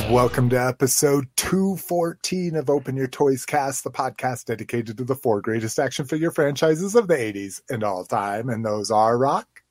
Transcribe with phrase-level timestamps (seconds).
[0.00, 5.42] Welcome to episode 214 of Open Your Toys Cast, the podcast dedicated to the four
[5.42, 8.48] greatest action figure franchises of the 80s and all time.
[8.48, 9.62] And those are Rock.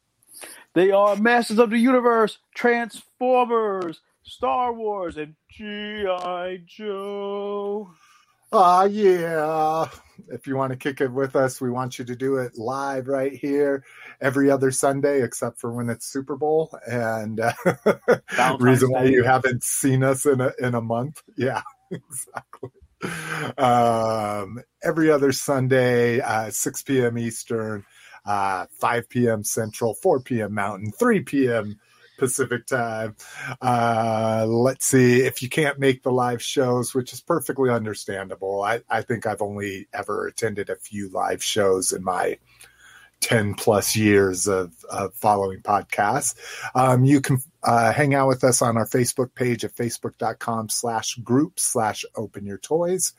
[0.75, 6.61] They are Masters of the Universe, Transformers, Star Wars, and G.I.
[6.67, 7.91] Joe.
[8.53, 9.87] Ah, yeah.
[10.27, 13.07] If you want to kick it with us, we want you to do it live
[13.07, 13.83] right here
[14.19, 16.77] every other Sunday, except for when it's Super Bowl.
[16.85, 17.53] And uh,
[18.59, 22.69] reason why you haven't seen us in a in a month, yeah, exactly.
[23.57, 27.17] Um, every other Sunday, uh, 6 p.m.
[27.17, 27.85] Eastern,
[28.25, 29.43] uh, 5 p.m.
[29.43, 30.53] Central, 4 p.m.
[30.53, 31.79] Mountain, 3 p.m.
[32.21, 33.15] Pacific time.
[33.59, 38.61] Uh, let's see if you can't make the live shows, which is perfectly understandable.
[38.61, 42.37] I, I think I've only ever attended a few live shows in my
[43.21, 46.35] 10 plus years of, of following podcasts.
[46.75, 51.15] Um, you can uh, hang out with us on our Facebook page at facebook.com slash
[51.15, 53.13] group slash open your toys.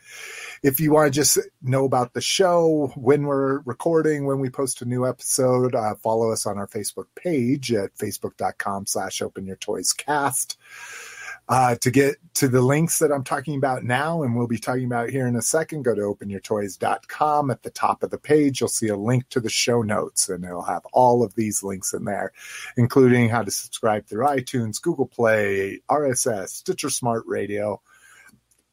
[0.63, 4.83] If you want to just know about the show, when we're recording, when we post
[4.83, 9.57] a new episode, uh, follow us on our Facebook page at facebook.com slash open your
[9.57, 10.59] toys cast.
[11.53, 14.87] Uh, to get to the links that I'm talking about now, and we'll be talking
[14.87, 17.51] about here in a second, go to openyourtoys.com.
[17.51, 20.47] At the top of the page, you'll see a link to the show notes, and
[20.47, 22.33] it'll have all of these links in there,
[22.79, 27.83] including how to subscribe through iTunes, Google Play, RSS, Stitcher Smart Radio,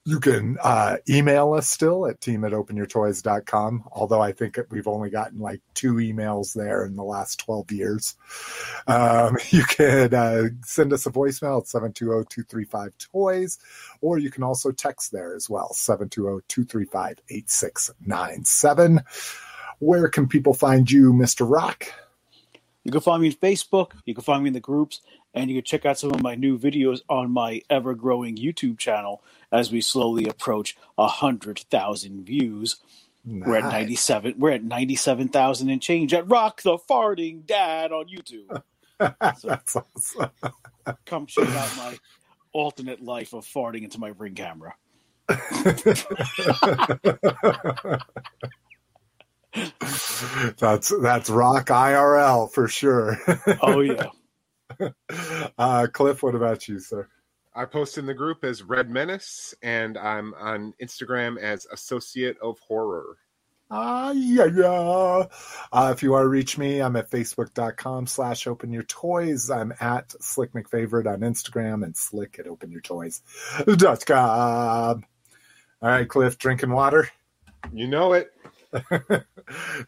[0.06, 5.10] you can uh, email us still at team at openyourtoys.com, although I think we've only
[5.10, 8.16] gotten like two emails there in the last 12 years.
[8.88, 13.60] Um, you can uh, send us a voicemail at 720 235 toys,
[14.02, 19.02] or you can also text there as well 720 235 8697.
[19.80, 21.50] Where can people find you, Mr.
[21.50, 21.86] Rock?
[22.84, 25.02] You can find me on Facebook, you can find me in the groups,
[25.34, 28.78] and you can check out some of my new videos on my ever growing YouTube
[28.80, 32.78] channel as we slowly approach a hundred thousand views.
[33.26, 33.48] Nice.
[33.48, 34.36] We're at ninety seven.
[34.38, 38.62] We're at ninety seven thousand and change at Rock the Farting Dad on YouTube.
[39.38, 39.58] So
[39.96, 40.30] awesome.
[41.06, 41.98] come check out my
[42.52, 44.76] alternate life of farting into my ring camera.
[50.60, 53.18] that's that's rock IRL for sure.
[53.62, 54.08] oh yeah.
[55.58, 57.08] Uh, Cliff, what about you, sir?
[57.54, 62.60] I post in the group as Red Menace, and I'm on Instagram as Associate of
[62.60, 63.18] Horror.
[63.72, 65.26] Ah, yeah, yeah.
[65.72, 69.52] Uh, if you want to reach me, I'm at facebook.com slash open your toys.
[69.52, 74.18] I'm at Slick McFavorite on Instagram and slick at open your toys.com.
[75.82, 77.10] All right, Cliff, drinking water.
[77.72, 78.32] You know it.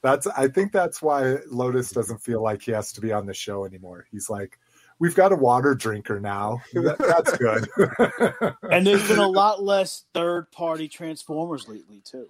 [0.01, 3.33] that's I think that's why Lotus doesn't feel like he has to be on the
[3.33, 4.05] show anymore.
[4.11, 4.59] He's like,
[5.01, 6.61] we've got a water drinker now.
[6.73, 8.55] That, that's good.
[8.71, 12.27] and there's been a lot less third party Transformers lately too.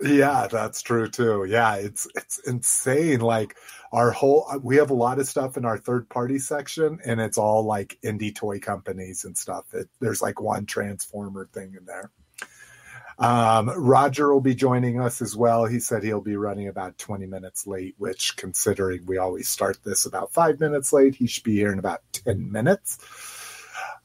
[0.00, 1.46] Yeah, that's true too.
[1.48, 3.20] Yeah, it's it's insane.
[3.20, 3.56] Like
[3.92, 7.38] our whole we have a lot of stuff in our third party section and it's
[7.38, 9.72] all like indie toy companies and stuff.
[9.72, 12.10] It, there's like one transformer thing in there.
[13.18, 15.64] Um, Roger will be joining us as well.
[15.64, 20.06] He said he'll be running about 20 minutes late, which, considering we always start this
[20.06, 22.98] about five minutes late, he should be here in about 10 minutes.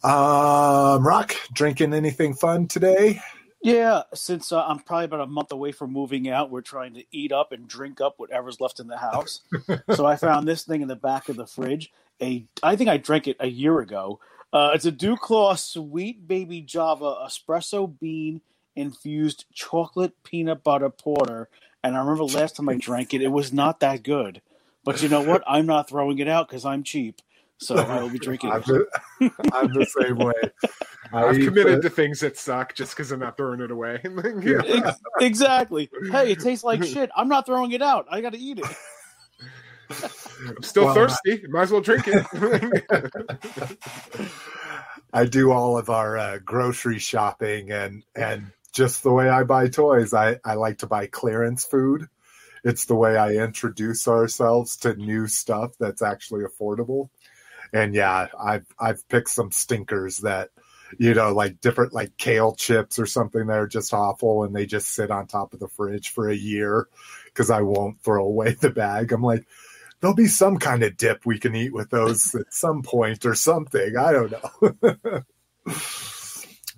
[0.03, 3.21] Um, Rock, drinking anything fun today?
[3.61, 7.03] Yeah, since uh, I'm probably about a month away from moving out, we're trying to
[7.11, 9.41] eat up and drink up whatever's left in the house.
[9.93, 11.93] so I found this thing in the back of the fridge.
[12.21, 14.19] A, I think I drank it a year ago.
[14.51, 18.41] Uh, it's a Duclaw Sweet Baby Java Espresso Bean
[18.75, 21.49] infused chocolate peanut butter porter.
[21.83, 24.41] And I remember last time I drank it, it was not that good.
[24.83, 25.43] But you know what?
[25.47, 27.21] I'm not throwing it out because I'm cheap.
[27.57, 28.85] So I will be drinking I'm, the,
[29.53, 30.33] I'm the same way.
[31.13, 34.01] I've committed to things that suck just because I'm not throwing it away.
[34.41, 34.95] yeah.
[35.21, 35.89] Exactly.
[36.11, 37.11] Hey, it tastes like shit.
[37.15, 38.07] I'm not throwing it out.
[38.09, 38.65] I got to eat it.
[40.47, 41.43] I'm still well, thirsty.
[41.47, 43.77] Might as well drink it.
[45.13, 49.69] I do all of our uh, grocery shopping and and just the way I buy
[49.69, 50.13] toys.
[50.13, 52.07] I, I like to buy clearance food.
[52.63, 57.09] It's the way I introduce ourselves to new stuff that's actually affordable.
[57.71, 60.49] And yeah, I've I've picked some stinkers that,
[60.97, 64.65] you know, like different like kale chips or something that are just awful and they
[64.65, 66.87] just sit on top of the fridge for a year
[67.25, 69.11] because I won't throw away the bag.
[69.11, 69.45] I'm like,
[69.99, 73.35] there'll be some kind of dip we can eat with those at some point or
[73.35, 73.97] something.
[73.97, 75.23] I don't know.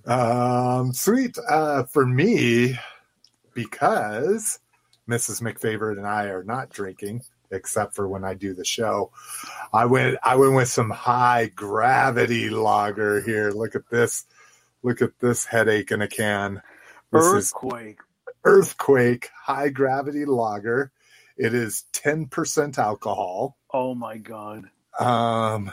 [0.06, 1.38] Um, sweet.
[1.38, 2.78] Uh, for me,
[3.54, 4.60] because
[5.10, 5.42] Mrs.
[5.42, 9.12] McFavorite and I are not drinking, except for when I do the show.
[9.74, 13.52] I went I went with some high gravity lager here.
[13.52, 14.26] Look at this.
[14.84, 16.62] Look at this headache in a can.
[17.12, 18.00] This Earthquake.
[18.44, 20.92] Earthquake high gravity lager.
[21.38, 23.58] It is 10% alcohol.
[23.74, 24.70] Oh my god.
[25.00, 25.72] Um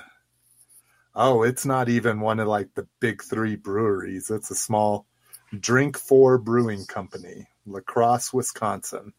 [1.14, 4.30] Oh, it's not even one of like the big 3 breweries.
[4.30, 5.06] It's a small
[5.58, 9.12] Drink 4 Brewing Company, La Crosse, Wisconsin.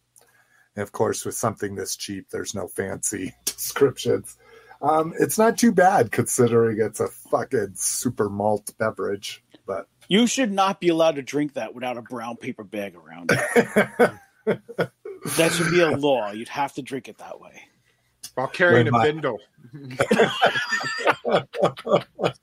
[0.75, 4.37] And of course, with something this cheap, there's no fancy descriptions.
[4.81, 10.51] Um, it's not too bad considering it's a fucking super malt beverage, but You should
[10.51, 14.11] not be allowed to drink that without a brown paper bag around it.
[14.45, 16.31] that should be a law.
[16.31, 17.61] You'd have to drink it that way.
[18.35, 19.39] While carrying a When bindle.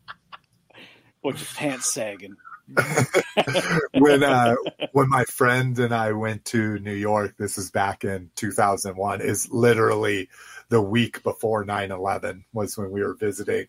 [1.22, 2.34] Or your pants sagging.
[3.98, 4.54] when uh
[4.92, 9.50] when my friend and I went to New York, this is back in 2001, is
[9.50, 10.30] literally
[10.70, 13.66] the week before 9/11 was when we were visiting.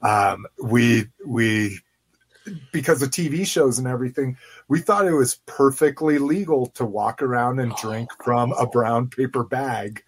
[0.00, 1.80] Um we we
[2.72, 4.36] because of TV shows and everything,
[4.68, 9.44] we thought it was perfectly legal to walk around and drink from a brown paper
[9.44, 10.02] bag.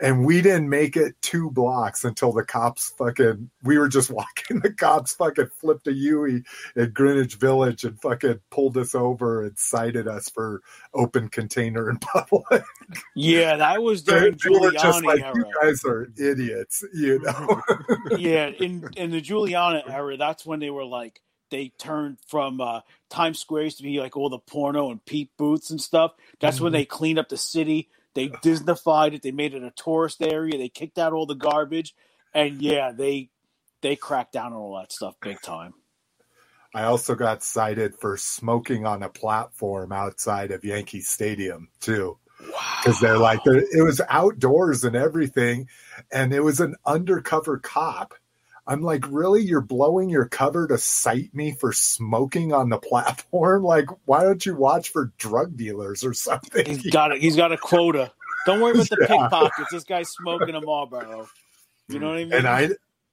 [0.00, 4.60] And we didn't make it two blocks until the cops fucking, we were just walking.
[4.60, 6.42] The cops fucking flipped a Yui
[6.76, 10.62] at Greenwich Village and fucking pulled us over and cited us for
[10.94, 12.62] open container in public.
[13.14, 15.32] Yeah, that was They during were just Giuliani like, era.
[15.36, 17.62] you guys are idiots, you know?
[18.18, 21.20] yeah, in in the Giuliani era, that's when they were like
[21.50, 25.70] they turned from uh, Times Squares to be like all the porno and peep booths
[25.70, 26.12] and stuff.
[26.40, 26.76] That's when Mhm.
[26.76, 27.88] they cleaned up the city.
[28.14, 29.22] They Disneyfied it.
[29.22, 30.58] They made it a tourist area.
[30.58, 31.94] They kicked out all the garbage,
[32.34, 33.30] and yeah, they
[33.80, 35.74] they cracked down on all that stuff big time.
[36.74, 42.18] I also got cited for smoking on a platform outside of Yankee Stadium, too.
[42.38, 45.68] because they're like they're, it was outdoors and everything
[46.12, 48.14] and it was an undercover cop
[48.68, 53.64] i'm like really you're blowing your cover to cite me for smoking on the platform
[53.64, 57.20] like why don't you watch for drug dealers or something He's got it.
[57.20, 58.12] He's got a quota.
[58.46, 59.06] Don't worry about the Yeah.
[59.08, 59.70] pickpockets.
[59.72, 61.28] This guy's smoking a Marlboro.
[61.88, 62.32] You know what I mean?
[62.34, 62.68] and i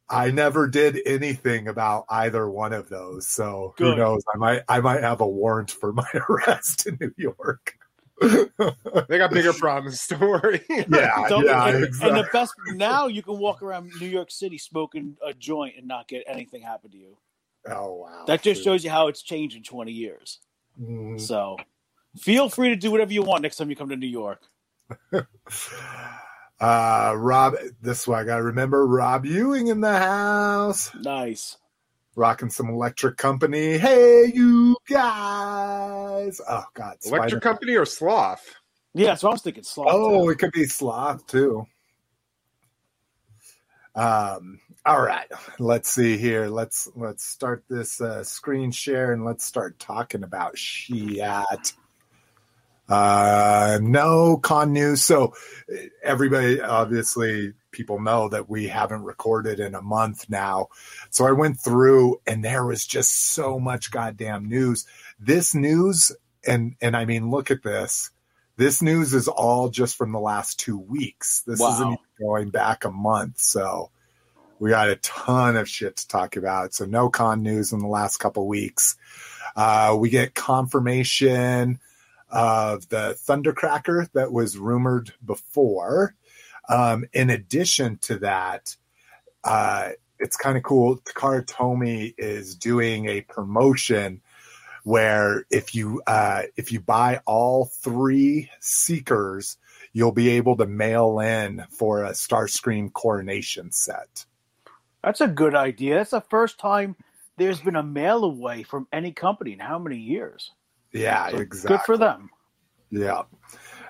[0.09, 4.79] i never did anything about either one of those so who knows i might i
[4.79, 7.75] might have a warrant for my arrest in new york
[9.09, 10.05] They got bigger problems.
[10.09, 10.61] Don't worry.
[10.69, 12.09] yeah Don't- yeah and, exactly.
[12.09, 15.87] and the best now you can walk around New York City smoking a joint and
[15.87, 17.17] not get anything happen to you.
[17.69, 20.39] oh wow That just shows you how it's changed in 20 years.
[20.81, 21.19] Mm.
[21.19, 21.57] So
[22.17, 24.41] feel free to do whatever you want next time you come to New York.
[26.57, 28.87] Uh, Rob, this one I gotta remember.
[28.87, 31.57] Rob Ewing in the house, Nice.
[32.15, 33.77] Rocking some Electric Company.
[33.77, 36.41] Hey, you guys!
[36.49, 38.55] Oh God, Electric Spider- Company or Sloth?
[38.93, 39.89] Yeah, so I was thinking sloth.
[39.91, 41.65] Oh, it could be Sloth too.
[43.93, 44.59] Um.
[44.85, 45.25] All right,
[45.57, 46.47] let's see here.
[46.47, 51.73] Let's let's start this uh, screen share and let's start talking about Shiat.
[52.87, 55.03] Uh, no con news.
[55.03, 55.33] So
[55.73, 60.69] uh, everybody, obviously, people know that we haven't recorded in a month now.
[61.09, 64.87] So I went through and there was just so much goddamn news.
[65.19, 66.11] This news,
[66.47, 68.09] and and I mean, look at this.
[68.57, 71.41] This news is all just from the last two weeks.
[71.45, 71.73] This Wow.
[71.73, 73.39] isn't even going back a month.
[73.39, 73.91] So
[74.59, 76.73] we got a ton of shit to talk about.
[76.73, 78.95] So no con news in the last couple weeks.
[79.55, 81.79] Uh, we get confirmation
[82.29, 86.15] of the Thundercracker that was rumored before.
[86.69, 88.75] Um, in addition to that,
[89.43, 90.97] uh, it's kind of cool.
[90.97, 94.21] Takara Tomy is doing a promotion
[94.83, 99.57] where if you uh, if you buy all three Seekers,
[99.93, 104.25] you'll be able to mail in for a Starscream coronation set.
[105.03, 105.95] That's a good idea.
[105.95, 106.95] That's the first time
[107.37, 110.51] there's been a mail away from any company in how many years?
[110.91, 111.77] Yeah, So exactly.
[111.77, 112.29] Good for them.
[112.89, 113.23] Yeah.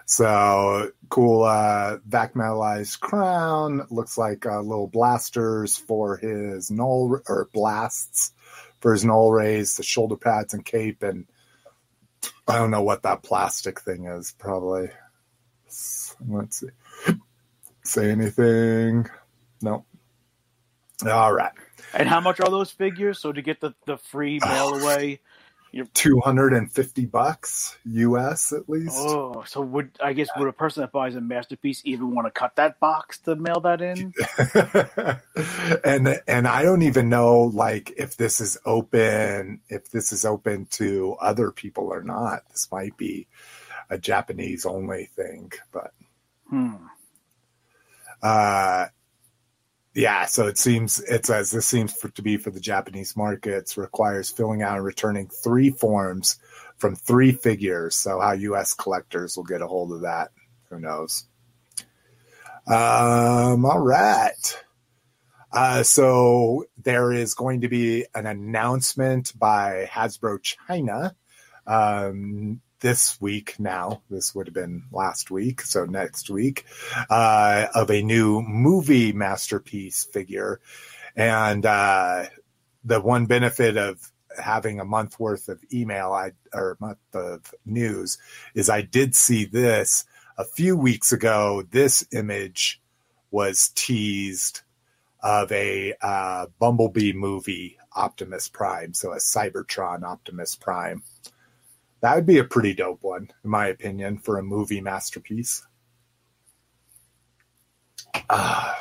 [0.06, 3.88] So cool uh vac metalized crown.
[3.90, 8.32] Looks like uh, little blasters for his null or blasts
[8.80, 11.26] for his null rays, the shoulder pads and cape, and
[12.48, 14.34] I don't know what that plastic thing is.
[14.38, 14.90] Probably.
[16.28, 16.68] Let's see.
[17.84, 19.08] Say anything?
[19.62, 19.86] No.
[21.06, 21.52] All right.
[21.94, 23.20] And how much are those figures?
[23.20, 25.20] So to get the, the free mail away,
[26.54, 28.98] And fifty bucks US at least.
[28.98, 32.32] oh, so would I guess would a person that buys a masterpiece even want to
[32.32, 34.14] cut that box to mail that in?
[35.86, 40.68] and and I don't even know like if this is open if this is open
[40.72, 42.44] to other people or not.
[42.52, 43.28] This might be
[43.90, 45.94] a Japanese only thing, but
[46.50, 46.76] Hmm.
[48.24, 48.88] uh,
[49.96, 53.78] yeah, so it seems it says this seems for, to be for the Japanese markets
[53.78, 56.38] requires filling out and returning three forms
[56.76, 57.96] from three figures.
[57.96, 58.74] So how U.S.
[58.74, 60.32] collectors will get a hold of that,
[60.70, 61.26] who knows?
[62.68, 64.64] Um, all right.
[65.54, 71.16] Uh, so there is going to be an announcement by Hasbro China
[71.66, 74.02] um, this week now.
[74.10, 76.66] This would have been last week, so next week,
[77.10, 80.60] uh, of a new movie masterpiece figure.
[81.16, 82.26] And uh,
[82.84, 88.18] the one benefit of having a month worth of email I, or month of news
[88.54, 90.06] is I did see this
[90.38, 91.64] a few weeks ago.
[91.70, 92.82] This image
[93.32, 94.62] was teased
[95.24, 101.02] of a uh, Bumblebee movie Optimus Prime, so a Cybertron Optimus Prime.
[102.06, 105.66] That would be a pretty dope one, in my opinion, for a movie masterpiece.
[108.30, 108.76] Uh,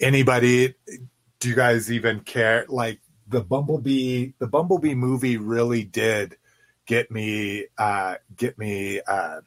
[0.00, 0.74] anybody?
[1.40, 2.64] Do you guys even care?
[2.66, 6.38] Like the Bumblebee, the Bumblebee movie really did
[6.86, 9.42] get me uh, get me uh,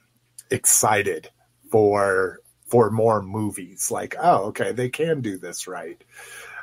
[0.51, 1.31] excited
[1.71, 3.89] for for more movies.
[3.89, 5.99] Like, oh, okay, they can do this right.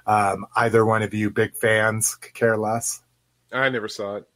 [0.06, 3.02] Um, either one of you big fans care less?
[3.50, 4.28] I never saw it.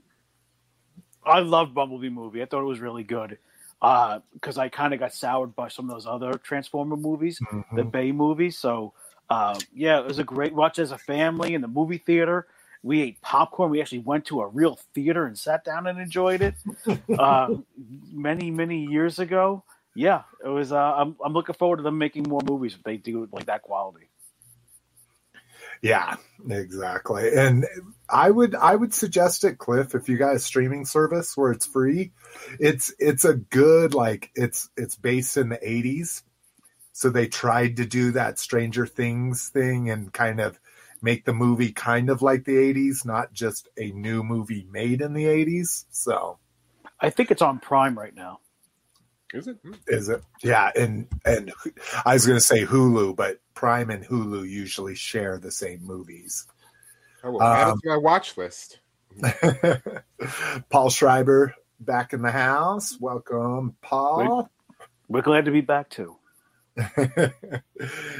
[1.28, 2.42] I loved Bumblebee movie.
[2.42, 3.38] I thought it was really good
[3.80, 7.76] because uh, I kind of got soured by some of those other Transformer movies, mm-hmm.
[7.76, 8.58] the Bay movies.
[8.58, 8.92] So
[9.30, 12.46] uh, yeah, it was a great watch as a family in the movie theater.
[12.82, 13.70] We ate popcorn.
[13.70, 16.54] We actually went to a real theater and sat down and enjoyed it
[17.18, 17.54] uh,
[18.12, 19.64] many many years ago.
[19.94, 20.72] Yeah, it was.
[20.72, 23.46] Uh, I'm I'm looking forward to them making more movies if they do it like
[23.46, 24.08] that quality.
[25.82, 26.16] Yeah,
[26.48, 27.34] exactly.
[27.34, 27.66] And
[28.10, 31.66] I would I would suggest it, Cliff, if you got a streaming service where it's
[31.66, 32.12] free.
[32.58, 36.22] It's it's a good like it's it's based in the eighties.
[36.92, 40.58] So they tried to do that Stranger Things thing and kind of
[41.00, 45.12] make the movie kind of like the 80s, not just a new movie made in
[45.12, 45.84] the 80s.
[45.90, 46.38] So
[47.00, 48.40] I think it's on Prime right now.
[49.32, 49.58] Is it?
[49.62, 49.74] Hmm.
[49.86, 50.22] It?
[50.42, 51.52] Yeah, and and
[52.04, 56.46] I was going to say Hulu, but Prime and Hulu usually share the same movies.
[57.22, 58.80] I will add um, it to my watch list.
[60.70, 62.96] Paul Schreiber back in the house.
[63.00, 64.50] Welcome, Paul.
[65.08, 66.16] We're, we're glad to be back too.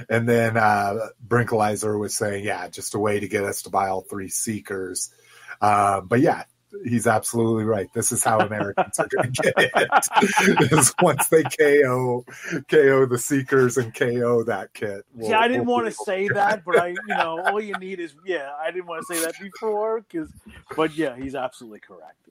[0.09, 0.95] and then uh,
[1.27, 5.13] Brinkalizer was saying, yeah, just a way to get us to buy all three Seekers.
[5.61, 6.45] Um, but yeah,
[6.85, 7.93] he's absolutely right.
[7.93, 10.73] This is how Americans are going to get it.
[10.73, 12.25] is once they KO
[12.69, 15.05] KO the Seekers and KO that kit.
[15.15, 17.75] We'll, yeah, I didn't we'll want to say that, but I, you know, all you
[17.79, 18.53] need is yeah.
[18.61, 20.31] I didn't want to say that before because,
[20.77, 22.29] but yeah, he's absolutely correct.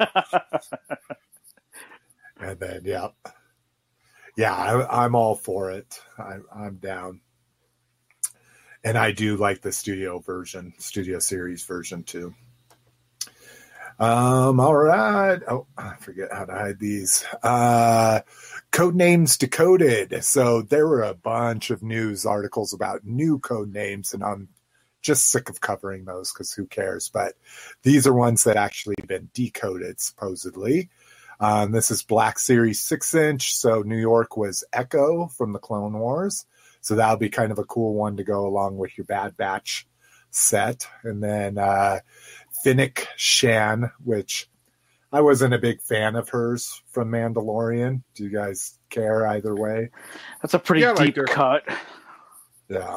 [2.40, 3.08] and then yeah,
[4.36, 6.00] yeah, I, am all for it.
[6.18, 7.20] I, I'm down.
[8.82, 12.34] And I do like the studio version, studio series version too.
[13.98, 15.40] Um, all right.
[15.48, 17.24] Oh, I forget how to hide these.
[17.42, 18.20] Uh,
[18.72, 20.24] code names decoded.
[20.24, 24.48] So there were a bunch of news articles about new code names, and I'm
[25.00, 27.08] just sick of covering those because who cares?
[27.08, 27.34] But
[27.82, 30.88] these are ones that actually been decoded, supposedly.
[31.38, 33.56] Um, this is Black Series 6 inch.
[33.56, 36.46] So New York was Echo from the Clone Wars.
[36.80, 39.86] So that'll be kind of a cool one to go along with your Bad Batch
[40.30, 40.86] set.
[41.02, 42.00] And then uh,
[42.64, 44.48] Fennec Shand, which
[45.12, 48.02] I wasn't a big fan of hers from Mandalorian.
[48.14, 49.90] Do you guys care either way?
[50.42, 51.62] That's a pretty yeah, deep like cut.
[52.68, 52.96] Yeah.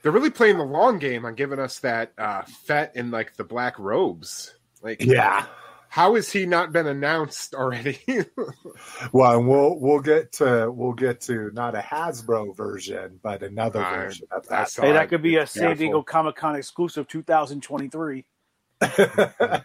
[0.00, 3.42] They're really playing the long game on giving us that uh, Fett in like the
[3.42, 4.54] black robes.
[4.82, 5.46] Like, yeah.
[5.90, 7.98] How has he not been announced already?
[9.12, 13.94] well, we'll we'll get to we'll get to not a Hasbro version, but another uh,
[13.94, 14.70] version of that.
[14.72, 18.24] Hey, that could be a San Diego Comic Con exclusive 2023.
[18.80, 19.64] and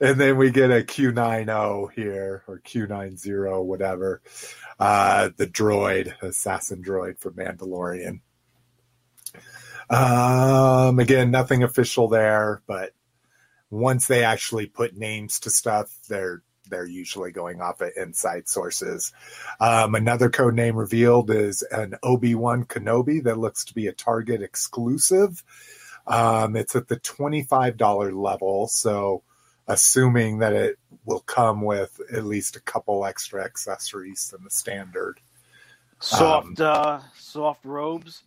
[0.00, 4.22] then we get a Q90 here or Q90, whatever.
[4.78, 8.20] Uh, the droid, assassin droid from Mandalorian.
[9.88, 12.92] Um, again, nothing official there, but
[13.70, 19.12] once they actually put names to stuff, they're they're usually going off of inside sources.
[19.60, 23.92] Um, another code name revealed is an Obi Wan Kenobi that looks to be a
[23.92, 25.44] Target exclusive.
[26.06, 28.68] Um, it's at the $25 level.
[28.68, 29.22] So,
[29.68, 35.20] assuming that it will come with at least a couple extra accessories than the standard.
[35.98, 38.22] Soft, um, uh, soft robes,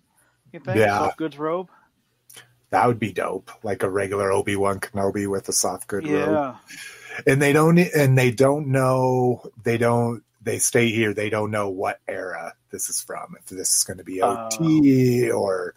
[0.51, 0.77] you think?
[0.77, 0.97] Yeah.
[0.97, 1.69] Soft goods robe?
[2.71, 3.51] That would be dope.
[3.63, 6.25] Like a regular Obi Wan Kenobi with a soft good yeah.
[6.25, 6.55] robe.
[7.27, 11.69] And they don't, and they don't know, they don't, they stay here, they don't know
[11.69, 13.35] what era this is from.
[13.39, 15.73] If this is going to be OT or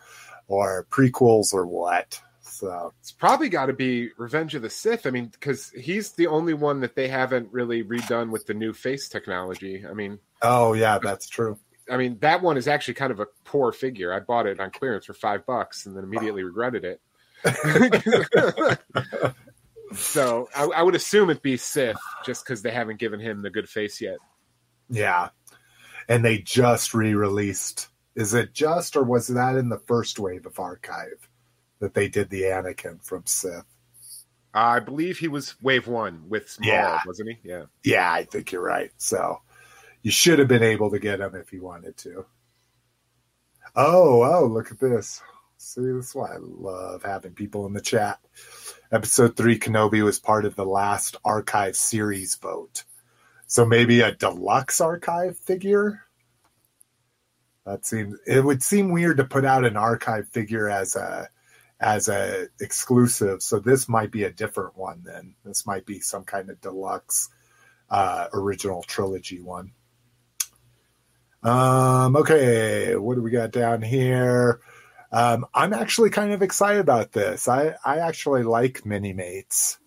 [0.53, 2.21] or prequels or what.
[2.41, 5.07] So it's probably got to be Revenge of the Sith.
[5.07, 8.73] I mean, because he's the only one that they haven't really redone with the new
[8.73, 9.85] face technology.
[9.89, 11.59] I mean, oh yeah, that's true.
[11.91, 14.13] I mean, that one is actually kind of a poor figure.
[14.13, 17.01] I bought it on clearance for five bucks and then immediately regretted it.
[19.95, 23.51] so I, I, would assume it'd be Sith just because they haven't given him the
[23.51, 24.19] good face yet.
[24.89, 25.31] Yeah.
[26.09, 27.89] And they just re released.
[28.15, 31.29] Is it just, or was that in the first wave of archive
[31.79, 33.65] that they did the Anakin from Sith?
[34.55, 36.99] I believe he was wave one with Maul, yeah.
[37.07, 37.39] wasn't he?
[37.49, 37.65] Yeah.
[37.83, 38.91] Yeah, I think you're right.
[38.99, 39.41] So
[40.03, 42.27] you should have been able to get him if you wanted to.
[43.75, 45.23] Oh, oh, look at this.
[45.57, 48.19] See, that's why I love having people in the chat.
[48.91, 52.85] Episode three Kenobi was part of the last archive series vote.
[53.47, 56.03] So maybe a deluxe archive figure?
[57.65, 61.29] That seems it would seem weird to put out an archive figure as a
[61.81, 63.43] as a exclusive.
[63.43, 65.35] So this might be a different one then.
[65.45, 67.29] This might be some kind of deluxe
[67.91, 69.73] uh, original trilogy one.
[71.43, 74.61] Um, okay, what do we got down here?
[75.11, 77.49] Um, I'm actually kind of excited about this.
[77.49, 79.79] I, I actually like mini mates.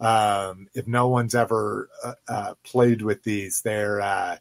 [0.00, 4.36] Um, if no one's ever uh, uh, played with these, they're uh,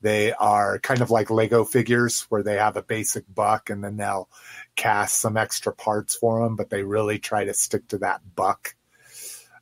[0.00, 3.96] they are kind of like Lego figures where they have a basic buck and then
[3.96, 4.28] they'll
[4.76, 8.74] cast some extra parts for them, but they really try to stick to that buck.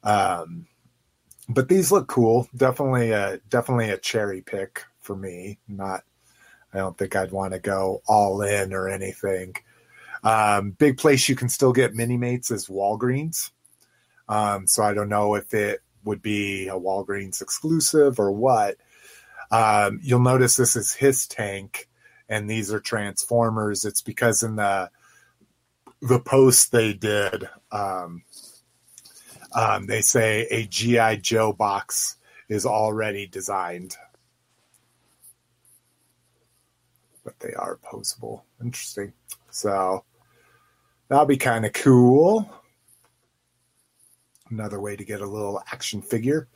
[0.02, 0.66] Um,
[1.48, 2.48] but these look cool.
[2.56, 5.58] Definitely a definitely a cherry pick for me.
[5.68, 6.02] Not
[6.72, 9.54] I don't think I'd want to go all in or anything.
[10.24, 13.50] Um, big place you can still get mini mates is Walgreens.
[14.28, 18.76] Um, so I don't know if it would be a Walgreens exclusive or what.
[19.54, 21.88] Um, you'll notice this is his tank,
[22.28, 23.84] and these are Transformers.
[23.84, 24.90] It's because in the
[26.02, 28.24] the post they did, um,
[29.54, 32.16] um, they say a GI Joe box
[32.48, 33.96] is already designed
[37.24, 38.42] but they are posable.
[38.62, 39.12] Interesting.
[39.50, 40.04] So
[41.08, 42.48] that'll be kind of cool.
[44.50, 46.48] Another way to get a little action figure.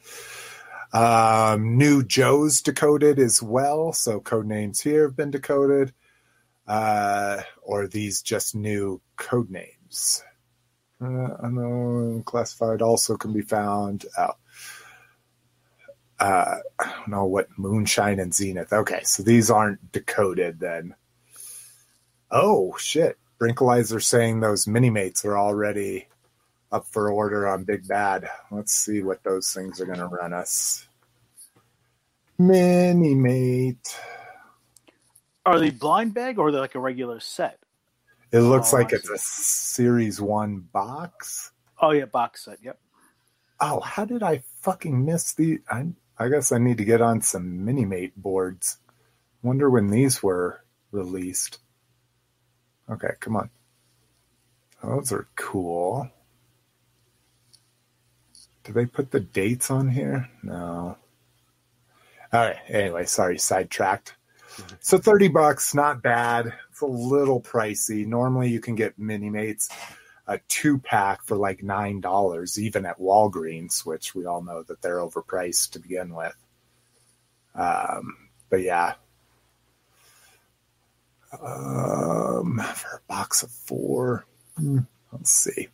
[0.93, 3.93] Um, new Joe's decoded as well.
[3.93, 5.93] So code names here have been decoded.
[6.67, 10.23] Uh, or these just new code names.
[11.01, 14.05] Uh, unknown classified also can be found.
[14.19, 14.33] Oh,
[16.21, 18.73] uh, I don't know what Moonshine and Zenith.
[18.73, 20.95] Okay, so these aren't decoded then.
[22.31, 23.17] Oh shit!
[23.41, 26.09] Brinkalizer saying those mini mates are already
[26.71, 28.29] up for order on Big Bad.
[28.51, 30.87] Let's see what those things are going to run us.
[32.39, 33.97] Mini mate.
[35.45, 37.59] Are they blind bag or are they like a regular set?
[38.31, 41.53] It looks oh, like it's a series one box.
[41.81, 42.59] Oh yeah, box set.
[42.63, 42.79] Yep.
[43.61, 45.61] Oh, how did I fucking miss the?
[45.71, 45.87] I
[46.19, 48.79] I guess I need to get on some mini mate boards.
[49.43, 51.59] Wonder when these were released.
[52.91, 53.51] Okay, come on.
[54.83, 56.11] Those are cool.
[58.69, 60.29] Do they put the dates on here?
[60.43, 60.99] No.
[62.31, 62.59] All right.
[62.69, 64.15] Anyway, sorry, sidetracked.
[64.81, 66.53] So 30 bucks, not bad.
[66.71, 68.05] It's a little pricey.
[68.05, 69.71] Normally you can get mini mates
[70.27, 74.83] a two pack for like nine dollars, even at Walgreens, which we all know that
[74.83, 76.37] they're overpriced to begin with.
[77.55, 78.97] Um, but yeah,
[81.43, 84.27] um, for a box of four,
[84.59, 85.69] hmm, let's see.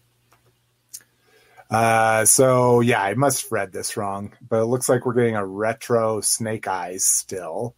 [1.75, 5.35] Uh, so yeah, I must have read this wrong, but it looks like we're getting
[5.35, 7.75] a retro Snake Eyes still.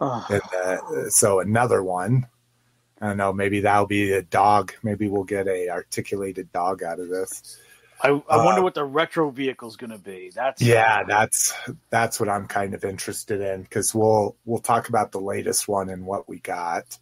[0.00, 0.26] Oh.
[0.28, 2.26] And, so another one.
[3.00, 3.32] I don't know.
[3.32, 4.72] Maybe that'll be a dog.
[4.82, 7.56] Maybe we'll get a articulated dog out of this.
[8.02, 10.32] I, I wonder uh, what the retro vehicle is going to be.
[10.34, 11.54] That's yeah, that's
[11.90, 15.88] that's what I'm kind of interested in because we'll we'll talk about the latest one
[15.88, 16.98] and what we got.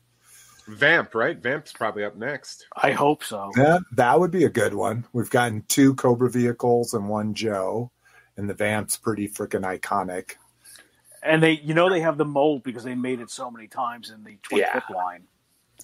[0.66, 1.38] Vamp, right?
[1.38, 2.66] Vamp's probably up next.
[2.77, 3.50] I hope so.
[3.57, 5.07] Yeah, that would be a good one.
[5.12, 7.90] We've gotten two Cobra vehicles and one Joe,
[8.37, 10.33] and the Vamp's pretty freaking iconic.
[11.22, 14.11] And they, you know, they have the mold because they made it so many times
[14.11, 14.81] in the twin yeah.
[14.94, 15.24] line.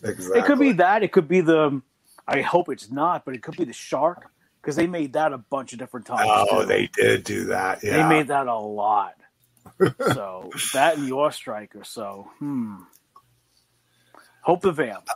[0.03, 0.41] Exactly.
[0.41, 1.03] It could be that.
[1.03, 1.83] It could be the.
[2.27, 5.39] I hope it's not, but it could be the shark because they made that a
[5.39, 6.23] bunch of different times.
[6.25, 6.67] Oh, too.
[6.67, 7.83] they did do that.
[7.83, 9.15] Yeah, they made that a lot.
[9.99, 11.85] so that and your striker.
[11.85, 12.77] So hmm.
[14.43, 15.09] Hope the vamp.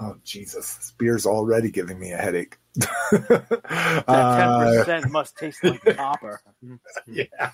[0.00, 0.76] Oh Jesus!
[0.76, 2.56] This beer's already giving me a headache.
[2.74, 6.40] that ten percent uh, must taste like copper.
[7.06, 7.50] yeah.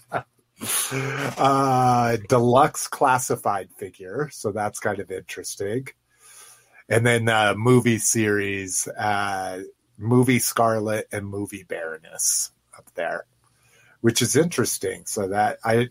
[1.36, 5.86] uh, deluxe classified figure, so that's kind of interesting.
[6.88, 9.62] And then uh, movie series, uh,
[9.98, 13.26] movie Scarlet and movie Baroness up there,
[14.00, 15.04] which is interesting.
[15.06, 15.88] So that I,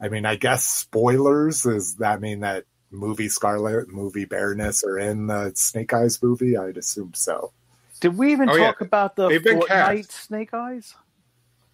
[0.00, 5.26] I mean, I guess spoilers is that mean that movie Scarlet, movie Baroness are in
[5.28, 6.56] the Snake Eyes movie?
[6.56, 7.52] I'd assume so.
[8.00, 8.66] Did we even Oh, yeah.
[8.66, 10.10] talk about the They've Fortnite.
[10.10, 10.94] Snake Eyes?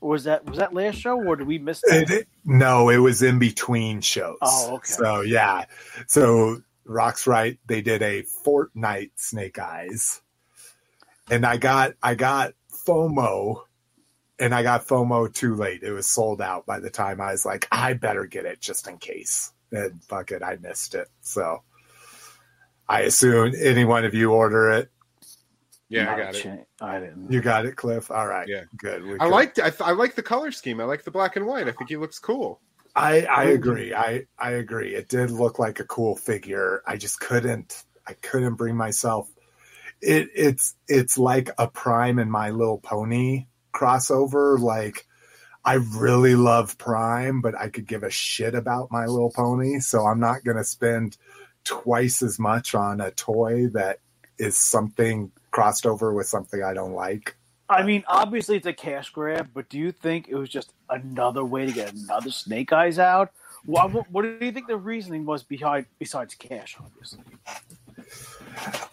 [0.01, 2.11] Or was that was that last show, or did we miss that?
[2.11, 4.37] It, no, it was in between shows.
[4.43, 4.93] Oh, okay.
[4.93, 5.65] So yeah,
[6.07, 7.59] so Rock's right.
[7.67, 10.21] They did a Fortnite Snake Eyes,
[11.31, 12.53] and I got I got
[12.87, 13.63] FOMO,
[14.39, 15.83] and I got FOMO too late.
[15.83, 18.87] It was sold out by the time I was like, I better get it just
[18.87, 19.51] in case.
[19.77, 21.09] And fuck it, I missed it.
[21.21, 21.63] So
[22.89, 24.91] I assume any one of you order it.
[25.89, 26.43] Yeah, I Not a got it.
[26.43, 27.31] cha- I didn't.
[27.33, 28.11] You got it, Cliff.
[28.11, 28.49] All right.
[28.49, 28.65] Yeah.
[28.77, 29.05] Good.
[29.05, 29.59] We I could- liked.
[29.61, 30.81] I, th- I like the color scheme.
[30.81, 31.69] I like the black and white.
[31.69, 32.61] I think he looks cool.
[32.97, 33.93] I I agree.
[33.95, 34.95] I I agree.
[34.95, 36.83] It did look like a cool figure.
[36.87, 37.85] I just couldn't.
[38.07, 39.29] I couldn't bring myself.
[40.01, 44.59] It it's it's like a Prime and My Little Pony crossover.
[44.59, 45.07] Like
[45.67, 49.81] I really love Prime, but I could give a shit about My Little Pony.
[49.81, 51.17] So I'm not going to spend
[51.65, 53.99] twice as much on a toy that
[54.39, 57.37] is something crossed over with something I don't like.
[57.69, 61.45] I mean, obviously it's a cash grab, but do you think it was just another
[61.45, 63.33] way to get another Snake Eyes out?
[63.65, 66.77] What, what, do you think the reasoning was behind besides cash?
[66.79, 67.25] Obviously,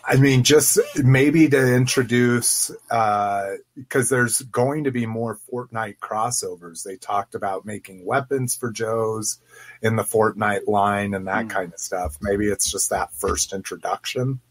[0.06, 6.84] I mean, just maybe to introduce, because there's going to be more Fortnite crossovers.
[6.84, 9.39] They talked about making weapons for Joe's
[9.82, 11.47] in the Fortnite line and that Hmm.
[11.49, 12.17] kind of stuff.
[12.21, 14.41] Maybe it's just that first introduction.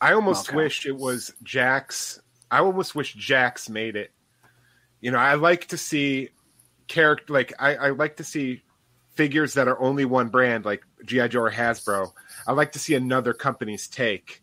[0.00, 0.56] I almost Okay.
[0.56, 2.20] wish it was Jakks.
[2.50, 4.12] I almost wish Jakks made it.
[5.00, 6.30] You know, I like to see
[6.86, 8.62] character like I, I like to see
[9.16, 12.12] figures that are only one brand, like GI Joe or Hasbro.
[12.46, 14.42] I like to see another company's take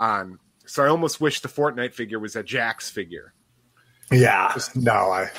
[0.00, 0.38] on.
[0.66, 3.34] So I almost wish the Fortnite figure was a Jakks figure.
[4.10, 5.30] Yeah, no, I,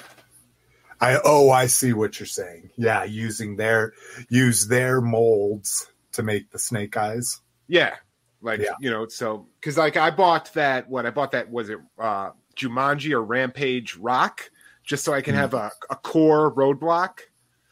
[0.99, 2.69] I, oh, I see what you're saying.
[2.77, 3.93] Yeah, using their
[4.29, 7.41] use their molds to make the snake eyes.
[7.67, 7.95] Yeah,
[8.41, 8.71] like Yeah.
[8.79, 10.89] you know, so because like I bought that.
[10.89, 14.49] What I bought that was it uh, Jumanji or Rampage Rock,
[14.83, 15.39] just so I can Mm.
[15.39, 17.19] have a, a core roadblock.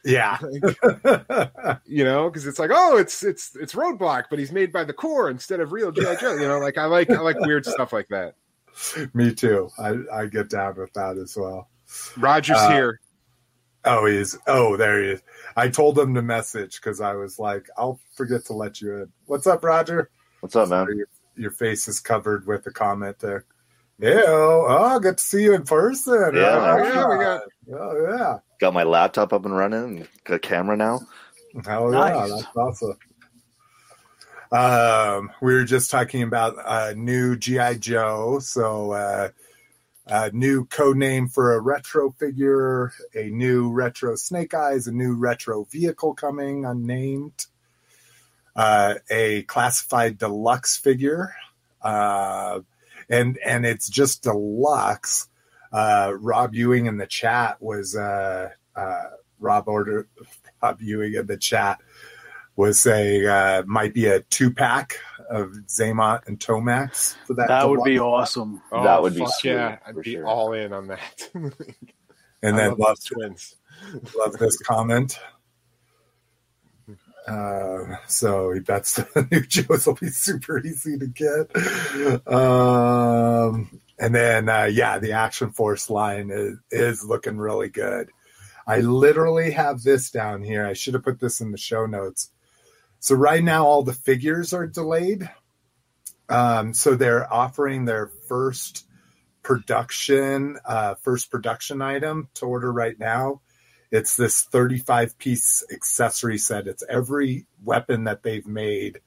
[0.05, 0.37] Yeah,
[1.85, 4.93] you know, because it's like, oh, it's it's it's Roadblock, but he's made by the
[4.93, 6.35] core instead of real GI Joe.
[6.35, 8.35] You know, like I like I like weird stuff like that.
[9.13, 9.69] me too.
[9.79, 11.69] I I get down with that as well.
[12.17, 12.99] Roger's Uh, here.
[13.85, 14.37] Oh, he is.
[14.47, 15.21] Oh, there he is.
[15.57, 19.11] I told him to message because I was like, I'll forget to let you in.
[19.25, 20.09] What's up, Roger?
[20.39, 20.87] What's up, man?
[20.95, 23.45] Your, your face is covered with a comment there.
[23.99, 24.09] Ew.
[24.25, 26.31] Oh, good to see you in person.
[26.33, 26.83] Yeah, oh.
[26.83, 27.41] Yeah, we got-
[27.73, 28.37] Oh, yeah.
[28.63, 31.01] Got my laptop up and running, and got a camera now.
[31.65, 31.99] Hell yeah.
[31.99, 32.29] Nice.
[32.29, 32.97] That's awesome.
[34.53, 38.39] Um, we were just talking about a new GI Joe.
[38.39, 39.29] So, uh,
[40.07, 45.13] a new code name for a retro figure, a new retro Snake Eyes, a new
[45.15, 47.47] retro vehicle coming, unnamed,
[48.55, 51.35] uh, a classified deluxe figure,
[51.81, 52.61] uh,
[53.09, 55.27] and and it's just deluxe.
[55.73, 59.03] Uh, Rob Ewing in the chat was uh, uh,
[59.39, 60.07] Rob order
[60.63, 61.79] Rob Ewing in the chat
[62.55, 67.47] was saying uh, might be a two pack of Xamot and Tomax for that.
[67.47, 68.37] that would be deluxe.
[68.37, 68.61] awesome.
[68.71, 69.77] That would be fuck sweet, yeah.
[69.87, 70.27] I'd be sure.
[70.27, 71.29] all in on that.
[72.45, 73.55] And I then love love twins.
[74.17, 75.17] love this comment.
[77.25, 82.27] Uh, so he bets the new Joes will be super easy to get.
[82.27, 88.09] Um, and then, uh, yeah, the Action Force line is, is looking really good.
[88.65, 90.65] I literally have this down here.
[90.65, 92.31] I should have put this in the show notes.
[92.99, 95.29] So right now, all the figures are delayed.
[96.29, 98.87] Um, so they're offering their first
[99.43, 103.41] production, uh, first production item to order right now.
[103.91, 106.67] It's this 35 piece accessory set.
[106.67, 109.01] It's every weapon that they've made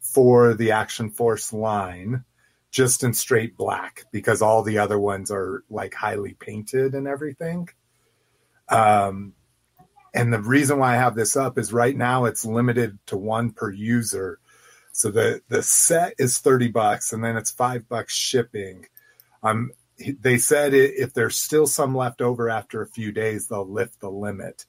[0.00, 2.24] for the Action Force line,
[2.72, 7.68] just in straight black, because all the other ones are like highly painted and everything.
[8.68, 9.34] Um,
[10.14, 13.52] and the reason why I have this up is right now it's limited to one
[13.52, 14.38] per user.
[14.92, 18.86] So the the set is 30 bucks and then it's 5 bucks shipping.
[19.42, 24.00] Um they said if there's still some left over after a few days they'll lift
[24.00, 24.66] the limit.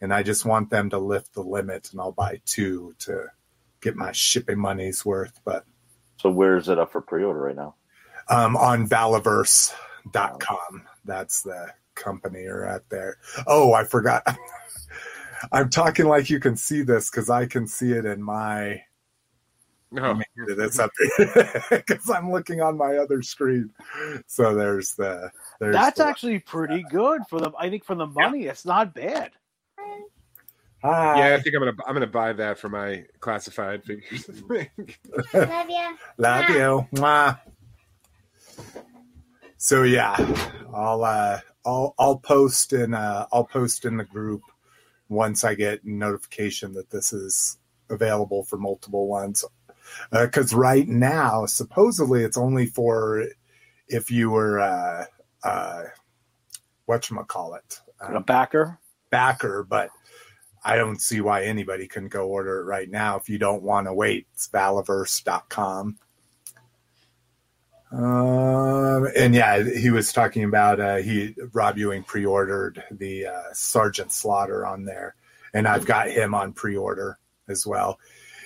[0.00, 3.28] And I just want them to lift the limit and I'll buy two to
[3.80, 5.64] get my shipping money's worth, but
[6.24, 7.76] So where is it up for pre-order right now?
[8.28, 10.82] um, on Valaverse.com.
[11.04, 13.18] That's the company are at there.
[13.46, 14.22] Oh, I forgot.
[15.52, 18.82] I'm talking like you can see this because I can see it in my.
[19.96, 20.20] Oh,
[20.56, 20.90] That's up
[21.70, 23.70] because I'm looking on my other screen.
[24.26, 25.30] So there's the.
[25.60, 27.52] There's That's the, actually pretty good for the.
[27.58, 29.30] I think for the money, it's not bad.
[30.84, 31.18] Hi.
[31.18, 34.28] yeah, I think I'm gonna I'm gonna buy that for my classified figures.
[35.34, 35.92] Love ya.
[36.18, 36.86] Love you.
[36.94, 37.40] Mwah.
[39.56, 40.14] So yeah,
[40.74, 44.42] I'll uh, I'll I'll post in uh, I'll post in the group
[45.08, 47.56] once I get notification that this is
[47.88, 49.42] available for multiple ones.
[50.10, 53.26] Because right now, supposedly, it's only for
[53.88, 55.04] if you were uh,
[55.42, 55.82] uh,
[56.84, 58.78] what call it A backer.
[59.10, 59.90] backer, but
[60.64, 63.86] I don't see why anybody can go order it right now if you don't want
[63.86, 64.26] to wait.
[64.32, 65.98] It's Valaverse.com.
[67.92, 74.10] Um, and yeah, he was talking about uh, he Rob Ewing pre-ordered the uh, Sergeant
[74.10, 75.14] Slaughter on there,
[75.52, 78.00] and I've got him on pre-order as well.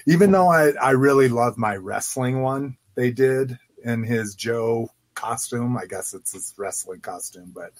[0.06, 5.76] Even though I I really love my wrestling one they did in his Joe costume.
[5.76, 7.72] I guess it's his wrestling costume, but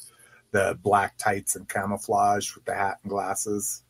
[0.50, 3.82] the black tights and camouflage with the hat and glasses.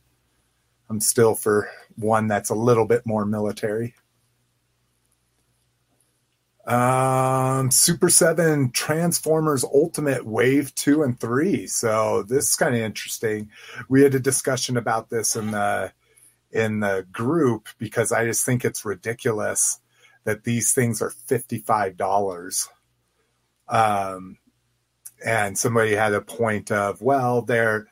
[0.89, 3.93] I'm still for one that's a little bit more military.
[6.65, 11.65] Um, Super 7 Transformers Ultimate Wave 2 and 3.
[11.67, 13.49] So this is kind of interesting.
[13.87, 15.91] We had a discussion about this in the
[16.51, 19.79] in the group because I just think it's ridiculous
[20.25, 22.67] that these things are $55.
[23.67, 24.37] Um
[25.25, 27.87] and somebody had a point of, well, they're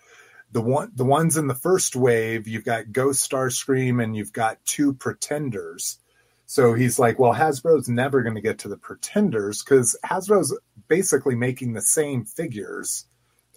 [0.58, 4.58] the one the ones in the first wave, you've got Ghost Starscream and you've got
[4.66, 6.00] two pretenders.
[6.48, 11.36] So he's like, well, Hasbro's never going to get to the pretenders because Hasbro's basically
[11.36, 13.06] making the same figures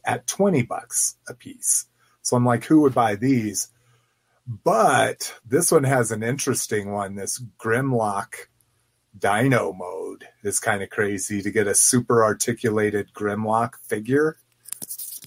[0.04, 1.86] at 20 bucks a piece.
[2.20, 3.68] So I'm like, who would buy these?
[4.46, 7.14] But this one has an interesting one.
[7.14, 8.34] This Grimlock
[9.18, 14.36] Dino mode is kind of crazy to get a super articulated Grimlock figure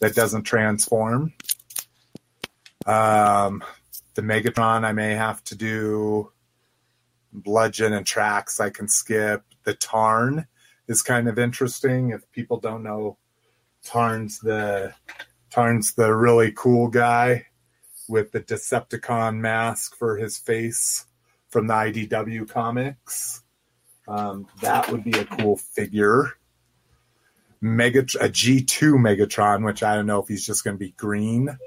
[0.02, 1.34] that doesn't transform.
[2.86, 3.64] Um,
[4.16, 6.32] the Megatron I may have to do
[7.32, 9.44] bludgeon and tracks I can skip.
[9.64, 10.48] The Tarn
[10.88, 12.10] is kind of interesting.
[12.12, 13.18] If people don't know,
[13.84, 14.94] Tarn's the
[15.50, 17.48] Tarn's the really cool guy
[18.08, 21.06] with the Decepticon mask for his face
[21.50, 23.42] from the IDW comics.
[24.08, 26.32] Um, that would be a cool figure.
[27.62, 30.92] Mega a G two Megatron, which I don't know if he's just going to be
[30.92, 31.58] green.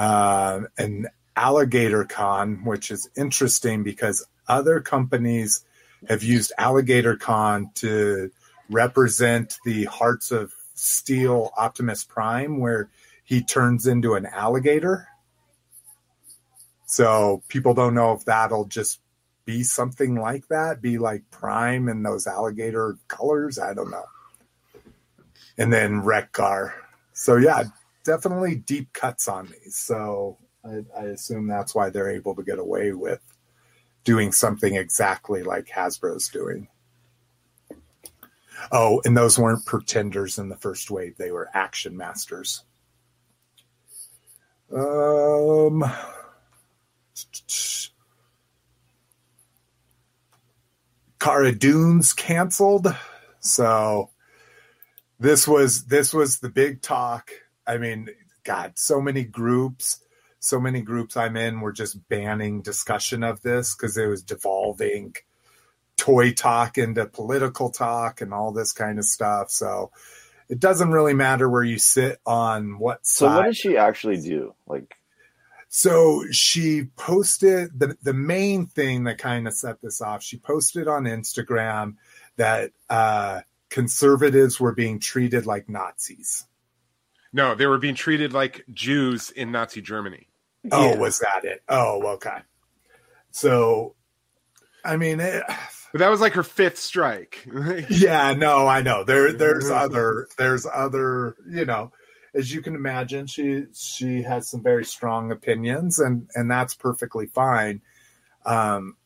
[0.00, 5.62] Uh, an Alligator Con, which is interesting because other companies
[6.08, 8.30] have used Alligator Con to
[8.70, 12.88] represent the Hearts of Steel Optimus Prime, where
[13.24, 15.06] he turns into an alligator.
[16.86, 19.00] So people don't know if that'll just
[19.44, 23.58] be something like that, be like Prime in those alligator colors.
[23.58, 24.06] I don't know.
[25.58, 26.74] And then Wreck-Gar.
[27.12, 27.64] So yeah,
[28.10, 29.76] definitely deep cuts on these.
[29.76, 33.20] So I, I assume that's why they're able to get away with
[34.02, 36.66] doing something exactly like Hasbro's doing.
[38.72, 42.64] Oh, and those weren't pretenders in the first wave; they were action masters.
[44.74, 45.84] Um,
[51.20, 52.92] Cara Dune's canceled,
[53.38, 54.10] so
[55.20, 57.30] this was this was the big talk.
[57.70, 58.08] I mean,
[58.44, 60.00] God, so many groups
[60.40, 65.14] so many groups I'm in were just banning discussion of this because it was devolving
[65.98, 69.50] toy talk into political talk and all this kind of stuff.
[69.50, 69.92] So
[70.48, 73.36] it doesn't really matter where you sit on what So side.
[73.36, 74.54] what does she actually do?
[74.66, 74.96] Like,
[75.68, 80.22] So she posted the the main thing that kind of set this off.
[80.22, 81.96] She posted on Instagram
[82.36, 86.46] that uh, conservatives were being treated like Nazis.
[87.32, 90.28] No, they were being treated like Jews in Nazi Germany.
[90.72, 90.98] Oh, Yeah.
[90.98, 91.62] was that it?
[91.68, 92.38] Oh, okay.
[93.30, 93.94] So,
[94.84, 95.42] I mean, it,
[95.92, 97.46] But that was like her fifth strike.
[97.90, 99.04] yeah, no, I know.
[99.04, 101.92] There, there's other, there's other, you know,
[102.34, 107.26] as you can imagine, she she has some very strong opinions, and and that's perfectly
[107.26, 107.82] fine.
[108.44, 108.96] Um,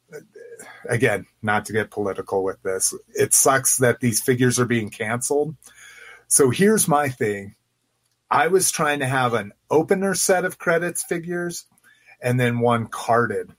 [0.89, 5.57] again, not to get political with this, it sucks that these figures are being canceled.
[6.29, 7.55] So here's my thing.
[8.35, 11.67] I was trying to have an opener set of credits figures
[12.21, 13.55] and then one carded.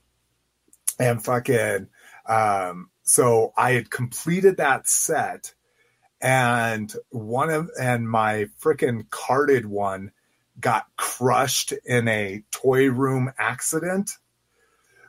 [0.98, 1.88] And fucking
[2.26, 5.54] um so I had completed that set
[6.20, 10.12] and one of and my freaking carded one
[10.60, 14.10] got crushed in a toy room accident.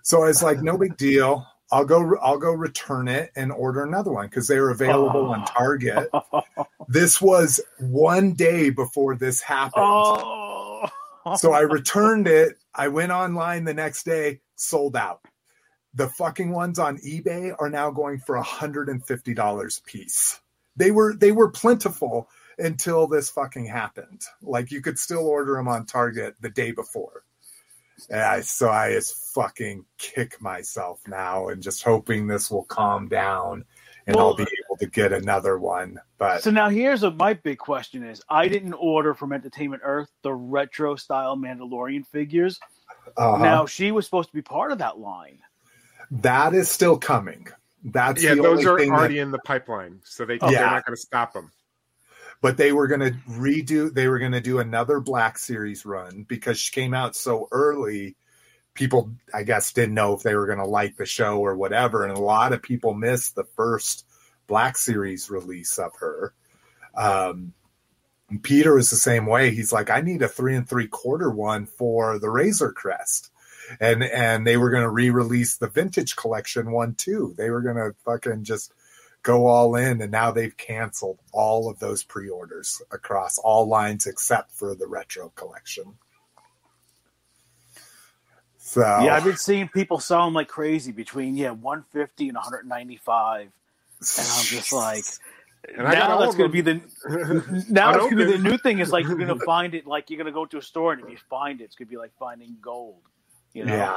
[0.01, 1.45] So I was like, no big deal.
[1.71, 2.15] I'll go.
[2.17, 5.45] I'll go return it and order another one because they were available on ah.
[5.45, 6.09] Target.
[6.89, 9.83] This was one day before this happened.
[9.85, 10.87] oh.
[11.37, 12.57] So I returned it.
[12.73, 15.19] I went online the next day, sold out.
[15.93, 20.39] The fucking ones on eBay are now going for $150 a piece.
[20.77, 24.23] They were they were plentiful until this fucking happened.
[24.41, 27.23] Like you could still order them on Target the day before.
[28.09, 33.07] And I, so I just fucking kick myself now and just hoping this will calm
[33.07, 33.65] down
[34.05, 35.99] and I'll be able to get another one.
[36.17, 40.09] But So now here's what my big question is: I didn't order from Entertainment Earth
[40.21, 42.57] the retro style Mandalorian figures.
[43.17, 45.39] uh, Now she was supposed to be part of that line.
[46.11, 47.47] that is still coming.
[47.83, 50.51] That's yeah, the those only are thing that- already in the pipeline, so they they're
[50.51, 51.51] not going to stop them.
[52.41, 56.25] But they were going to redo they were going to do another black series run
[56.27, 58.15] because she came out so early
[58.73, 62.05] people i guess didn't know if they were going to like the show or whatever
[62.05, 64.05] and a lot of people missed the first
[64.47, 66.33] black series release of her.
[66.95, 67.53] Um,
[68.41, 69.51] peter was the same way.
[69.51, 73.29] He's like i need a three and three quarter one for the razor crest.
[73.79, 77.35] And and they were going to re-release the vintage collection one too.
[77.37, 78.73] They were going to fucking just
[79.23, 84.51] go all in and now they've canceled all of those pre-orders across all lines except
[84.51, 85.95] for the retro collection
[88.67, 93.41] so Yeah, I've been seeing people sell them like crazy between yeah 150 and 195,
[93.41, 93.51] and
[94.01, 95.05] I'm just like,
[95.73, 96.73] And now that's going to be the
[97.69, 99.87] now it's going to be the new thing is like you're going to find it
[99.87, 101.87] like you're going to go to a store and if you find it, it's going
[101.87, 102.99] to be like finding gold.
[103.53, 103.73] You know?
[103.73, 103.95] yeah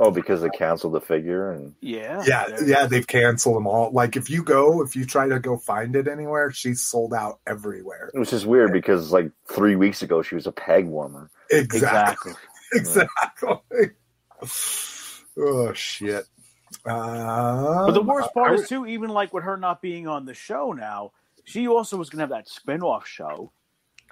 [0.00, 2.22] Oh, because they canceled the figure and Yeah.
[2.26, 5.56] yeah yeah they've canceled them all like if you go if you try to go
[5.56, 10.02] find it anywhere she's sold out everywhere it was just weird because like three weeks
[10.02, 11.30] ago she was a peg warmer.
[11.50, 12.32] exactly
[12.72, 13.12] Exactly.
[13.80, 13.90] exactly
[15.38, 16.24] oh shit
[16.86, 20.24] uh, But the worst part I is too, even like with her not being on
[20.24, 21.12] the show now,
[21.44, 23.52] she also was going to have that spin-off show.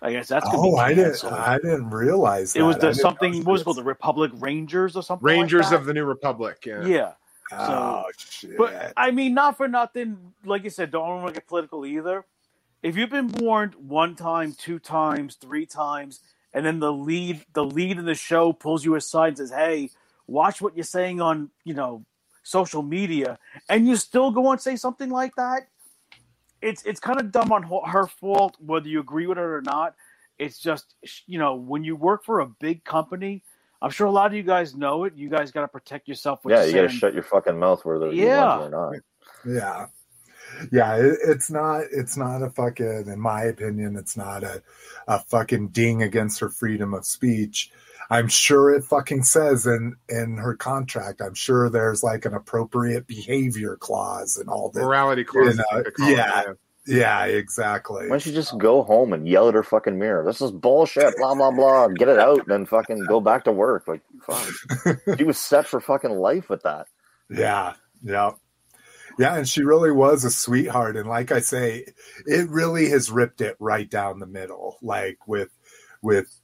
[0.03, 2.59] I guess that's going to oh be i didn't i didn't realize that.
[2.59, 5.25] it was the something she what was it called the Republic Rangers or something.
[5.25, 5.77] Rangers like that?
[5.77, 6.65] of the New Republic.
[6.67, 6.85] Yeah.
[6.85, 7.13] yeah.
[7.53, 10.19] oh shit But I mean, not for nothing.
[10.45, 12.25] Like you said, don't want to get political either.
[12.83, 16.21] If you've been warned one time, two times, three times,
[16.53, 19.91] and then the lead, the lead in the show pulls you aside and says, "Hey,
[20.27, 22.05] watch what you're saying on, you know,
[22.43, 23.39] social media,"
[23.69, 25.69] and you still go and say something like that,
[26.63, 29.61] it's it's kind of dumb on her- her fault, whether you agree with it or
[29.63, 29.95] not.
[30.39, 30.95] It's just,
[31.27, 33.43] you know, when you work for a big company.
[33.83, 35.15] I'm sure a lot of you guys know it.
[35.17, 36.45] You guys got to protect yourself.
[36.45, 38.59] With yeah, you got to shut your fucking mouth whether you Yeah.
[38.59, 39.03] want to or not.
[39.45, 39.87] Yeah.
[40.71, 44.63] Yeah, it, it's not it's not a fucking in my opinion, it's not a
[45.09, 47.71] a fucking ding against her freedom of speech.
[48.11, 51.21] I'm sure it fucking says in in her contract.
[51.21, 54.81] I'm sure there's like an appropriate behavior clause and all that.
[54.81, 55.57] Morality clause.
[55.57, 56.43] You know, think they call it, yeah.
[56.85, 58.03] Yeah, exactly.
[58.03, 60.25] Why don't you just go home and yell at her fucking mirror?
[60.25, 61.89] This is bullshit, blah blah blah.
[61.89, 63.87] Get it out, and then fucking go back to work.
[63.87, 64.99] Like, fuck.
[65.17, 66.89] She was set for fucking life with that.
[67.31, 68.33] Yeah, yeah.
[69.19, 70.97] Yeah, and she really was a sweetheart.
[70.97, 71.87] And like I say,
[72.27, 74.79] it really has ripped it right down the middle.
[74.83, 75.51] Like with
[76.03, 76.35] with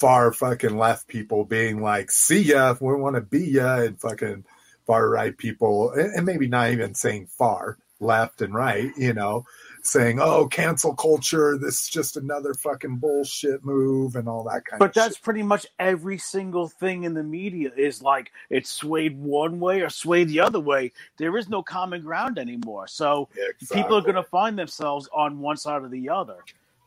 [0.00, 4.44] far fucking left people being like, see ya, we want to be ya, and fucking
[4.86, 9.44] far right people, and, and maybe not even saying far, left and right, you know,
[9.82, 14.78] saying, oh, cancel culture, this is just another fucking bullshit move and all that kind
[14.78, 15.24] But of But that's shit.
[15.24, 19.90] pretty much every single thing in the media is like it's swayed one way or
[19.90, 20.92] swayed the other way.
[21.18, 22.86] There is no common ground anymore.
[22.86, 23.28] So
[23.72, 26.36] people are going to find themselves on one side or the other.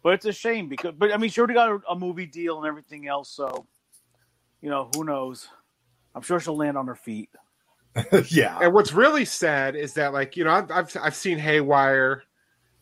[0.04, 2.58] But it's a shame because, but I mean, she already got a, a movie deal
[2.60, 3.30] and everything else.
[3.30, 3.66] So,
[4.62, 5.48] you know, who knows?
[6.14, 7.30] I'm sure she'll land on her feet.
[8.30, 8.60] yeah.
[8.62, 12.24] And what's really sad is that, like, you know, I've I've, I've seen Haywire.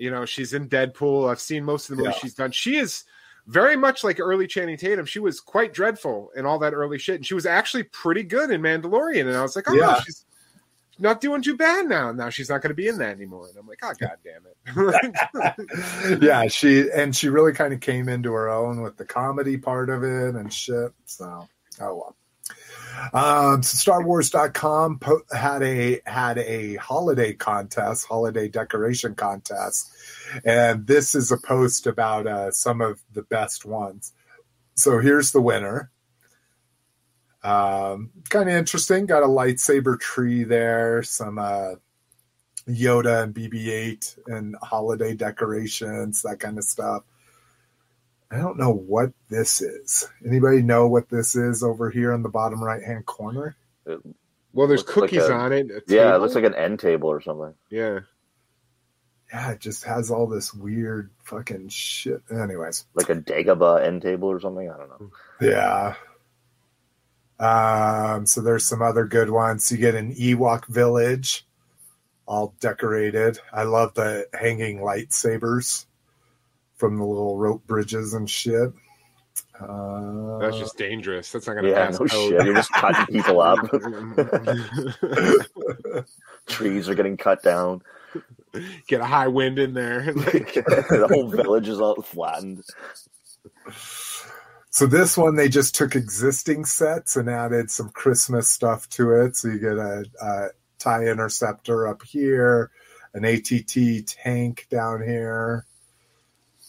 [0.03, 1.31] You know, she's in Deadpool.
[1.31, 2.21] I've seen most of the movies Yeah.
[2.21, 2.51] she's done.
[2.51, 3.05] She is
[3.47, 5.05] very much like early Channing Tatum.
[5.05, 8.51] She was quite dreadful in all that early shit, and she was actually pretty good
[8.51, 9.27] in Mandalorian.
[9.27, 10.01] And I was like, oh, Yeah.
[10.01, 10.25] she's
[10.99, 12.11] not doing too bad now.
[12.11, 13.47] Now she's not going to be in that anymore.
[13.47, 16.19] And I'm like, oh, god damn it.
[16.21, 19.89] yeah, she and she really kind of came into her own with the comedy part
[19.89, 20.91] of it and shit.
[21.05, 21.47] So,
[21.81, 22.15] oh well.
[23.13, 29.91] Um, StarWars.com po- had a had a holiday contest, holiday decoration contest,
[30.45, 34.13] and this is a post about uh, some of the best ones.
[34.75, 35.91] So here's the winner.
[37.43, 39.05] Um, kind of interesting.
[39.05, 41.75] Got a lightsaber tree there, some uh,
[42.67, 47.03] Yoda and BB-8 and holiday decorations, that kind of stuff.
[48.33, 50.07] I don't know what this is.
[50.25, 53.55] Anybody know what this is over here in the bottom right hand corner?
[53.85, 55.69] Well, there's Looks like cookies a- on it.
[55.71, 57.53] a Yeah, it looks like an end table or something.
[57.69, 57.99] yeah.
[59.31, 62.21] Yeah, it just has all this weird fucking shit.
[62.29, 64.69] Anyways, Like a Dagobah end table or something.
[64.69, 65.09] I don't know.
[65.41, 65.95] yeah.
[67.39, 69.71] Um, so there's some other good ones.
[69.71, 71.47] You get an Ewok village,
[72.27, 73.39] all decorated.
[73.51, 75.85] I love the hanging lightsabers
[76.83, 78.69] from the little rope bridges and shit.
[79.57, 81.31] Uh, That's just dangerous.
[81.31, 82.29] That's not gonna Yeah, pass no code.
[82.31, 82.45] shit.
[82.45, 83.59] You're just cutting people up.
[86.47, 87.83] Trees are getting cut down.
[88.89, 90.01] Get a high wind in there.
[90.13, 92.65] Like, the whole village is all flattened.
[94.69, 99.37] So this one, they just took existing sets and added some Christmas stuff to it.
[99.37, 100.47] So you get a, a
[100.79, 102.71] tie interceptor up here,
[103.13, 105.65] an ATT tank down here,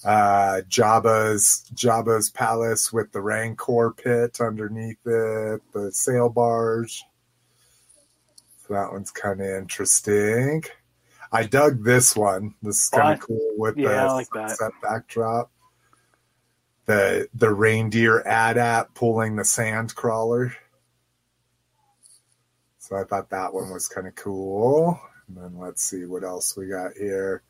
[0.05, 7.03] uh, Jabba's Jabba's palace with the Rancor pit underneath it, the sail barge.
[8.67, 10.65] So that one's kind of interesting.
[11.33, 12.55] I dug this one.
[12.63, 14.71] This is kind of cool with Yeah, the like that.
[14.83, 15.51] backdrop
[16.87, 20.55] the the reindeer AT-AT pulling the sand crawler.
[22.79, 25.01] So I thought that one was kind of cool.
[25.29, 27.43] And then let's see what else we got here.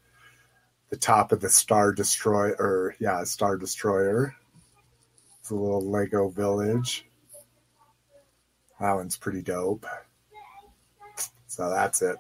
[0.95, 4.33] The top of the Star Destroyer, yeah, Star Destroyer.
[5.41, 7.05] It's a little Lego village.
[8.79, 9.87] That one's pretty dope.
[11.49, 12.15] So that's it.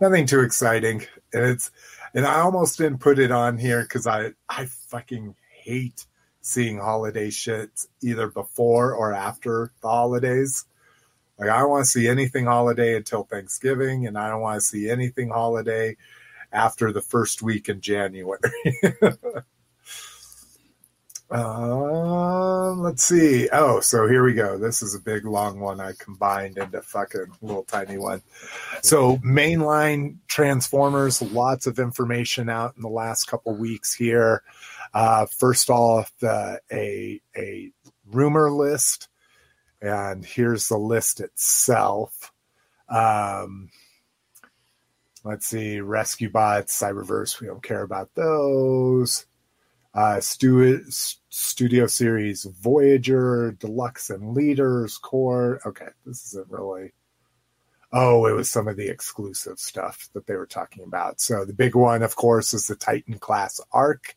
[0.00, 1.04] Nothing too exciting.
[1.34, 1.70] And it's
[2.14, 6.06] and I almost didn't put it on here because I I fucking hate
[6.40, 7.68] seeing holiday shit
[8.00, 10.64] either before or after the holidays.
[11.38, 14.66] Like I don't want to see anything holiday until Thanksgiving, and I don't want to
[14.66, 15.98] see anything holiday
[16.52, 18.40] after the first week in January.
[21.30, 23.48] um, let's see.
[23.52, 24.58] Oh, so here we go.
[24.58, 25.80] This is a big long one.
[25.80, 28.22] I combined into fucking little tiny one.
[28.82, 34.42] So mainline Transformers, lots of information out in the last couple weeks here.
[34.94, 37.70] Uh, first off, a a
[38.06, 39.08] rumor list,
[39.80, 42.32] and here's the list itself.
[42.88, 43.70] Um,
[45.26, 47.40] let's see, Rescue Bots, Cyberverse.
[47.40, 49.26] We don't care about those.
[49.92, 50.84] Uh, stu-
[51.30, 55.60] Studio Series Voyager, Deluxe and Leaders Core.
[55.66, 56.92] Okay, this isn't really.
[57.92, 61.20] Oh, it was some of the exclusive stuff that they were talking about.
[61.20, 64.16] So the big one, of course, is the Titan class Ark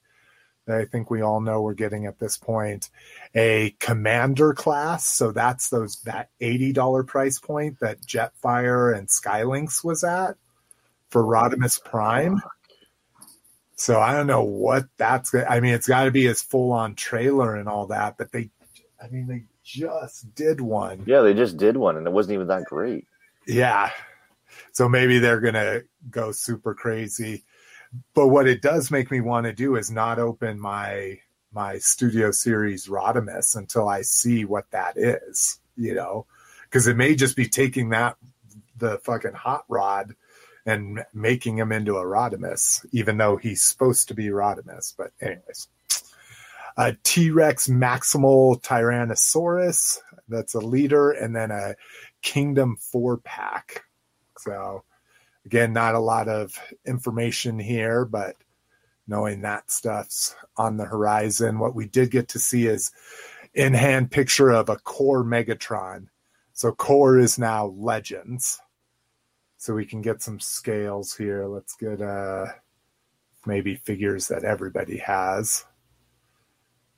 [0.66, 2.90] that I think we all know we're getting at this point.
[3.34, 9.84] A Commander class, so that's those that eighty dollar price point that Jetfire and Skylynx
[9.84, 10.36] was at
[11.10, 12.42] for Rodimus Prime.
[13.76, 15.34] So I don't know what that's.
[15.34, 18.50] I mean, it's got to be his full on trailer and all that, but they,
[19.02, 21.04] I mean, they just did one.
[21.06, 23.08] Yeah, they just did one and it wasn't even that great.
[23.48, 23.92] Yeah.
[24.74, 27.44] So maybe they're going to go super crazy.
[28.14, 31.20] But what it does make me want to do is not open my
[31.52, 36.28] my studio series Rodimus until I see what that is, you know,
[36.64, 38.18] because it may just be taking that
[38.78, 40.16] the fucking hot rod
[40.70, 44.94] and making him into a Rodimus, even though he's supposed to be Rodimus.
[44.98, 45.68] But anyways,
[46.78, 49.98] a T Rex Maximal Tyrannosaurus
[50.28, 51.76] that's a leader, and then a
[52.22, 53.84] Kingdom four pack.
[54.38, 54.84] So
[55.46, 58.36] again, not a lot of information here, but
[59.08, 61.60] knowing that stuff's on the horizon.
[61.60, 62.92] What we did get to see is
[63.56, 66.08] in hand picture of a core Megatron.
[66.54, 68.62] So core is now legends.
[69.60, 71.46] So we can get some scales here.
[71.46, 72.46] Let's get uh
[73.46, 75.66] maybe figures that everybody has.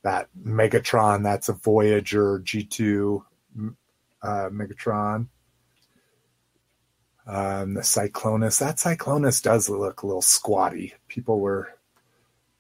[0.04, 3.24] That Megatron, that's a Voyager G2
[4.22, 5.28] uh, Megatron.
[7.26, 10.94] Um, the Cyclonus, that Cyclonus does look a little squatty.
[11.08, 11.70] People were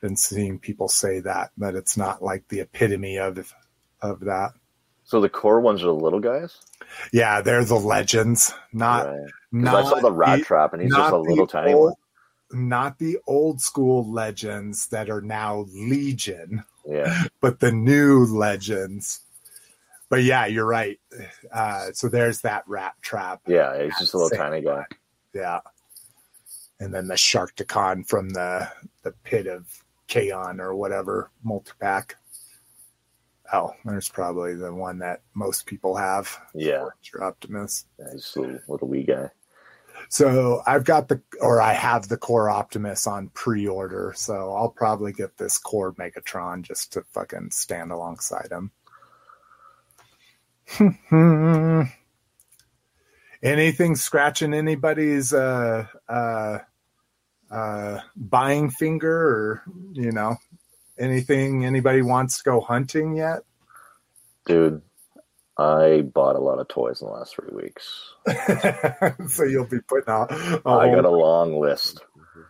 [0.02, 3.54] been seeing people say that, but it's not like the epitome of
[4.02, 4.54] of that.
[5.12, 6.58] So the core ones are the little guys?
[7.12, 9.30] Yeah, they're the legends, not Right.
[9.52, 11.96] not I saw the rat the- trap and he's just a little tiny old-
[12.50, 12.70] one.
[12.70, 17.24] Not the old school legends that are now Legion, Yeah.
[17.42, 19.20] but the new legends.
[20.08, 20.98] But yeah, you're right.
[21.52, 23.40] Uh, so there's that Rattrap.
[23.48, 24.86] Yeah, he's just a little tiny guy.
[25.34, 25.60] Yeah.
[26.80, 28.72] And then the Sharkticon from the
[29.04, 29.66] the pit of
[30.08, 32.14] Kaon or whatever multipack.
[33.54, 36.38] Oh, there's probably the one that most people have.
[36.54, 36.88] Yeah.
[37.14, 37.86] Your Optimus.
[38.00, 39.30] yeah just a little, little wee guy.
[40.10, 44.14] So I've got the, or I have the Core Optimus on pre-order.
[44.16, 48.72] So I'll probably get this Core Megatron just to fucking stand alongside him.
[53.44, 56.60] Anything scratching anybody's uh, uh,
[57.50, 60.38] uh, buying finger, or you know,
[61.02, 63.40] anything anybody wants to go hunting yet?
[64.46, 64.82] Dude,
[65.58, 68.14] I bought a lot of toys in the last three weeks.
[69.30, 70.32] so you'll be putting out.
[70.32, 72.02] I got a long list.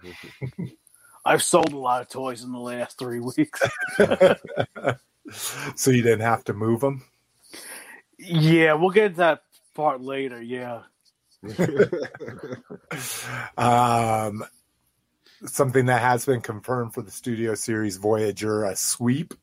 [1.26, 3.62] I've sold a lot of toys in the last three weeks.
[5.76, 7.04] so you didn't have to move them.
[8.18, 9.44] Yeah, we'll get to that
[9.76, 10.42] part later.
[10.42, 10.82] Yeah.
[13.58, 14.44] um,
[15.46, 19.34] something that has been confirmed for the studio series Voyager, a sweep.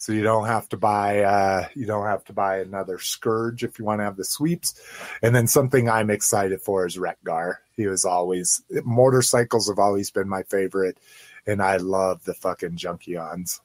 [0.00, 3.78] So you don't have to buy uh, you don't have to buy another scourge if
[3.78, 4.80] you want to have the sweeps.
[5.22, 7.60] And then something I'm excited for is Wreck-Gar.
[7.76, 10.98] He was always motorcycles have always been my favorite,
[11.46, 13.60] and I love the fucking Junkions.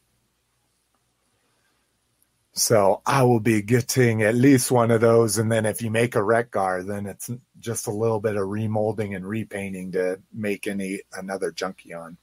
[2.54, 6.16] So I will be getting at least one of those, and then if you make
[6.16, 11.02] a Wreck-Gar, then it's just a little bit of remolding and repainting to make any
[11.14, 12.18] another Junkion.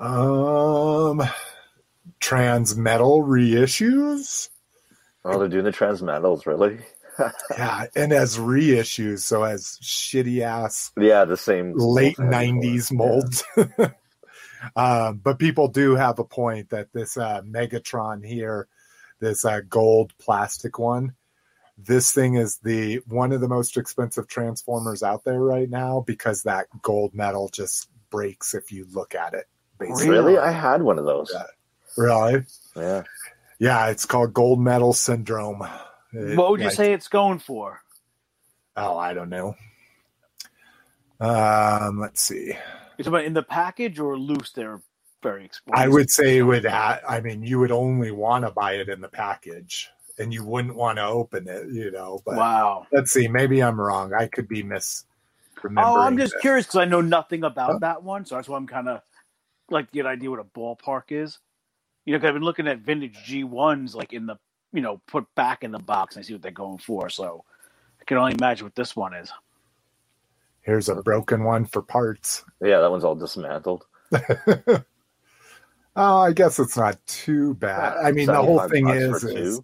[0.00, 1.22] Um,
[2.18, 4.48] Transmetal reissues.
[5.22, 6.78] Oh, they're doing the Transmetals, really?
[7.50, 10.92] yeah, and as reissues, so as shitty ass.
[10.98, 13.44] Yeah, the same late '90s molds.
[13.56, 13.90] Yeah.
[14.74, 18.68] Um, but people do have a point that this uh, Megatron here,
[19.20, 21.14] this uh, gold plastic one,
[21.78, 26.42] this thing is the one of the most expensive Transformers out there right now because
[26.42, 29.44] that gold metal just breaks if you look at it.
[29.78, 30.08] Basically.
[30.08, 31.30] Really, I had one of those.
[31.34, 31.44] Yeah.
[31.96, 32.44] Really?
[32.74, 33.02] Yeah.
[33.58, 35.66] Yeah, it's called gold metal syndrome.
[36.12, 37.80] It, what would you like, say it's going for?
[38.76, 39.54] Oh, I don't know.
[41.20, 42.52] Um, let's see.
[42.98, 44.52] Talking about in the package or loose?
[44.52, 44.82] They're
[45.22, 45.84] very expensive.
[45.84, 46.64] I would say would.
[46.64, 50.44] Ha- I mean, you would only want to buy it in the package, and you
[50.44, 51.68] wouldn't want to open it.
[51.70, 52.20] You know.
[52.24, 52.86] But wow.
[52.92, 53.28] Let's see.
[53.28, 54.12] Maybe I'm wrong.
[54.14, 55.04] I could be mis.
[55.76, 56.42] Oh, I'm just this.
[56.42, 57.78] curious because I know nothing about huh?
[57.80, 59.00] that one, so that's why I'm kind of
[59.70, 61.38] like get an idea what a ballpark is.
[62.04, 64.36] You know, i I've been looking at vintage G ones like in the
[64.72, 67.08] you know put back in the box and I see what they're going for.
[67.10, 67.44] So
[68.00, 69.32] I can only imagine what this one is.
[70.66, 72.44] Here's a broken one for parts.
[72.60, 73.86] Yeah, that one's all dismantled.
[74.12, 74.84] oh,
[75.96, 77.96] I guess it's not too bad.
[77.96, 79.60] Uh, I mean, the whole thing is, is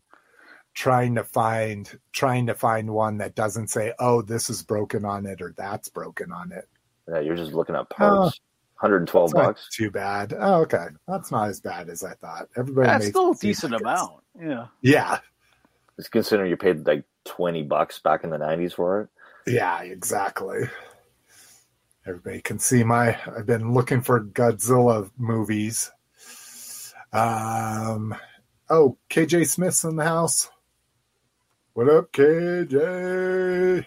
[0.75, 5.27] trying to find trying to find one that doesn't say, "Oh, this is broken on
[5.27, 6.69] it" or "That's broken on it."
[7.09, 8.39] Yeah, you're just looking at oh, parts.
[8.39, 9.69] Oh, 112 bucks.
[9.73, 10.35] Too bad.
[10.39, 10.87] Oh, okay.
[11.09, 12.49] That's not as bad as I thought.
[12.57, 14.23] Everybody That's still a decent amount.
[14.41, 14.67] Yeah.
[14.83, 15.19] Yeah.
[15.97, 19.09] Just considering you paid like 20 bucks back in the 90s for it.
[19.47, 20.69] Yeah, exactly.
[22.07, 23.17] Everybody can see my.
[23.37, 25.91] I've been looking for Godzilla movies.
[27.13, 28.15] Um.
[28.69, 30.51] Oh, KJ Smith's in the house.
[31.75, 33.85] What up, KJ?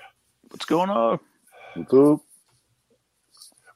[0.49, 1.19] What's going on?
[1.75, 2.21] What's up?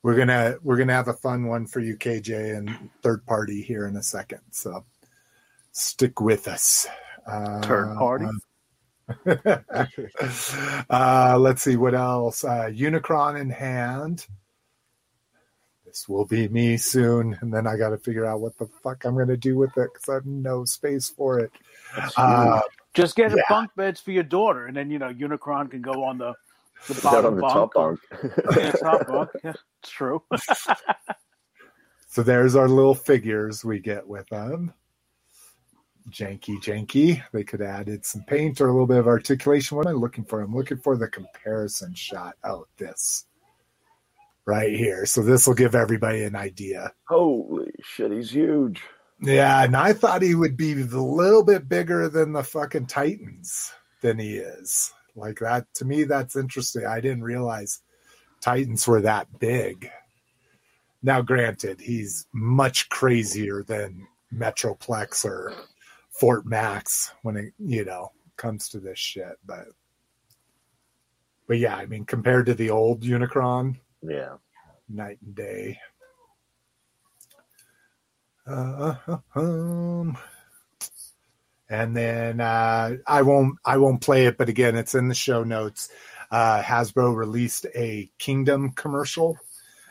[0.03, 3.87] We're gonna we're gonna have a fun one for you, KJ, and third party here
[3.87, 4.39] in a second.
[4.51, 4.85] So
[5.73, 6.87] stick with us.
[7.27, 8.25] Uh, third party.
[8.25, 8.31] uh,
[10.89, 12.43] let's see what else.
[12.43, 14.25] Uh, Unicron in hand.
[15.85, 19.05] This will be me soon, and then I got to figure out what the fuck
[19.05, 21.51] I'm going to do with it because I have no space for it.
[22.15, 22.61] Uh,
[22.93, 23.41] Just get yeah.
[23.49, 26.35] bunk beds for your daughter, and then you know Unicron can go on the
[26.87, 27.53] the bottom the bunk.
[27.53, 27.99] Top bunk.
[28.55, 29.29] yeah, top bunk.
[29.43, 30.21] Yeah, it's true.
[32.07, 34.73] so there's our little figures we get with them
[36.09, 37.23] janky, janky.
[37.31, 39.77] They could have added some paint or a little bit of articulation.
[39.77, 40.41] What am I looking for?
[40.41, 42.35] I'm looking for the comparison shot.
[42.43, 43.25] Oh, this
[44.45, 45.05] right here.
[45.05, 46.91] So this will give everybody an idea.
[47.07, 48.81] Holy shit, he's huge.
[49.21, 53.71] Yeah, and I thought he would be a little bit bigger than the fucking Titans
[54.01, 54.91] than he is.
[55.15, 56.85] Like that to me, that's interesting.
[56.85, 57.81] I didn't realize
[58.41, 59.91] Titans were that big.
[61.03, 65.53] Now, granted, he's much crazier than Metroplex or
[66.19, 69.39] Fort Max when it you know comes to this shit.
[69.45, 69.67] But
[71.47, 74.35] but yeah, I mean compared to the old Unicron, yeah,
[74.89, 75.79] night and day.
[78.45, 78.95] Uh,
[79.35, 80.17] um,
[81.69, 85.43] and then uh, I won't I won't play it, but again, it's in the show
[85.43, 85.89] notes.
[86.31, 89.37] Uh, Hasbro released a Kingdom commercial,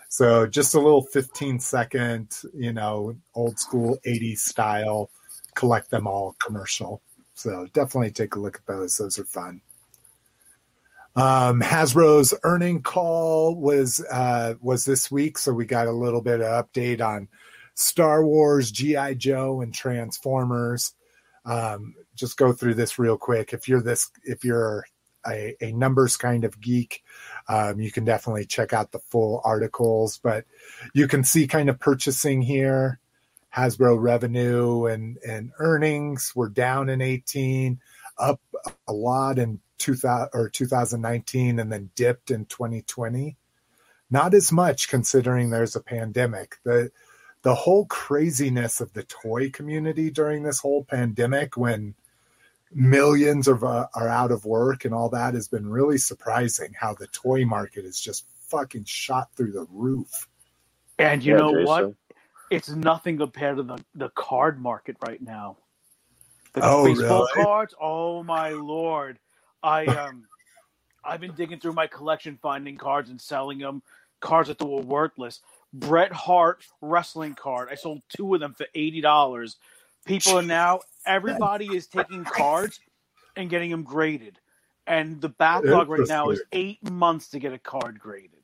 [0.09, 5.11] so just a little 15 second, you know, old school 80s style
[5.59, 7.03] collect them all commercial.
[7.35, 8.97] So definitely take a look at those.
[8.97, 9.61] Those are fun.
[11.17, 16.41] Um, Hasbro's earning call was uh, was this week, so we got a little bit
[16.41, 17.27] of update on
[17.75, 20.95] Star Wars, GI Joe, and Transformers.
[21.45, 23.53] Um, just go through this real quick.
[23.53, 24.85] If you're this, if you're
[25.27, 27.03] a, a numbers kind of geek,
[27.49, 30.21] um, you can definitely check out the full articles.
[30.23, 30.45] But
[30.95, 33.01] you can see kind of purchasing here.
[33.59, 37.81] Hasbro revenue and and earnings were down in 18,
[38.17, 38.41] up
[38.87, 43.37] a lot in 2000 or 2019, and then dipped in 2020.
[44.11, 46.57] Not as much considering there's a pandemic.
[46.65, 46.91] The
[47.43, 51.95] the whole craziness of the toy community during this whole pandemic when
[52.73, 56.95] millions of uh, are out of work and all that has been really surprising how
[56.95, 60.29] the toy market is just fucking shot through the roof.
[60.99, 61.95] And you Yeah, know what?
[62.51, 65.59] It's nothing compared to the, the card market right now.
[66.55, 67.27] The Oh, baseball really?
[67.27, 69.19] cards, oh my lord.
[69.63, 70.25] I um
[71.05, 73.83] I've been digging through my collection finding cards and selling them,
[74.21, 75.41] cards that were worthless.
[75.73, 77.69] Bret Hart wrestling card.
[77.71, 79.57] I sold two of them for eighty dollars.
[80.07, 82.81] People are now everybody is taking cards
[83.37, 84.41] and getting them graded.
[84.87, 88.38] And the backlog right now is eight months to get a card graded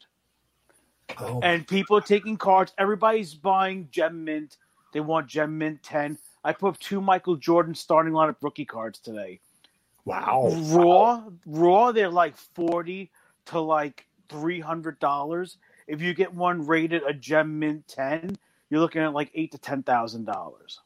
[1.18, 2.72] Oh, and people are taking cards.
[2.78, 4.56] Everybody's buying Gem Mint.
[4.92, 6.18] They want Gem Mint 10.
[6.44, 9.40] I put up two Michael Jordan starting lineup rookie cards today.
[10.04, 10.50] wow.
[10.68, 13.10] Raw, raw, they're like 40
[13.46, 15.56] to like $300.
[15.86, 18.36] If you get one rated a Gem Mint 10,
[18.70, 20.78] you're looking at like eight to $10,000.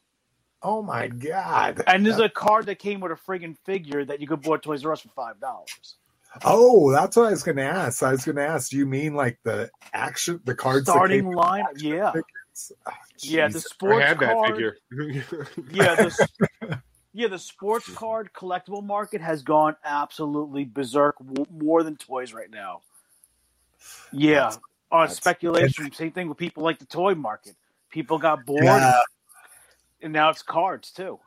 [0.61, 1.81] Oh my god.
[1.87, 4.83] And there's a card that came with a friggin' figure that you could buy Toys
[4.83, 5.35] R Us for $5.
[6.45, 8.03] Oh, that's what I was going to ask.
[8.03, 8.69] I was going to ask.
[8.71, 10.87] Do you mean like the action, the cards?
[10.89, 12.11] Starting came- line, yeah.
[12.15, 12.21] Oh,
[13.19, 13.65] Yeah, the Jesus.
[13.65, 14.51] I sports had that card.
[14.51, 14.77] figure.
[15.71, 16.79] yeah, the,
[17.13, 22.49] yeah, the sports card collectible market has gone absolutely berserk, w- more than toys right
[22.51, 22.81] now.
[24.11, 24.59] Yeah, That's-
[24.91, 25.91] on that's- speculation.
[25.93, 27.55] Same thing with people like the toy market.
[27.89, 28.99] People got bored, Yeah,
[30.01, 31.19] and now it's cards too.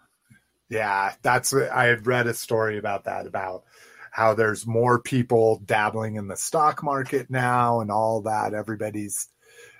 [0.68, 1.12] yeah.
[1.22, 3.64] That's what I had read a story about that about
[4.12, 8.52] how there's more people dabbling in the stock market now and all that.
[8.54, 9.28] Everybody's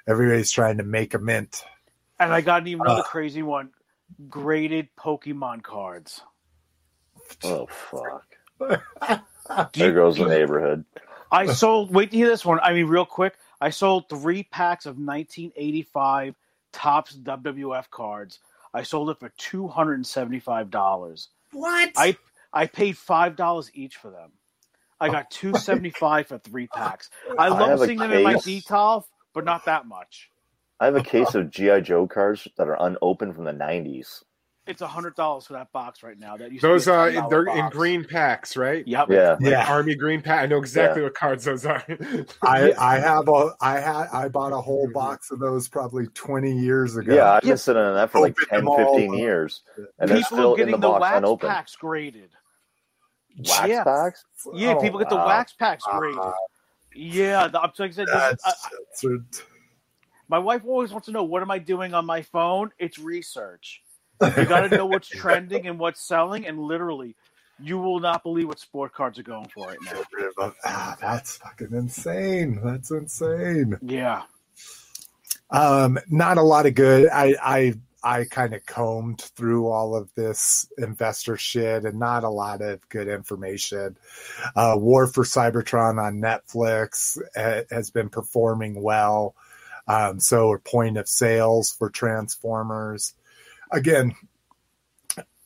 [0.08, 1.62] everybody's trying to make a mint.
[2.18, 3.04] And I got an even another Uh.
[3.04, 3.70] crazy one:
[4.28, 6.22] graded Pokemon cards.
[7.44, 8.26] Oh fuck!
[9.74, 10.84] There you- goes the neighborhood.
[11.30, 11.92] I sold.
[11.94, 12.58] Wait to hear this one.
[12.62, 13.34] I mean, real quick.
[13.60, 16.34] I sold three packs of 1985
[16.72, 18.38] Topps WWF cards.
[18.74, 21.28] I sold it for two hundred and seventy-five dollars.
[21.52, 21.90] What?
[21.96, 22.16] I
[22.52, 24.32] I paid five dollars each for them.
[25.00, 27.10] I got two seventy-five for three packs.
[27.38, 28.44] I I love have a seeing them in my case.
[28.44, 30.30] detail, but not that much.
[30.80, 34.22] I have a case of GI Joe cards that are unopened from the '90s.
[34.64, 36.36] It's a hundred dollars for that box right now.
[36.36, 38.86] That used Those to be uh, they're in green packs, right?
[38.86, 39.08] Yep.
[39.10, 39.68] Yeah, Like yeah.
[39.72, 40.40] Army green pack.
[40.42, 41.82] I know exactly what cards those are.
[42.42, 46.52] I I have a I had I bought a whole box of those probably 20
[46.60, 47.12] years ago.
[47.12, 47.32] yeah.
[47.32, 47.54] I've been Yeah.
[47.56, 49.62] sitting on that for like Open 10, 15 years,
[49.98, 51.50] and they're still are in getting the the, box wax unopened.
[51.50, 52.30] packs graded.
[53.38, 53.84] Wax Yeah.
[53.84, 54.24] packs.
[54.54, 55.26] Yeah, Oh, people get the wow.
[55.26, 55.98] wax packs wow.
[55.98, 56.20] graded.
[56.94, 58.68] Yeah, the, like I said, this- That's, I-
[59.02, 59.42] that's
[60.28, 62.70] my wife always wants to know what am I doing on my phone.
[62.78, 63.82] It's research.
[64.20, 67.16] You got to know what's trending and what's selling, and literally,
[67.58, 70.52] you will not believe what sport cards are going for right now.
[70.64, 72.60] ah, that's fucking insane.
[72.62, 73.76] That's insane.
[73.82, 74.22] Yeah,
[75.50, 77.08] Um, not a lot of good.
[77.12, 77.74] I I
[78.04, 82.88] I kind of combed through all of this investor shit and not a lot of
[82.88, 83.96] good information.
[84.56, 89.34] Uh, War for Cybertron on Netflix uh, has been performing well.
[89.86, 93.14] Um, so point of sales for Transformers.
[93.70, 94.14] Again,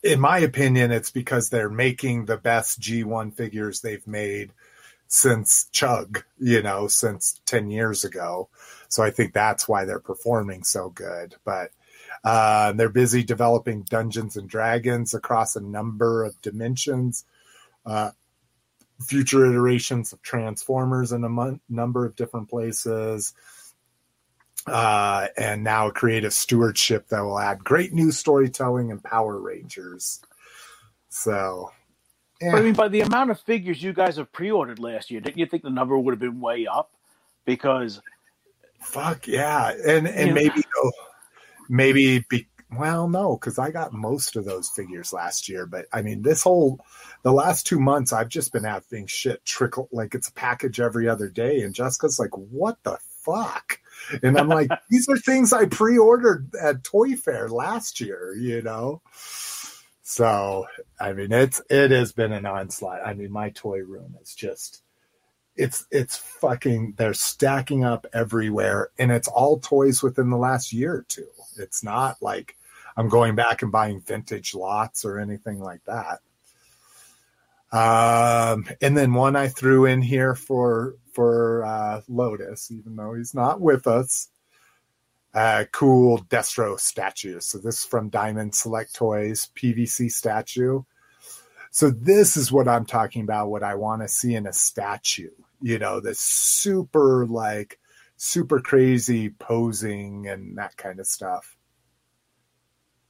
[0.03, 4.51] in my opinion, it's because they're making the best G1 figures they've made
[5.07, 8.49] since Chug, you know, since 10 years ago.
[8.89, 11.35] So I think that's why they're performing so good.
[11.45, 11.71] But
[12.23, 17.25] uh, they're busy developing Dungeons and Dragons across a number of dimensions,
[17.85, 18.11] uh,
[19.01, 23.33] future iterations of Transformers in a mon- number of different places,
[24.65, 30.19] uh, and now creative stewardship that will add great new storytelling and Power Rangers.
[31.09, 31.71] So,
[32.41, 35.37] but I mean, by the amount of figures you guys have pre-ordered last year, didn't
[35.37, 36.91] you think the number would have been way up?
[37.45, 38.01] Because
[38.81, 40.33] Fuck yeah, and and Yeah.
[40.33, 40.91] maybe oh,
[41.69, 42.47] maybe be
[42.77, 46.43] well no because I got most of those figures last year, but I mean this
[46.43, 46.79] whole
[47.23, 51.07] the last two months I've just been having shit trickle like it's a package every
[51.07, 53.79] other day, and Jessica's like, what the fuck?
[54.21, 59.01] And I'm like, these are things I pre-ordered at Toy Fair last year, you know.
[60.03, 60.65] So
[60.99, 63.05] I mean, it's it has been an onslaught.
[63.05, 64.81] I mean, my toy room is just
[65.57, 70.93] it's it's fucking they're stacking up everywhere and it's all toys within the last year
[70.93, 71.27] or two.
[71.57, 72.55] It's not like
[72.95, 76.19] i'm going back and buying vintage lots or anything like that.
[77.71, 83.33] Um and then one i threw in here for for uh lotus even though he's
[83.33, 84.29] not with us
[85.33, 87.39] uh cool destro statue.
[87.39, 90.83] So this is from diamond select toys pvc statue.
[91.71, 95.31] So this is what i'm talking about what i want to see in a statue
[95.61, 97.79] you know, this super like
[98.17, 101.55] super crazy posing and that kind of stuff.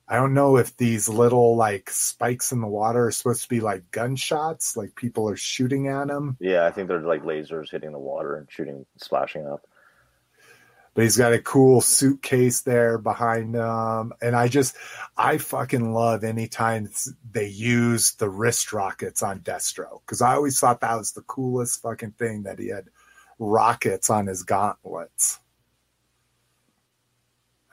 [0.10, 3.60] I don't know if these little like spikes in the water are supposed to be
[3.60, 6.38] like gunshots, like people are shooting at them.
[6.40, 9.68] Yeah, I think they're like lasers hitting the water and shooting, splashing up.
[10.98, 14.14] But he's got a cool suitcase there behind him.
[14.20, 14.76] And I just,
[15.16, 16.90] I fucking love anytime
[17.30, 21.84] they use the wrist rockets on Destro because I always thought that was the coolest
[21.84, 22.86] fucking thing that he had
[23.38, 25.38] rockets on his gauntlets.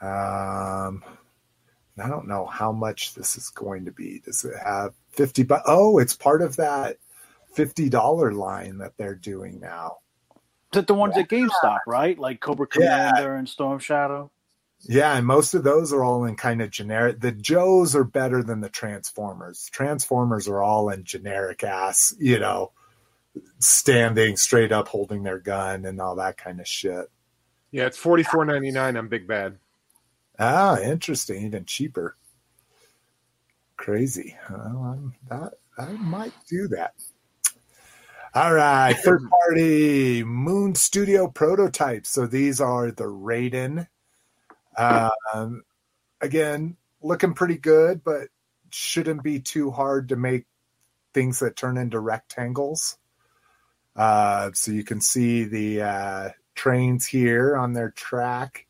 [0.02, 1.02] Um,
[1.96, 4.20] I don't know how much this is going to be.
[4.22, 6.98] Does it have 50 but oh, it's part of that
[7.56, 10.00] $50 line that they're doing now
[10.74, 11.22] that the ones yeah.
[11.22, 12.18] at GameStop, right?
[12.18, 13.38] Like Cobra Commander yeah.
[13.38, 14.30] and Storm Shadow.
[14.86, 17.20] Yeah, and most of those are all in kind of generic.
[17.20, 19.70] The Joes are better than the Transformers.
[19.72, 22.72] Transformers are all in generic ass, you know,
[23.60, 27.10] standing straight up, holding their gun, and all that kind of shit.
[27.70, 29.58] Yeah, it's forty four ninety nine on Big Bad.
[30.38, 32.16] Ah, interesting, even cheaper.
[33.76, 34.36] Crazy.
[34.50, 36.94] Well, that I might do that.
[38.34, 42.10] All right, third party Moon Studio prototypes.
[42.10, 43.86] So these are the Raiden.
[44.76, 45.62] Um,
[46.20, 48.28] again, looking pretty good, but
[48.70, 50.46] shouldn't be too hard to make
[51.12, 52.98] things that turn into rectangles.
[53.94, 58.66] Uh, so you can see the uh, trains here on their track.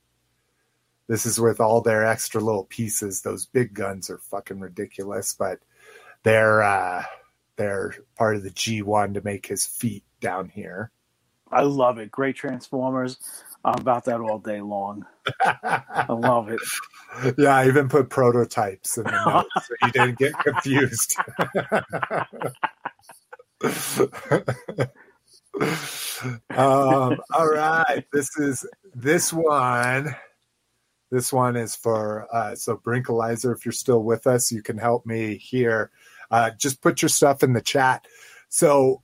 [1.07, 3.23] This is with all their extra little pieces.
[3.23, 5.61] Those big guns are fucking ridiculous, but
[6.23, 7.05] they're uh,
[7.57, 10.91] they're part of the G1 to make his feet down here.
[11.51, 12.11] I love it.
[12.11, 13.19] Great Transformers.
[13.65, 15.07] I'm about that all day long.
[15.45, 16.61] I love it.
[17.39, 21.17] Yeah, I even put prototypes in the notes so you didn't get confused.
[26.51, 30.15] um, all right, this is this one.
[31.11, 33.55] This one is for uh, so Brinkalizer.
[33.55, 35.93] If you're still with us, you can help me here.
[36.31, 38.07] Uh, just put your stuff in the chat.
[38.49, 39.03] So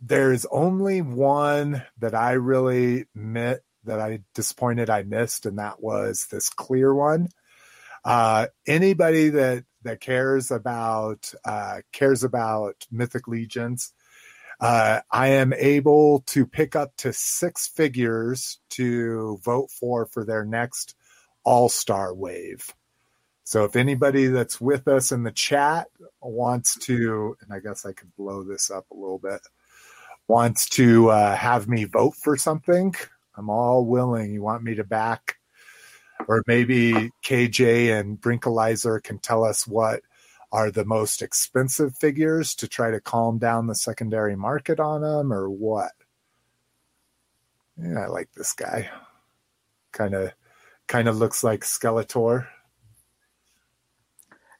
[0.00, 6.26] there's only one that I really met that I disappointed I missed, and that was
[6.30, 7.28] this clear one.
[8.04, 13.92] Uh, anybody that that cares about uh, cares about Mythic Legions,
[14.60, 20.44] uh, I am able to pick up to six figures to vote for for their
[20.44, 20.94] next
[21.44, 22.74] All Star Wave.
[23.46, 25.86] So if anybody that's with us in the chat
[26.20, 29.40] wants to, and I guess I could blow this up a little bit,
[30.26, 32.96] wants to uh, have me vote for something,
[33.36, 34.32] I'm all willing.
[34.32, 35.36] You want me to back,
[36.26, 40.00] or maybe KJ and Brinkalizer can tell us what
[40.50, 45.32] are the most expensive figures to try to calm down the secondary market on them,
[45.32, 45.92] or what?
[47.80, 48.90] Yeah, I like this guy.
[49.92, 50.32] Kind of,
[50.88, 52.48] kind of looks like Skeletor.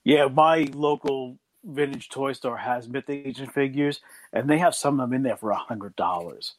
[0.07, 4.01] Yeah, my local vintage toy store has Mythic Agent figures,
[4.33, 6.55] and they have some of them in there for a hundred dollars.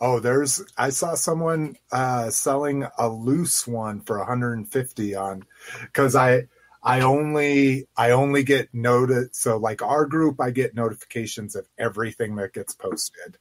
[0.00, 5.42] Oh, there's I saw someone uh, selling a loose one for 150 on
[5.80, 6.44] because I
[6.80, 12.36] I only I only get noted so like our group I get notifications of everything
[12.36, 13.38] that gets posted.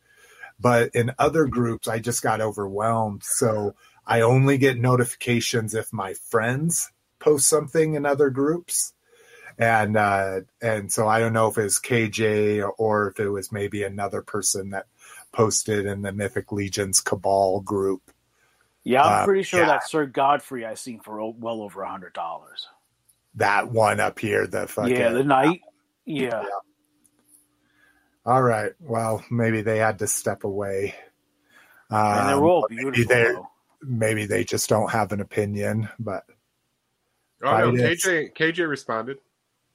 [0.60, 3.22] But in other groups I just got overwhelmed.
[3.24, 8.94] So I only get notifications if my friends post something in other groups
[9.58, 13.52] and uh, and so I don't know if it was KJ or if it was
[13.52, 14.86] maybe another person that
[15.32, 18.12] posted in the Mythic Legions Cabal group.
[18.84, 19.68] Yeah, I'm uh, pretty sure yeah.
[19.68, 22.68] that Sir Godfrey I seen for well over a hundred dollars.
[23.36, 25.62] That one up here, the fucking yeah, the knight,
[26.06, 26.42] yeah.
[26.42, 26.50] yeah.
[28.26, 28.74] All right.
[28.80, 30.96] Well, maybe they had to step away.
[31.90, 33.16] Um, and they're um, all beautiful.
[33.16, 33.38] Maybe,
[33.82, 36.24] maybe they just don't have an opinion, but.
[37.44, 39.20] Oh no, KJ KJ responded.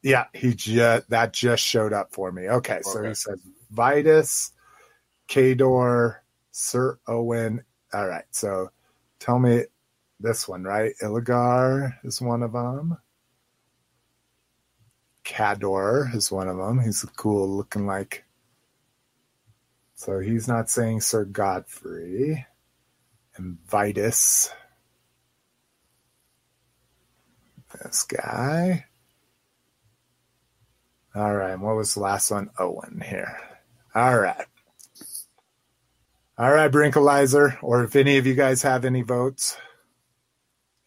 [0.03, 2.49] Yeah, he just that just showed up for me.
[2.49, 2.83] Okay, okay.
[2.83, 3.39] so he said
[3.71, 4.53] Vitus,
[5.29, 6.17] Kador,
[6.51, 7.65] Sir Owen.
[7.95, 8.71] All right, so
[9.21, 9.65] tell me
[10.19, 10.93] this one, right?
[11.03, 12.99] Iligar is one of them.
[15.25, 16.81] Kador is one of them.
[16.81, 18.25] He's cool looking like
[19.95, 22.47] So he's not saying Sir Godfrey.
[23.37, 24.51] And Vitus.
[27.83, 28.87] This guy.
[31.15, 31.59] All right.
[31.59, 32.51] What was the last one?
[32.59, 33.37] Owen here.
[33.95, 34.47] All right.
[36.39, 37.59] All right, Brinkalizer.
[37.63, 39.57] Or if any of you guys have any votes,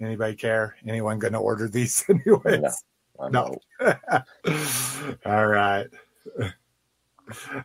[0.02, 0.76] anybody care?
[0.88, 2.84] Anyone going to order these anyways?
[3.20, 3.56] I No.
[5.26, 5.88] All right.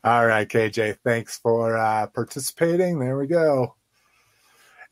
[0.04, 0.98] All right, KJ.
[1.02, 2.98] Thanks for uh, participating.
[2.98, 3.74] There we go.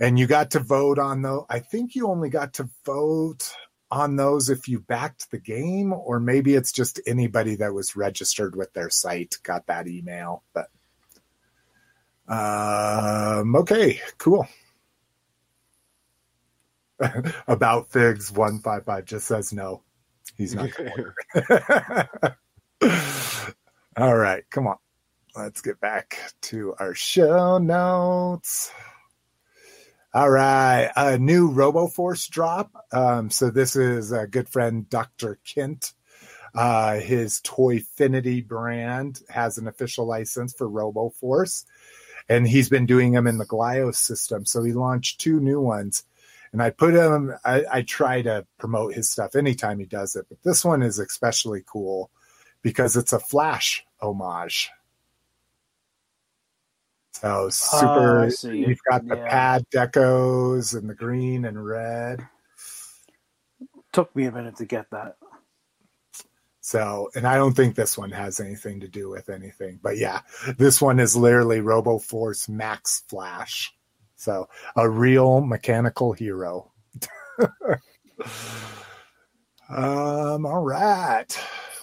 [0.01, 1.47] And you got to vote on though.
[1.51, 3.53] I think you only got to vote
[3.91, 8.55] on those if you backed the game, or maybe it's just anybody that was registered
[8.55, 10.43] with their site got that email.
[10.53, 10.68] But
[12.28, 14.47] um, okay, cool.
[17.49, 19.82] About Figs one five five just says no.
[20.36, 20.70] He's not.
[23.97, 24.76] All right, come on.
[25.34, 28.72] Let's get back to our show notes.
[30.14, 32.72] All right, a new RoboForce drop.
[32.92, 35.38] Um, so this is a good friend, Dr.
[35.44, 35.92] Kent.
[36.54, 41.66] Uh, his Toyfinity brand has an official license for RoboForce,
[42.26, 44.46] and he's been doing them in the Glyos system.
[44.46, 46.04] So he launched two new ones,
[46.52, 47.34] and I put him.
[47.44, 50.98] I, I try to promote his stuff anytime he does it, but this one is
[50.98, 52.11] especially cool
[52.62, 54.70] because it's a Flash homage.
[57.12, 58.30] So super.
[58.30, 58.59] See.
[58.59, 59.28] You've got the Yeah.
[59.28, 62.26] pad decos and the green and red.
[63.92, 65.16] Took me a minute to get that.
[66.61, 70.20] So, and I don't think this one has anything to do with anything, but yeah,
[70.59, 73.72] this one is literally RoboForce Max Flash.
[74.16, 76.70] So, a real mechanical hero.
[79.70, 81.26] um, all right.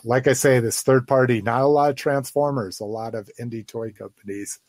[0.04, 3.66] Like I say, this third party, not a lot of Transformers, a lot of indie
[3.66, 4.60] toy companies.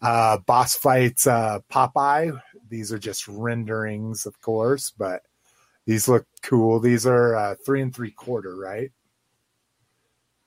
[0.00, 2.40] Uh, boss fights, uh, Popeye.
[2.68, 5.22] These are just renderings, of course, but
[5.86, 6.78] these look cool.
[6.80, 8.92] These are uh, three and three quarter, right?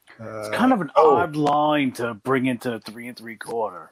[0.07, 1.15] It's Uh, kind of an oh.
[1.17, 3.91] odd line to bring into three and three quarter.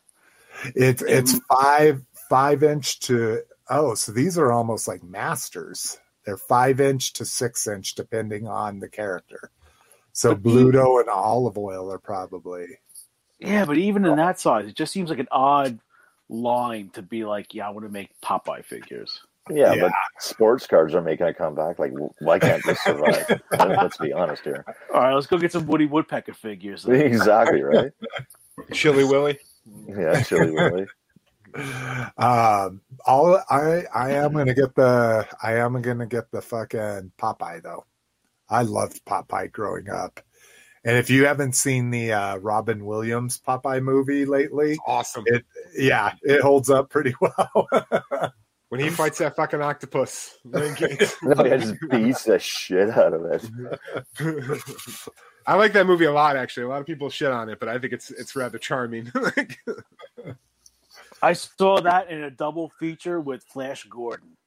[0.75, 5.99] It's it's five five inch to oh, so these are almost like masters.
[6.25, 9.51] They're five inch to six inch depending on the character.
[10.11, 12.65] So Bluto and Olive Oyl are probably
[13.39, 15.79] Yeah, but even in that size, it just seems like an odd
[16.27, 19.21] line to be like, yeah, I want to make Popeye figures.
[19.49, 19.81] Yeah, Yeah.
[19.83, 21.79] but sports cars are making a comeback.
[21.79, 23.41] Like, why can't this survive?
[23.57, 24.63] Let's be honest here.
[24.93, 26.83] All right, let's go get some Woody Woodpecker figures.
[26.83, 27.01] then.
[27.01, 27.91] Exactly right.
[28.73, 29.39] Chilly Willy.
[29.87, 30.85] Yeah, Chilly Willy.
[32.17, 37.63] um all I I am gonna get the I am gonna get the fucking Popeye
[37.63, 37.85] though.
[38.49, 40.19] I loved Popeye growing up.
[40.85, 45.23] And if you haven't seen the uh, Robin Williams Popeye movie lately, Awesome.
[45.27, 47.67] it yeah, it holds up pretty well.
[48.69, 50.37] When he fights that fucking octopus.
[50.45, 50.79] Like,
[51.23, 53.43] No, he just beats the shit out of it.
[55.47, 56.37] I like that movie a lot.
[56.37, 59.11] Actually, a lot of people shit on it, but I think it's it's rather charming.
[59.15, 59.57] Like,
[61.21, 64.37] I saw that in a double feature with Flash Gordon.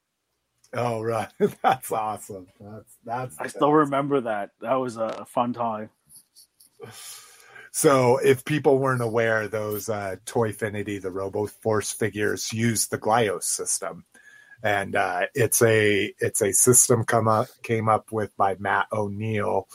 [0.73, 1.27] Oh right,
[1.61, 2.47] that's awesome.
[2.59, 3.35] That's that's.
[3.39, 4.51] I still remember that.
[4.61, 5.89] That was a, a fun time.
[7.71, 14.05] So, if people weren't aware, those uh, Toyfinity, the RoboForce figures, use the Glyos system,
[14.63, 19.67] and uh, it's a it's a system come up came up with by Matt O'Neill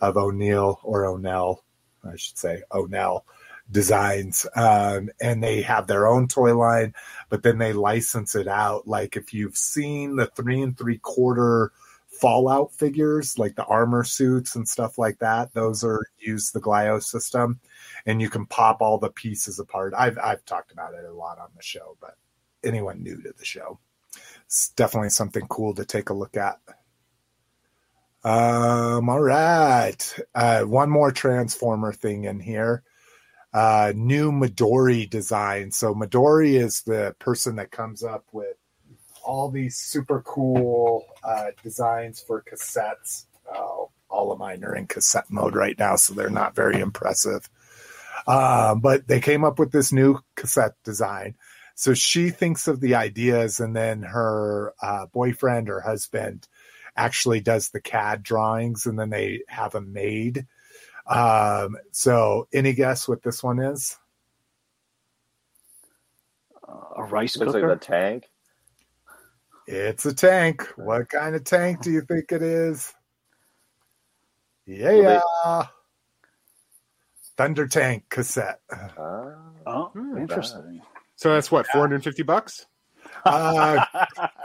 [0.00, 1.58] of O'Neill or Onell,
[2.04, 3.22] I should say Onell
[3.70, 6.94] Designs, um, and they have their own toy line,
[7.28, 8.86] but then they license it out.
[8.86, 11.72] Like if you've seen the three and three quarter
[12.20, 17.04] Fallout figures, like the armor suits and stuff like that, those are use the Glyos
[17.04, 17.60] system,
[18.06, 19.92] and you can pop all the pieces apart.
[19.96, 22.16] I've I've talked about it a lot on the show, but
[22.64, 23.78] anyone new to the show,
[24.46, 26.58] it's definitely something cool to take a look at.
[28.24, 32.82] Um, all right, uh, one more Transformer thing in here.
[33.52, 35.70] Uh, new Midori design.
[35.70, 38.56] So Midori is the person that comes up with
[39.26, 43.24] all these super cool uh, designs for cassettes.
[43.52, 47.50] Oh, all of mine are in cassette mode right now, so they're not very impressive.
[48.26, 51.34] Um, but they came up with this new cassette design.
[51.74, 56.48] So she thinks of the ideas, and then her uh, boyfriend or husband
[56.96, 60.46] actually does the CAD drawings, and then they have them made.
[61.06, 63.96] Um, so, any guess what this one is?
[66.66, 67.68] Uh, a rice Looks cooker.
[67.68, 68.24] like the tank.
[69.66, 70.62] It's a tank.
[70.76, 72.94] What kind of tank do you think it is?
[74.66, 75.20] Yeah.
[77.36, 78.60] Thunder Tank cassette.
[78.70, 79.36] Ah,
[79.66, 80.80] Oh, Hmm, interesting.
[81.16, 82.66] So that's what, 450 bucks?
[83.24, 83.84] Uh,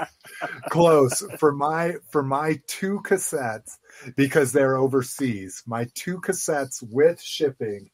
[0.69, 3.77] close for my for my two cassettes
[4.15, 5.61] because they're overseas.
[5.67, 7.89] My two cassettes with shipping,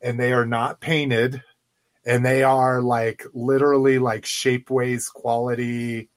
[0.00, 1.42] and they are not painted,
[2.06, 6.08] and they are like literally like Shapeways quality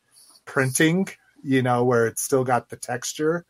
[0.51, 1.07] printing.
[1.43, 3.45] You know where it's still got the texture.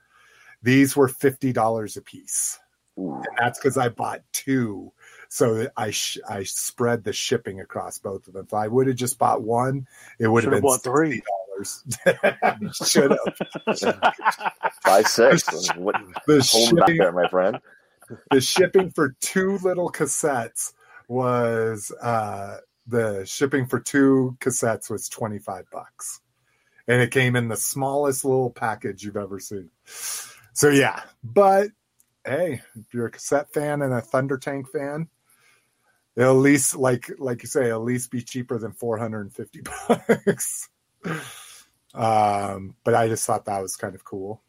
[0.62, 2.60] These were fifty dollars a piece.
[3.00, 3.16] ooh.
[3.16, 4.92] And that's because I bought two,
[5.28, 8.46] so I sh- I spread the shipping across both of them.
[8.46, 9.88] If I would have just bought one,
[10.20, 11.22] it would have been bought three.
[11.22, 11.84] dollars.
[12.88, 14.54] Should have.
[14.84, 15.44] Five six.
[15.76, 15.96] What,
[16.28, 17.58] The hold shipping, there, my friend.
[18.32, 20.74] the shipping for two little cassettes
[21.08, 26.22] was uh, the shipping for two cassettes was twenty five bucks,
[26.88, 29.70] and it came in the smallest little package you've ever seen.
[29.86, 31.70] So yeah, but
[32.26, 35.08] hey, if you're a cassette fan and a Thunder Tank fan,
[36.16, 39.34] it'll at least like like you say, at least be cheaper than four hundred and
[39.34, 40.70] fifty bucks.
[41.94, 44.42] um, but I just thought that was kind of cool.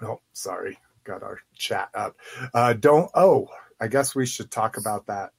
[0.00, 2.16] Oh, sorry, got our chat up.
[2.54, 3.10] Uh, don't.
[3.14, 3.48] Oh,
[3.80, 5.30] I guess we should talk about that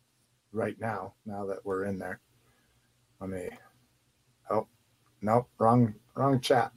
[0.52, 1.14] right now.
[1.26, 2.20] Now that we're in there,
[3.20, 3.50] let me.
[4.50, 4.68] Oh,
[5.22, 6.72] no, wrong, wrong chat.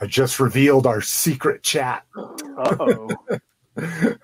[0.00, 2.04] I just revealed our secret chat.
[2.16, 3.08] oh.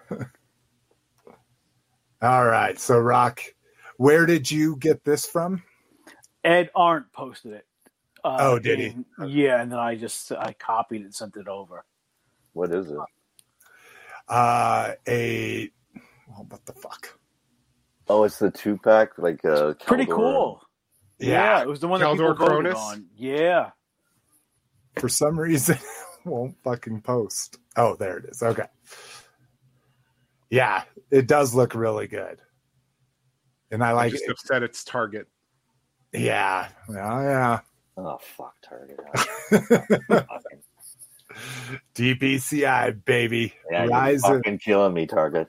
[2.22, 3.40] All right, so Rock,
[3.98, 5.62] where did you get this from?
[6.44, 7.66] Ed Arndt posted it.
[8.24, 8.86] Uh, Oh, did he?
[8.86, 11.84] in- Yeah, and then I just I copied and sent it over.
[12.54, 12.96] What is it?
[14.28, 15.70] Uh, a
[16.28, 17.18] well, what the fuck?
[18.08, 20.14] Oh, it's the two pack, like uh, Pretty Keldor.
[20.14, 20.62] cool.
[21.18, 23.06] Yeah, it was the one that Keldor people voted on.
[23.16, 23.70] Yeah.
[24.98, 25.78] For some reason,
[26.24, 27.58] won't fucking post.
[27.76, 28.42] Oh, there it is.
[28.42, 28.66] Okay.
[30.50, 32.40] Yeah, it does look really good,
[33.70, 34.30] and I I like just it.
[34.30, 35.26] upset its target.
[36.12, 37.60] Yeah, yeah,
[37.98, 39.00] Oh fuck, Target.
[39.50, 39.58] yeah.
[40.08, 40.62] Fucking-
[41.94, 44.30] DPCI baby, yeah, you're rising.
[44.34, 45.48] fucking killing me, Target.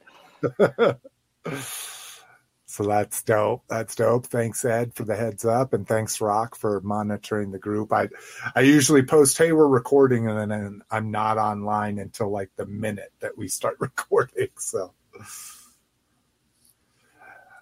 [2.78, 3.64] So that's dope.
[3.68, 4.28] That's dope.
[4.28, 7.92] Thanks, Ed, for the heads up, and thanks, Rock, for monitoring the group.
[7.92, 8.10] I
[8.56, 13.12] I usually post, "Hey, we're recording," and then I'm not online until like the minute
[13.20, 14.50] that we start recording.
[14.60, 14.94] So,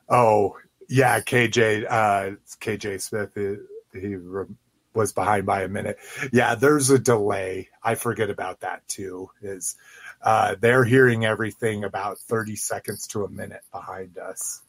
[0.10, 0.58] oh
[0.90, 4.48] yeah, KJ, uh, KJ Smith, he, he re-
[4.94, 5.98] was behind by a minute.
[6.34, 7.70] Yeah, there's a delay.
[7.82, 9.30] I forget about that too.
[9.42, 9.78] Is
[10.22, 14.62] uh, they're hearing everything about 30 seconds to a minute behind us.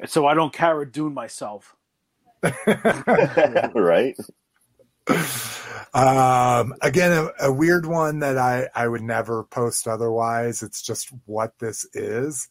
[0.00, 1.76] And so I don't Cara Dune myself.
[3.74, 4.16] right?
[5.94, 10.62] um, again, a, a weird one that I, I would never post otherwise.
[10.62, 12.48] It's just what this is.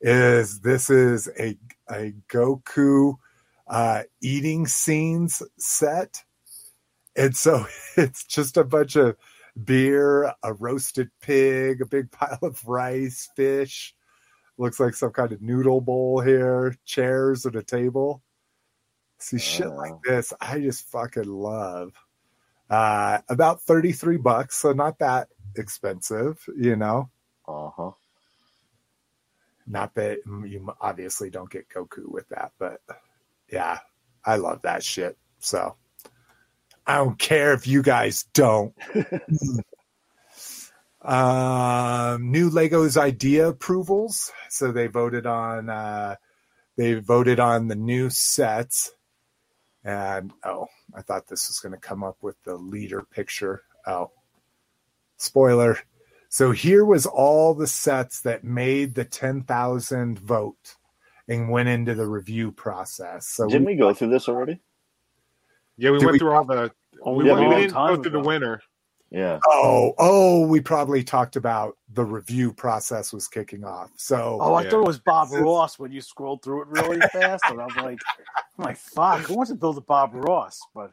[0.00, 1.56] Is this is a
[1.90, 3.14] a Goku
[3.66, 6.22] uh, eating scenes set,
[7.16, 7.66] and so
[7.96, 9.16] it's just a bunch of
[9.62, 13.94] beer, a roasted pig, a big pile of rice, fish.
[14.56, 18.22] Looks like some kind of noodle bowl here, chairs and a table.
[19.18, 19.74] See shit Oh.
[19.74, 21.92] like this, I just fucking love.
[22.70, 27.10] Uh, about thirty three bucks, so not that expensive, you know.
[27.46, 27.90] Uh huh.
[29.66, 32.80] Not that you obviously don't get Goku with that, but
[33.50, 33.78] yeah,
[34.24, 35.16] I love that shit.
[35.38, 35.74] So
[36.86, 38.74] I don't care if you guys don't.
[41.04, 44.32] um, new Legos idea approvals.
[44.48, 46.16] So they voted on uh,
[46.76, 48.92] they voted on the new sets,
[49.84, 53.62] and oh, I thought this was going to come up with the leader picture.
[53.86, 54.10] Oh,
[55.16, 55.78] spoiler.
[56.28, 60.74] So here was all the sets that made the 10,000 vote
[61.28, 63.28] and went into the review process.
[63.28, 64.58] So Didn't we, we go through this already?
[65.76, 66.72] Yeah, we Did went we- through all the.
[67.04, 68.26] Oh, We, Yeah, went- we we didn't go through the ago.
[68.28, 68.60] winner.
[69.10, 69.38] Yeah.
[69.46, 73.90] oh, oh, we probably talked about the review process was kicking off.
[73.96, 74.70] So Oh, I Yeah.
[74.70, 78.00] thought it was Bob Ross when you scrolled through it really fast, and I'm like,
[78.58, 80.60] I'm like, fuck, who wants to build a Bob Ross?
[80.74, 80.90] But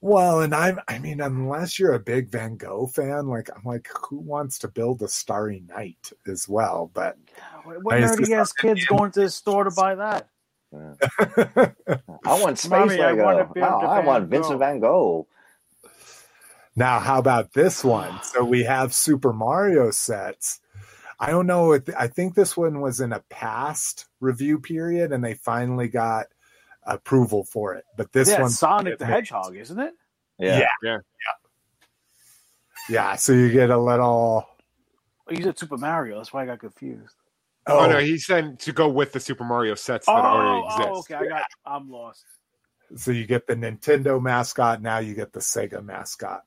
[0.00, 3.88] Well, and I'm, I mean, unless you're a big Van Gogh fan, like, I'm like,
[4.08, 6.90] who wants to build a Starry Night as well?
[6.94, 7.16] But
[7.82, 10.28] what I just- nerdy ass kids going to the store to buy that?
[10.72, 10.94] yeah.
[12.24, 14.58] I want space Mommy, I wanna build No, a I Van want Vincent Gogh.
[14.58, 15.26] Van Gogh.
[16.76, 18.22] Now, how about this one?
[18.22, 20.60] So we have Super Mario sets.
[21.18, 21.72] I don't know.
[21.72, 26.26] If, I think this one was in a past review period and they finally got
[26.84, 27.84] approval for it.
[27.96, 29.94] But this yeah, one, Sonic the Hedgehog, isn't it?
[30.38, 30.60] Yeah.
[30.60, 30.66] Yeah.
[30.82, 30.96] yeah.
[32.88, 34.46] yeah, So you get a little,
[35.28, 36.16] oh, You said Super Mario.
[36.16, 37.14] That's why I got confused.
[37.66, 37.80] Oh.
[37.80, 40.98] oh, no, he said to go with the Super Mario sets that Oh, already oh,
[41.00, 41.14] okay.
[41.14, 41.42] I got.
[41.66, 42.24] I'm lost.
[42.96, 44.82] So you get the Nintendo mascot.
[44.82, 46.42] Now you get the Sega mascot,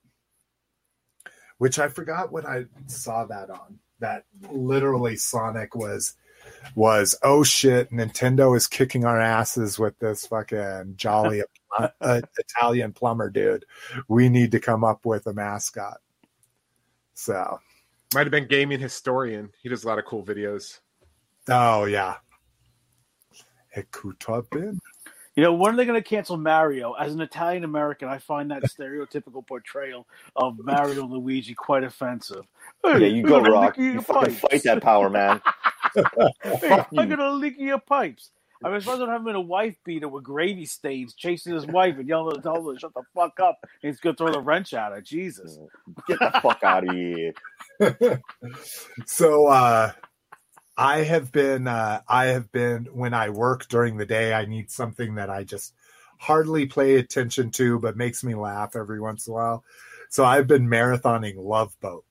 [1.57, 3.79] which I forgot what I saw that on.
[3.99, 6.15] That literally Sonic was
[6.75, 7.91] was oh shit!
[7.91, 11.43] Nintendo is kicking our asses with this fucking jolly
[11.79, 13.65] uh, Italian plumber dude.
[14.07, 15.97] We need to come up with a mascot.
[17.13, 17.59] So
[18.13, 19.51] Might have been gaming historian.
[19.61, 20.79] He does a lot of cool videos.
[21.49, 22.15] oh yeah,
[23.75, 24.79] it could have been.
[25.35, 26.93] You know, when are they going to cancel Mario?
[26.93, 30.05] As an Italian American, I find that stereotypical portrayal
[30.35, 32.45] of Mario and Luigi quite offensive.
[32.83, 33.77] Yeah, you go, I'm gonna Rock.
[33.77, 34.39] lick your You fucking pipes.
[34.51, 35.41] fight that power, man.
[36.61, 38.31] Hey, I'm gonna lick your pipes.
[38.63, 41.65] I was supposed to have him in a wife beater with gravy stains, chasing his
[41.67, 43.59] wife and yelling at her to shut the fuck up.
[43.61, 45.01] And he's gonna throw the wrench at her.
[45.01, 45.59] Jesus.
[46.07, 47.33] Get the fuck out of here.
[49.05, 49.91] so uh
[50.77, 54.71] i have been uh i have been when i work during the day i need
[54.71, 55.73] something that i just
[56.19, 59.63] hardly pay attention to but makes me laugh every once in a while.
[60.09, 62.05] So i've been marathoning love boat.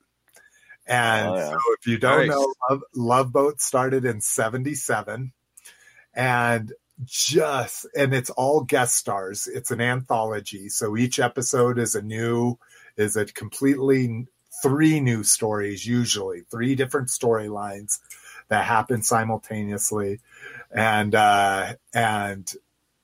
[0.87, 1.51] And Oh, yeah.
[1.51, 2.29] so if you don't Nice.
[2.29, 5.33] know love, love boat started in 77
[6.15, 6.73] and
[7.05, 9.47] just and it's all guest stars.
[9.47, 10.69] It's an anthology.
[10.69, 12.59] So each episode is a new
[12.97, 14.27] is a completely
[14.63, 17.99] three new stories usually three different storylines
[18.49, 20.21] that happen simultaneously.
[20.71, 22.53] And uh and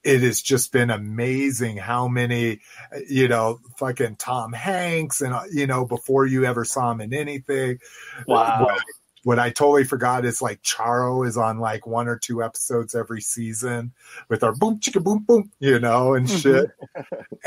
[0.05, 2.61] it has just been amazing how many
[3.09, 7.13] you know fucking tom hanks and uh, you know before you ever saw him in
[7.13, 7.79] anything.
[8.27, 8.65] Wow.
[8.65, 8.83] what,
[9.25, 13.21] what i totally forgot is like charo is on like one or two episodes every
[13.21, 13.93] season
[14.29, 16.71] with our boom chicka boom boom you know and shit.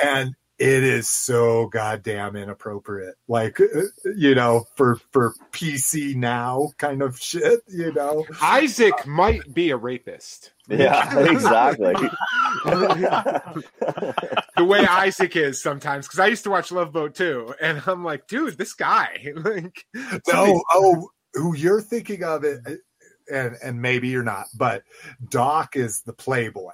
[0.02, 3.82] And it is so goddamn inappropriate like uh,
[4.16, 9.78] you know for for pc now kind of shit you know Isaac might be a
[9.78, 10.52] rapist.
[10.68, 11.96] Yeah, exactly.
[14.58, 18.04] The way Isaac is sometimes, because I used to watch Love Boat too, and I'm
[18.04, 19.34] like, dude, this guy.
[19.36, 19.86] like,
[20.28, 22.60] no oh who you're thinking of it
[23.32, 24.84] and and maybe you're not but
[25.30, 26.74] doc is the playboy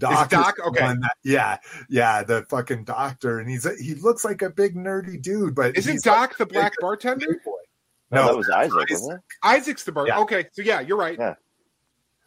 [0.00, 0.56] Doc, Doc?
[0.66, 0.80] Okay.
[0.80, 5.20] that- yeah, yeah, the fucking doctor, and he's a, he looks like a big nerdy
[5.22, 7.26] dude, but Isn't Doc like the black big bartender?
[7.26, 7.40] playboy.
[7.46, 9.20] Oh, no, No, that was Isaac, wasn't it?
[9.44, 10.08] Isaac's the bar.
[10.08, 10.18] Yeah.
[10.20, 11.16] Okay, so yeah, you're right.
[11.18, 11.34] Yeah.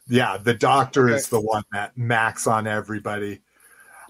[0.08, 1.16] Yeah, the doctor Okay.
[1.18, 3.42] is the one that max on everybody.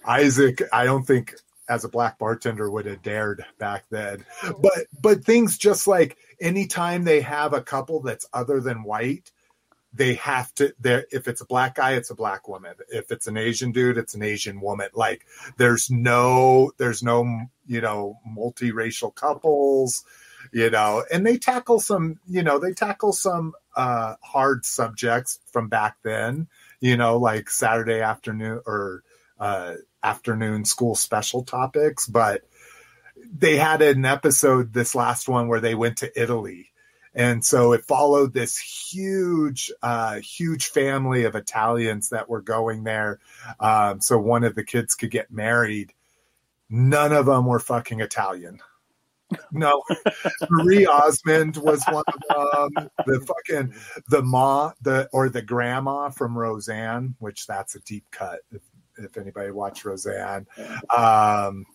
[0.05, 1.34] Isaac, I don't think
[1.70, 4.26] as a black bartender would have dared back then.
[4.59, 9.32] But but things just like anytime they have a couple that's other than white,
[9.94, 12.74] they have to there if it's a black guy, it's a black woman.
[12.89, 14.89] If it's an Asian dude, it's an Asian woman.
[14.94, 15.26] Like
[15.58, 20.04] there's no there's no you know multiracial couples
[20.52, 25.70] you know and they tackle some you know they tackle some uh hard subjects from
[25.70, 26.48] back then
[26.80, 29.04] you know like saturday afternoon or
[29.39, 29.74] uh
[30.04, 32.41] afternoon school special topics but
[33.36, 36.73] they had an episode this last one where they went to italy
[37.16, 43.20] and so it followed this huge uh huge family of italians that were going there
[43.59, 45.93] um so one of the kids could get married
[46.70, 48.59] none of them were fucking italian
[49.51, 49.84] no,
[50.49, 52.89] Marie Osmond was one of them.
[53.06, 53.73] The fucking
[54.10, 58.40] the ma the or the grandma from Roseanne, which that's a deep cut.
[58.52, 58.61] If,
[58.98, 60.45] if anybody watched Roseanne,
[60.95, 61.65] um,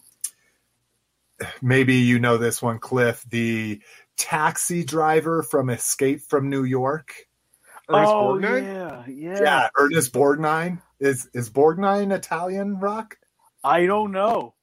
[1.62, 3.80] maybe you know this one, Cliff, the
[4.18, 7.14] taxi driver from Escape from New York.
[7.88, 8.64] Ernest oh Borgnine?
[8.64, 13.16] yeah, yeah, Yeah, Ernest Borgnine is is Borgnine Italian rock?
[13.64, 14.54] I don't know.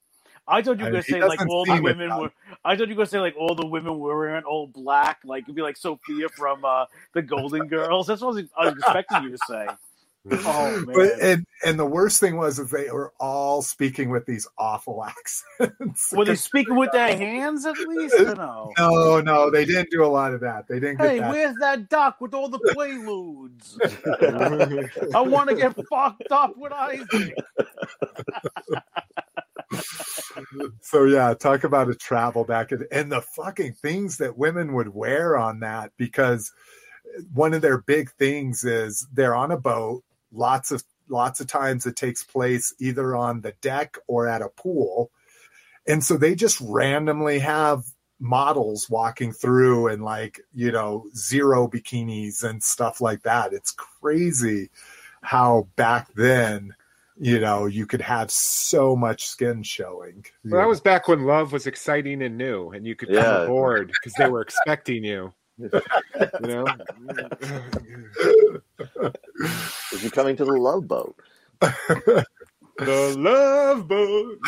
[0.48, 2.22] I thought you were gonna he say like all the women Italian.
[2.22, 2.56] were.
[2.64, 5.42] I thought you were gonna say like all the women were wearing all black, like
[5.42, 6.84] it'd be like Sophia from uh,
[7.14, 8.06] the Golden Girls.
[8.06, 9.66] That's what I was, I was expecting you to say.
[10.44, 14.46] Oh But and and the worst thing was is they were all speaking with these
[14.58, 15.04] awful
[15.60, 16.12] accents.
[16.12, 18.14] were they speaking with their hands at least?
[18.14, 18.72] Or no.
[18.78, 20.66] No, no, they didn't do a lot of that.
[20.68, 21.30] They didn't Hey, that.
[21.32, 23.76] where's that duck with all the quaaludes?
[25.14, 27.34] I want to get fucked up with Isaac.
[30.80, 34.88] So yeah, talk about a travel back in, and the fucking things that women would
[34.94, 36.52] wear on that because
[37.32, 40.02] one of their big things is they're on a boat.
[40.32, 44.48] Lots of lots of times it takes place either on the deck or at a
[44.48, 45.10] pool,
[45.86, 47.84] and so they just randomly have
[48.18, 53.52] models walking through and like you know zero bikinis and stuff like that.
[53.52, 54.70] It's crazy
[55.22, 56.74] how back then
[57.18, 60.24] you know you could have so much skin showing.
[60.44, 63.22] Well, that was back when love was exciting and new, and you could Yeah.
[63.22, 65.32] come aboard because they were expecting you.
[66.40, 66.66] You know,
[69.92, 71.16] Is he coming to the love boat?
[71.60, 72.24] the
[73.18, 74.38] love boat.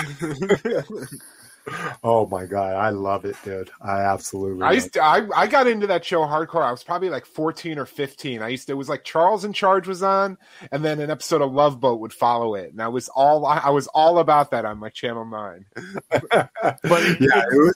[2.02, 3.70] Oh my god, I love it, dude.
[3.80, 4.62] I absolutely.
[4.62, 6.62] I used to, I I got into that show hardcore.
[6.62, 8.43] I was probably like 14 or 15.
[8.43, 10.39] I used to, it was like Charles in Charge was on,
[10.72, 13.70] and then an episode of Love Boat would follow it, and I was all I
[13.70, 15.66] was all about that on my Channel Nine.
[16.10, 16.51] but
[17.20, 17.74] yeah, it was,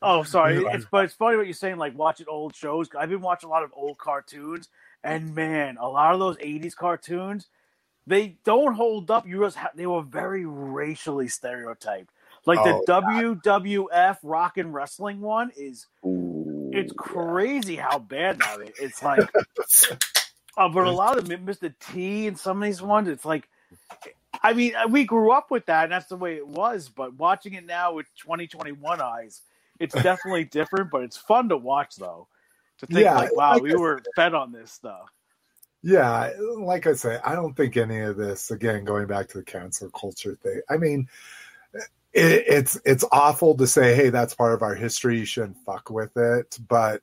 [0.00, 0.64] Oh, sorry.
[0.64, 1.76] It's but it's funny what you're saying.
[1.76, 2.88] Like watching old shows.
[2.98, 4.68] I've been watching a lot of old cartoons,
[5.02, 7.48] and man, a lot of those '80s cartoons,
[8.06, 9.26] they don't hold up.
[9.26, 12.10] You just they were very racially stereotyped.
[12.46, 18.60] Like the Oh, WWF Rock and Wrestling one is Ooh, it's crazy how bad that
[18.62, 18.78] is.
[18.80, 19.28] It's like,
[20.56, 21.74] uh, but a lot of them, Mr.
[21.78, 23.48] T and some of these ones, it's like,
[24.42, 26.88] I mean, we grew up with that, and that's the way it was.
[26.88, 29.42] But watching it now with 2021 eyes,
[29.78, 30.90] it's definitely different.
[30.90, 32.28] But it's fun to watch, though.
[32.78, 35.10] To think Yeah, like, wow, like we were fed on this stuff.
[35.82, 38.50] Yeah, like I say, I don't think any of this.
[38.50, 40.60] Again, going back to the cancel culture thing.
[40.68, 41.08] I mean,
[42.12, 45.18] it, it's it's awful to say, "Hey, that's part of our history.
[45.18, 47.02] You shouldn't fuck with it." But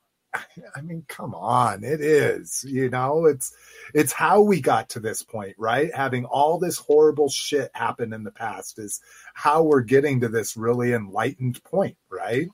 [0.75, 2.65] I mean, come on, it is.
[2.67, 3.55] You know, it's
[3.93, 5.93] it's how we got to this point, right?
[5.93, 9.01] Having all this horrible shit happen in the past is
[9.33, 12.49] how we're getting to this really enlightened point, right?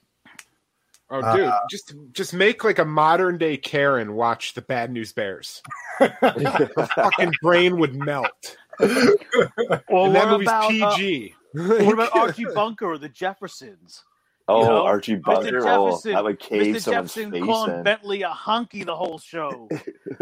[1.12, 5.12] Oh, dude, Uh, just just make like a modern day Karen watch the Bad News
[5.14, 5.62] Bears.
[6.00, 8.58] Her fucking brain would melt.
[8.80, 11.36] Or and that what movie's about uh, PG.
[11.54, 14.04] what about Archie Bunker or the Jeffersons?
[14.48, 15.60] Oh, You know, Archie Bunker.
[15.68, 16.80] Oh, Jefferson- that would cave Mr.
[16.82, 17.84] someone's Jefferson face calling in.
[17.84, 19.68] Bentley a hunky the whole show.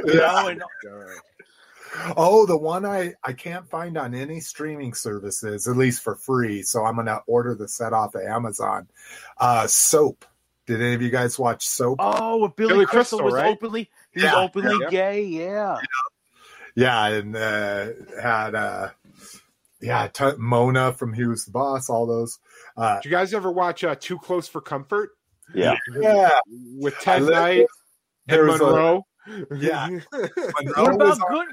[0.06, 0.62] You know, and
[2.16, 6.62] Oh, the one I I can't find on any streaming services, at least for free.
[6.62, 8.88] So I'm gonna order the set off of Amazon.
[9.40, 10.26] Uh, Soap.
[10.70, 11.98] Did any of you guys watch Soap?
[12.00, 13.48] Oh, Billy, Billy Crystal, Crystal, was right?
[13.48, 14.90] openly he's Yeah, openly yeah.
[14.92, 15.24] gay.
[15.24, 15.78] Yeah.
[16.76, 17.88] Yeah, and uh,
[18.22, 18.90] had uh,
[19.82, 21.90] yeah t- Mona from Who's the Boss.
[21.90, 22.38] All those.
[22.78, 25.10] Uh, Did you guys ever watch uh, Too Close for Comfort
[25.56, 25.76] Yeah.
[26.00, 26.38] yeah,
[26.78, 27.66] with Ted Knight
[28.28, 29.06] there and was a- Monroe?
[29.58, 29.90] Yeah.
[30.12, 31.48] What about good?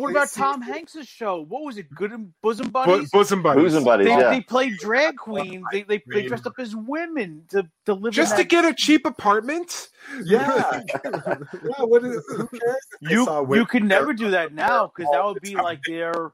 [0.00, 0.30] What about.
[0.32, 1.42] Tom Hanks's show?
[1.48, 1.92] What was it?
[1.94, 3.10] Good and Bosom Bu- Buddies.
[3.10, 3.64] bosom buddies.
[3.64, 4.06] Bosom buddies.
[4.06, 4.30] they, yeah.
[4.30, 5.64] they played drag queens.
[5.72, 8.64] They they, they dressed up as women to to live Just in to that- get
[8.64, 9.88] a cheap apartment?
[10.24, 11.36] Yeah, yeah.
[11.78, 12.76] What is, who cares?
[13.00, 15.64] you you women could never do that now because that would be time.
[15.64, 16.32] like their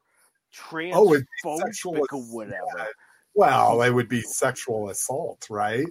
[0.92, 2.86] Oh, it'd transphobic sexual or ass- whatever.
[3.39, 5.86] Well, it would be sexual assault, right?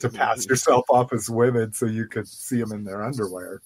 [0.00, 3.62] To pass yourself off as women so you could see them in their underwear.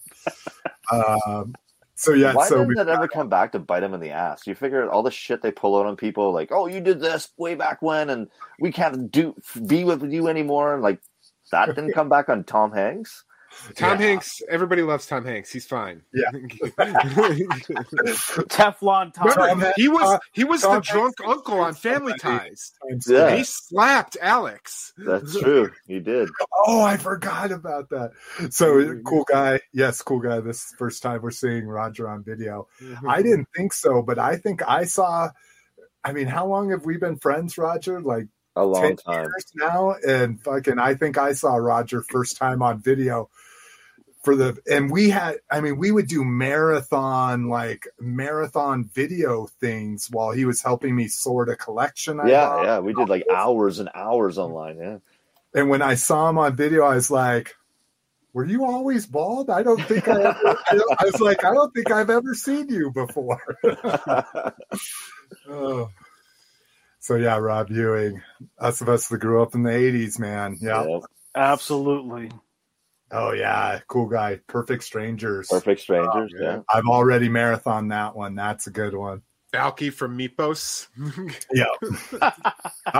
[0.92, 1.56] Um,
[1.96, 4.46] so yeah, Why so doesn't that ever come back to bite them in the ass?
[4.46, 7.28] You figure all the shit they pull out on people, like, "Oh, you did this
[7.36, 8.28] way back when, and
[8.60, 9.34] we can't do
[9.66, 11.00] be with you anymore." Like
[11.50, 13.24] that didn't come back on Tom Hanks.
[13.74, 14.06] Tom Yeah.
[14.06, 15.52] Hanks, everybody loves Tom Hanks.
[15.52, 16.02] He's fine.
[16.12, 16.30] Yeah.
[18.48, 19.28] Teflon Tom.
[19.28, 22.72] Tom Remember, Hanks- he was uh, he was Tom the drunk uncle on Family Ties.
[23.06, 23.36] Yeah.
[23.36, 24.92] He slapped Alex.
[24.96, 25.70] That's true.
[25.86, 26.28] He did.
[26.66, 28.12] Oh, I forgot about that.
[28.50, 29.02] So mm-hmm.
[29.02, 29.60] cool guy.
[29.72, 30.40] Yes, cool guy.
[30.40, 32.68] This is the first time we're seeing Roger on video.
[32.80, 33.22] I mm-hmm.
[33.22, 35.30] didn't think so, but I think I saw.
[36.04, 38.00] I mean, how long have we been friends, Roger?
[38.00, 38.26] Like
[38.56, 39.28] A long time.
[39.54, 43.30] now, and fucking, I think I saw Roger first time on video
[44.24, 50.08] for the, and we had, I mean, we would do marathon, like marathon video things
[50.10, 52.18] while he was helping me sort a collection.
[52.18, 52.64] I Yeah, bought.
[52.64, 52.78] yeah.
[52.78, 54.78] We did like hours and hours online.
[54.78, 54.98] Yeah.
[55.54, 57.54] And when I saw him on video, I was like,
[58.32, 59.50] were you always bald?
[59.50, 62.90] I don't think I ever, I was like, I don't think I've ever seen you
[62.90, 63.40] before.
[65.48, 65.90] oh.
[66.98, 68.22] So yeah, Rob Ewing,
[68.58, 70.56] us of us that grew up in the '80s, man.
[70.58, 70.84] Yeah.
[70.86, 70.98] Yeah.
[71.34, 72.30] Absolutely.
[73.10, 74.40] Oh yeah, cool guy.
[74.46, 75.48] Perfect Strangers.
[75.48, 76.32] Perfect strangers.
[76.34, 76.52] Oh, yeah.
[76.54, 76.60] yeah.
[76.72, 78.34] I've already marathon that one.
[78.34, 79.22] That's a good one.
[79.52, 80.88] Balki from Mypos.
[81.52, 81.66] Yeah.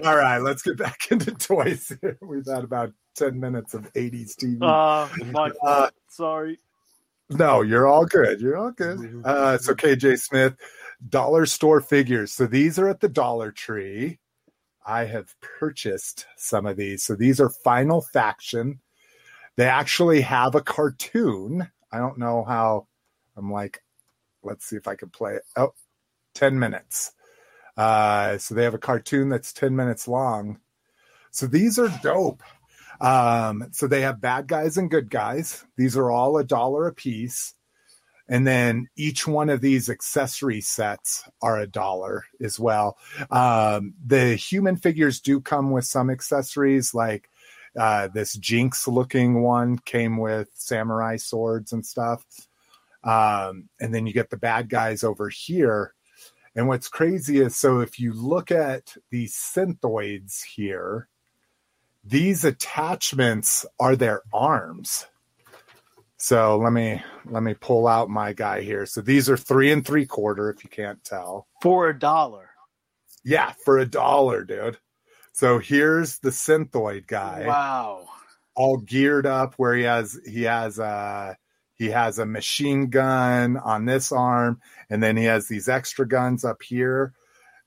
[0.05, 1.93] All right, let's get back into toys.
[2.23, 4.59] We've had about ten minutes of '80s TV.
[4.63, 5.91] Uh, my Uh.
[6.09, 6.59] Sorry.
[7.31, 8.41] No, you're all good.
[8.41, 9.23] You're all good.
[9.25, 10.55] Uh, so KJ Smith,
[11.09, 12.33] dollar store figures.
[12.33, 14.21] So these are at the Dollar Tree.
[14.87, 17.03] I have purchased some of these.
[17.03, 18.79] So these are Final Faction.
[19.57, 21.71] They actually have a cartoon.
[21.93, 22.89] I don't know how.
[23.37, 23.83] I'm like,
[24.43, 25.43] let's see if I can play it.
[25.57, 25.75] Oh,
[26.35, 27.13] 10 minutes.
[27.77, 30.61] Uh, so they have a cartoon that's 10 minutes long.
[31.31, 32.43] So these are dope.
[33.01, 35.65] Um, so they have bad guys and good guys.
[35.77, 37.55] These are all a dollar a piece.
[38.29, 42.97] And then each one of these accessory sets are a dollar as well.
[43.31, 47.29] Um, the human figures do come with some accessories, like
[47.79, 52.25] Uh, this Jinx looking one came with samurai swords and stuff.
[53.03, 55.95] Um, and then you get the bad guys over here.
[56.57, 61.09] And what's crazy is so if you look at these synthoids here,
[62.05, 65.07] these attachments are their arms.
[66.17, 68.87] So let me let me pull out my guy here.
[68.87, 71.49] So these are three and three quarter, if you can't tell.
[71.61, 72.51] For a dollar.
[73.25, 74.79] Yeah, for a dollar, dude.
[75.35, 78.07] So here's the synthoid guy, Wow.
[78.55, 81.37] all geared up, where he has he has a
[81.75, 86.45] he has a machine gun on this arm, and then he has these extra guns
[86.45, 87.15] up here.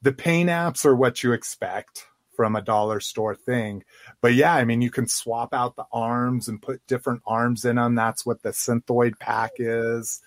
[0.01, 2.07] The paint apps are what you expect
[2.37, 3.83] from a dollar store thing,
[4.21, 7.75] but yeah, I mean you can swap out the arms and put different arms in
[7.75, 7.95] them.
[7.95, 10.21] That's what the synthoid pack is.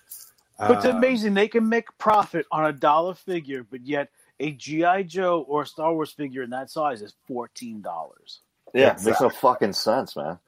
[0.59, 4.09] But it's Uh, amazing they can make profit on a dollar figure, but yet
[4.41, 8.41] a GI Joe or a Star Wars figure in that size is fourteen dollars.
[8.73, 9.11] Yeah, Exactly.
[9.11, 10.39] makes no fucking sense, man.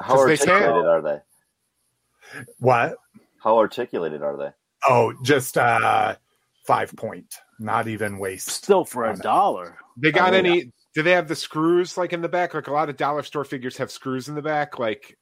[0.00, 1.20] How 'Cause they articulated are they?
[2.58, 2.96] what?
[3.42, 4.50] How articulated are they?
[4.88, 6.16] Oh, just uh
[6.66, 8.48] five point, not even waist.
[8.48, 9.78] Still for a dollar.
[9.96, 10.72] They got Oh, any?
[10.94, 12.54] Do they have the screws like in the back?
[12.54, 15.16] Like a lot of dollar store figures have screws in the back, like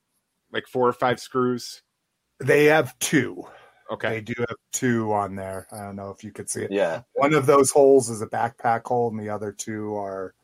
[0.52, 1.82] like four or five screws.
[2.40, 3.44] They have two.
[3.88, 5.66] They Okay, do have two on there.
[5.72, 6.72] I don't know if you could see it.
[6.72, 7.02] Yeah.
[7.14, 10.34] One of those holes is a backpack hole, and the other two are.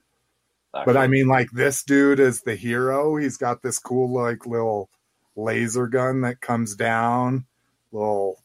[0.73, 0.97] But.
[0.97, 3.17] I mean, like this dude is the hero.
[3.17, 4.89] He's got this cool, like little
[5.35, 7.47] laser gun that comes down,
[7.91, 8.41] little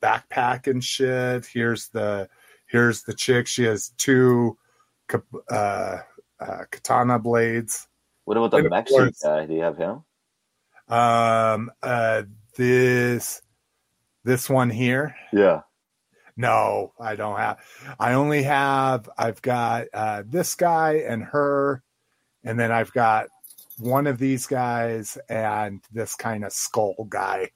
[0.00, 1.44] backpack and shit.
[1.44, 2.30] Here's the
[2.66, 3.46] here's the chick.
[3.46, 4.56] She has two
[5.50, 5.98] uh,
[6.40, 7.88] uh, katana blades.
[8.24, 9.44] what about the and of mech course- suit guy?
[9.46, 10.02] Do you have him?
[10.88, 12.22] Um, uh,
[12.56, 13.42] this
[14.30, 15.16] this one here.
[15.32, 15.62] Yeah.
[16.36, 17.58] No, I don't have.
[17.98, 19.10] I only have.
[19.18, 21.82] I've got uh, this guy and her,
[22.44, 23.26] and then I've got
[23.76, 27.50] one of these guys and this kind of skull guy,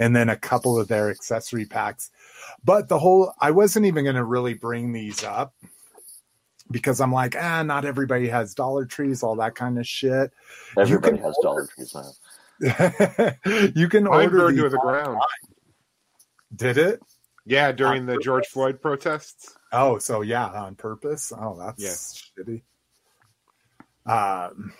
[0.00, 2.10] and then a couple of their accessory packs.
[2.64, 5.54] But the whole, I wasn't even going to really bring these up
[6.72, 10.32] because I'm like, ah, not everybody has Dollar Trees, all that kind of shit.
[10.76, 13.72] Everybody has order- dollar trees, man.
[13.76, 14.64] you can mine order burned these.
[14.64, 15.20] to the ground.
[16.56, 17.00] Did it?
[17.44, 18.46] Yeah, during the On George?
[18.46, 19.54] Floyd protests.
[19.72, 21.32] Oh, so yeah, on purpose.
[21.36, 22.62] Oh, that's shitty.
[24.06, 24.72] Um,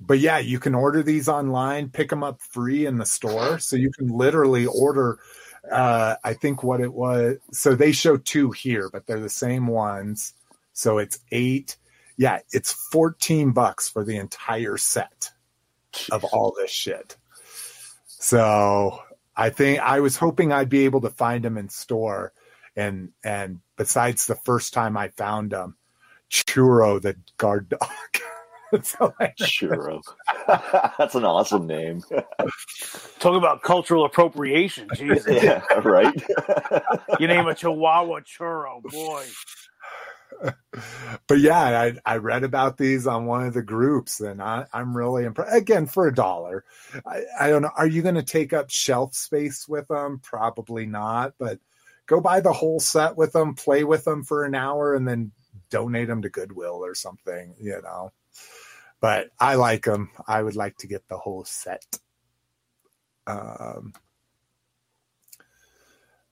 [0.00, 3.58] but yeah, you can order these online, pick them up free in the store.
[3.58, 5.18] So you can literally order.
[5.70, 7.36] Uh, I think what it was.
[7.52, 10.34] So they show two here, but they're the same ones.
[10.72, 11.76] So it's eight.
[12.16, 15.30] Yeah, it's fourteen bucks for the entire set
[16.10, 17.16] of all this shit.
[18.06, 19.00] So
[19.40, 22.34] I think I was hoping I'd be able to find them in store,
[22.76, 25.76] and and besides the first time I found them,
[26.30, 27.80] Churro the guard dog.
[28.82, 30.02] so Churro.
[30.98, 32.02] That's an awesome name.
[33.18, 34.88] Talk about cultural appropriation.
[34.94, 35.42] Jesus.
[35.42, 36.14] yeah, right?
[37.18, 39.24] you name a Chihuahua churro, boy.
[41.26, 44.96] but yeah, I I read about these on one of the groups, and I, I'm
[44.96, 45.54] really impressed.
[45.54, 46.64] Again, for a dollar,
[47.06, 47.70] I, I don't know.
[47.76, 50.20] Are you going to take up shelf space with them?
[50.22, 51.34] Probably not.
[51.38, 51.58] But
[52.06, 55.32] go buy the whole set with them, play with them for an hour, and then
[55.70, 57.54] donate them to Goodwill or something.
[57.60, 58.12] You know.
[59.00, 60.10] But I like them.
[60.26, 61.98] I would like to get the whole set.
[63.26, 63.92] Um.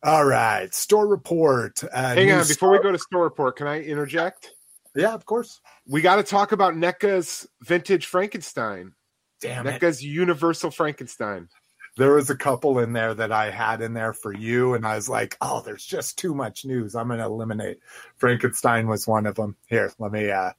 [0.02, 1.82] All right, store report.
[1.84, 4.52] Uh, Hang on, before we go to store report, can I interject?
[4.94, 5.60] Yeah, of course.
[5.86, 8.92] We got to talk about NECA's vintage Frankenstein.
[9.40, 9.80] Damn it.
[9.80, 11.48] NECA's Universal Frankenstein.
[11.96, 14.94] there was a couple in there that I had in there for you, and I
[14.94, 16.94] was like, "Oh, there's just too much news.
[16.94, 17.78] I'm going to eliminate."
[18.18, 19.56] Frankenstein was one of them.
[19.66, 20.30] Here, let me.
[20.30, 20.52] uh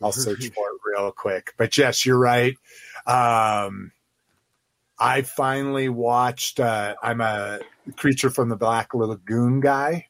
[0.00, 1.52] I'll search for it real quick.
[1.58, 2.56] But yes, you're right.
[3.06, 3.92] Um
[5.00, 6.60] I finally watched.
[6.60, 7.60] uh I'm a
[7.96, 10.06] creature from the Black Lagoon guy,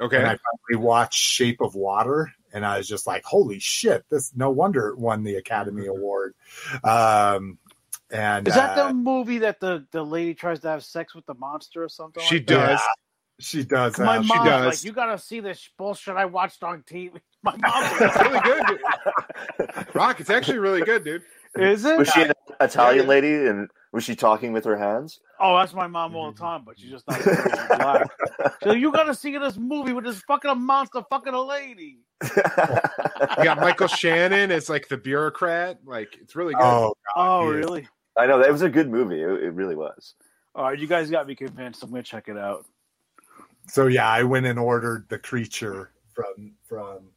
[0.00, 0.16] Okay.
[0.18, 0.36] and I
[0.70, 4.04] finally watched Shape of Water, and I was just like, "Holy shit!
[4.10, 6.34] This no wonder it won the Academy Award."
[6.82, 7.58] Um,
[8.10, 11.26] and Is that uh, the movie that the, the lady tries to have sex with
[11.26, 12.22] the monster or something?
[12.22, 12.70] She like that?
[12.70, 12.80] does.
[13.40, 13.98] She does.
[13.98, 14.24] My mom.
[14.24, 14.66] she does.
[14.66, 17.12] like, you gotta see this bullshit I watched on TV.
[17.42, 18.66] My mom's It's like, really good.
[18.66, 19.86] dude.
[19.94, 21.22] Rock, it's actually really good, dude.
[21.56, 21.98] is it?
[21.98, 23.08] Was she an Italian Yeah.
[23.08, 25.20] lady and was she talking with her hands?
[25.38, 26.44] Oh, that's my mom all the mm-hmm.
[26.44, 27.36] time, but she's just not she's
[27.68, 28.10] black.
[28.58, 31.98] She's like, you gotta see this movie with this fucking monster fucking a lady.
[33.38, 35.78] You got Michael Shannon as like the bureaucrat.
[35.84, 36.62] Like it's really good.
[36.62, 37.64] Oh, Oh, Yes.
[37.64, 37.88] really?
[38.16, 39.22] I know that was a good movie.
[39.22, 40.14] It, it really was.
[40.54, 41.82] All right, you guys got me convinced.
[41.82, 42.66] I'm gonna check it out.
[43.68, 47.10] so yeah, I went and ordered the creature from from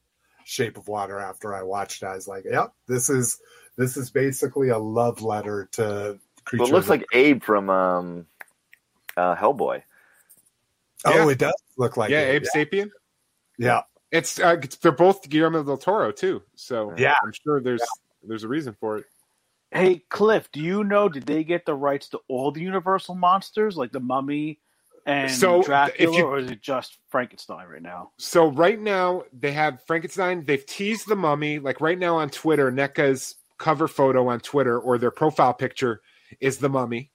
[0.45, 2.05] Shape of Water after I watched it.
[2.05, 3.39] I was like, "Yep, this is
[3.77, 6.59] This is basically a love letter to creatures.
[6.59, 8.25] Well, it looks like Abe from um,
[9.15, 9.83] uh, Hellboy.
[11.05, 12.43] oh, it does look like yeah, it.
[12.55, 12.89] Abe Sapien.
[13.57, 16.43] Yeah, It's, uh, it's they're both Guillermo del Toro too.
[16.55, 17.15] So Yeah.
[17.23, 17.81] I'm sure there's
[18.23, 19.05] there's a reason for it.
[19.71, 23.75] Hey, Cliff, do you know did they get the rights to all the Universal monsters,
[23.75, 24.59] like the Mummy
[25.05, 28.11] and So, if Dracula, you- or is it just Frankenstein right now?
[28.17, 30.45] So right now they have Frankenstein.
[30.45, 31.59] They've teased the Mummy.
[31.59, 36.01] Like right now on Twitter, NECA's cover photo on Twitter or their profile picture
[36.39, 37.11] is the Mummy.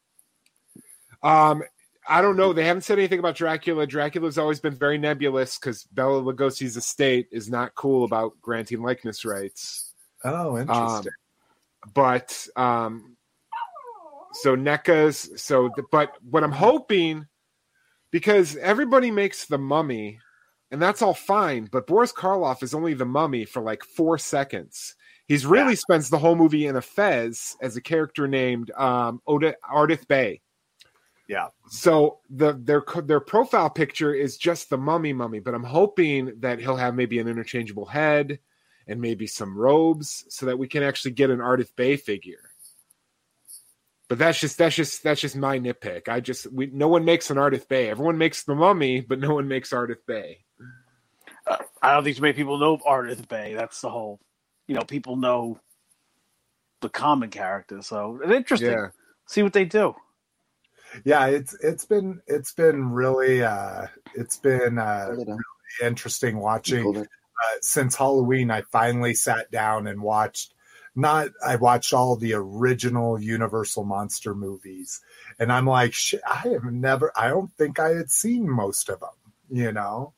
[1.22, 1.62] Um,
[2.08, 2.52] I don't know.
[2.52, 3.86] They haven't said anything about Dracula.
[3.86, 9.24] Dracula's always been very nebulous because Bela Lugosi's estate is not cool about granting likeness
[9.24, 9.92] rights.
[10.24, 11.12] Oh, interesting.
[11.94, 13.16] but um
[14.34, 17.26] so NECA's so the, but what I'm hoping
[18.10, 20.20] because everybody makes the mummy
[20.70, 24.94] and that's all fine but Boris Karloff is only the mummy for like 4 seconds.
[25.26, 29.54] He's really spends the whole movie in a fez as a character named um Oda,
[29.72, 30.40] Ardath Bey.
[31.28, 31.48] Yeah.
[31.68, 36.58] So the their their profile picture is just the mummy mummy, but I'm hoping that
[36.58, 38.38] he'll have maybe an interchangeable head
[38.86, 42.50] and maybe some robes so that we can actually get an Ardath Bey figure.
[44.08, 46.08] But that's just that's just that's just my nitpick.
[46.08, 47.88] I just we no one makes an Ardath Bey.
[47.88, 50.44] Everyone makes the mummy, but no one makes Ardath Bey.
[51.82, 53.54] I don't think too many people know Ardath Bey.
[53.54, 54.20] That's the whole,
[54.66, 55.58] you know, people know
[56.80, 57.86] the common characters.
[57.86, 58.70] So it's interesting.
[58.70, 58.88] Yeah.
[59.26, 59.94] See what they do.
[61.04, 65.36] yeah, it's it's been it's been really uh it's been uh really
[65.80, 67.06] interesting watching
[67.42, 70.54] uh, since Halloween, I finally sat down and watched.
[70.94, 75.00] Not, I watched all the original Universal monster movies,
[75.38, 77.10] and I'm like, shit, I have never.
[77.16, 79.08] I don't think I had seen most of them.
[79.50, 80.12] You know,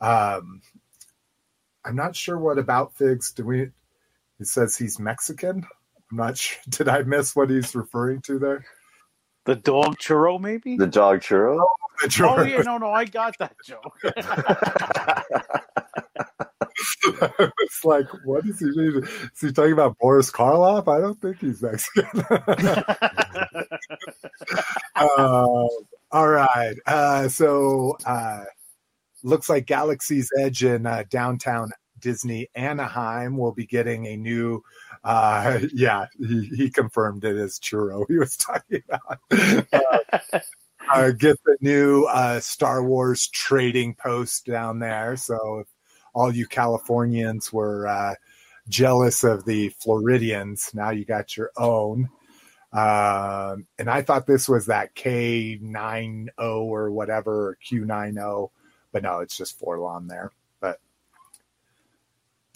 [0.00, 0.62] um,
[1.84, 3.32] I'm not sure what about Figs.
[3.32, 3.70] Do we?
[4.40, 5.66] It says he's Mexican.
[6.10, 6.60] I'm not sure.
[6.68, 8.64] Did I miss what he's referring to there?
[9.44, 10.76] The dog churro, maybe?
[10.76, 11.58] The dog churro.
[11.60, 12.60] oh, yeah.
[12.62, 13.98] No, no, I got that joke.
[17.60, 19.02] it's like, what is he mean?
[19.04, 20.86] Is he talking about Boris Karloff?
[20.88, 22.06] I don't think he's Mexican.
[24.96, 25.66] uh,
[26.12, 26.76] all right.
[26.86, 28.44] Uh, so, uh,
[29.22, 31.70] looks like Galaxy's Edge in uh, downtown
[32.00, 34.62] Disney Anaheim will be getting a new.
[35.04, 38.04] Uh, yeah, he, he confirmed it as churro.
[38.08, 39.18] He was talking about.
[39.30, 40.40] Uh,
[40.92, 45.16] uh, get the new uh, Star Wars trading post down there.
[45.16, 45.66] So if
[46.14, 48.14] all you Californians were uh,
[48.68, 52.08] jealous of the Floridians, now you got your own.
[52.70, 58.50] Um, and I thought this was that K90 or whatever, or Q90,
[58.92, 60.32] but no, it's just Forlon there.
[60.60, 60.80] But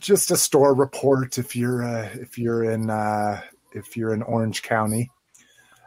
[0.01, 3.41] just a store report if you're uh, if you're in uh,
[3.73, 5.11] if you're in Orange County.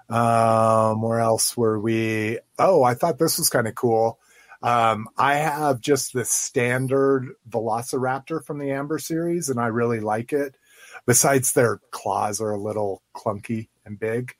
[0.07, 2.39] Um, where else were we?
[2.59, 4.19] Oh, I thought this was kind of cool.
[4.61, 10.31] Um, I have just the standard Velociraptor from the Amber series, and I really like
[10.31, 10.55] it.
[11.05, 14.33] Besides, their claws are a little clunky and big.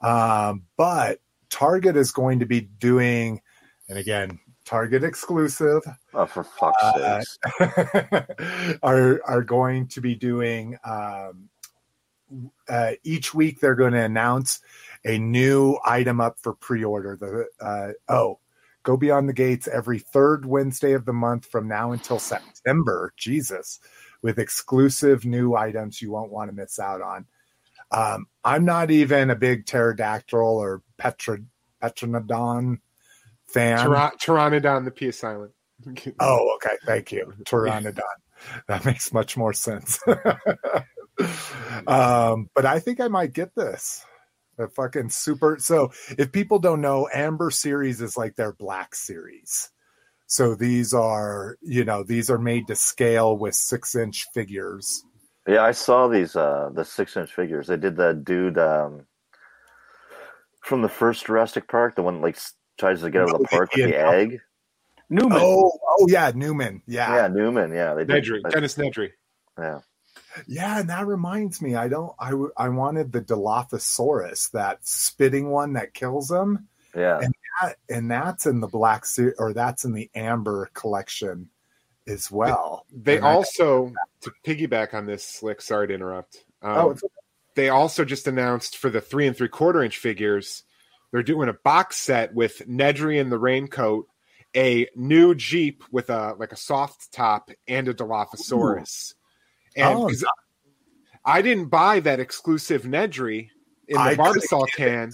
[0.00, 1.20] Um, but
[1.50, 3.40] Target is going to be doing,
[3.88, 5.82] and again, Target exclusive,
[6.12, 8.78] Oh, for fuck's Uh, sakes!
[8.82, 11.48] are are going to be doing um,
[12.68, 13.60] uh, each week.
[13.60, 14.60] They're going to announce
[15.06, 17.16] a new item up for pre-order.
[17.16, 18.40] The uh, oh,
[18.82, 23.14] go beyond the gates every third Wednesday of the month from now until September.
[23.16, 23.80] Jesus,
[24.20, 27.24] with exclusive new items you won't want to miss out on.
[27.90, 31.38] Um, I'm not even a big pterodactyl or petra,
[31.82, 32.80] petronodon
[33.52, 33.78] fan.
[33.78, 35.52] Tyra- Pteranodon, the peace is silent.
[36.20, 36.76] Oh, okay.
[36.86, 37.32] Thank you.
[37.44, 38.02] Pteranodon.
[38.68, 39.98] That makes much more sense.
[41.88, 44.04] um, but I think I might get this.
[44.60, 45.56] A fucking super.
[45.60, 49.70] So if people don't know, Amber series is like their black series.
[50.26, 55.02] So these are, you know, these are made to scale with six inch figures.
[55.46, 57.68] Yeah, I saw these uh the six inch figures.
[57.68, 59.06] They did that dude um
[60.62, 63.46] from the first Jurassic Park, the one like s- tries to get out of the
[63.46, 64.40] Oh, park with the egg.
[65.10, 65.38] Newman.
[65.40, 66.82] Oh, oh yeah, Newman.
[66.86, 67.14] Yeah.
[67.14, 67.72] Yeah, Newman.
[67.72, 68.24] Yeah, they did.
[68.24, 69.12] Nedry, that- Dennis Nedry.
[69.58, 69.80] Yeah,
[70.46, 75.72] Yeah, and that reminds me, I don't I I wanted the Dilophosaurus, that spitting one
[75.74, 76.68] that kills them.
[76.94, 77.18] yeah.
[77.20, 81.48] And that, and that's in the black suit, or that's in the amber collection
[82.06, 82.86] as well.
[82.92, 86.44] They And I- also, to piggyback on this, Slick, sorry to interrupt.
[86.62, 87.02] Um, oh, it's,
[87.56, 90.62] they also just announced for the three and three quarter inch figures,
[91.12, 94.06] they're doing a box set with Nedry in the raincoat,
[94.54, 99.14] a new Jeep with a like a soft top, and a Dilophosaurus.
[99.76, 100.10] And Oh,
[101.24, 103.48] I didn't buy that exclusive Nedry
[103.86, 105.12] in the I Barbasol can.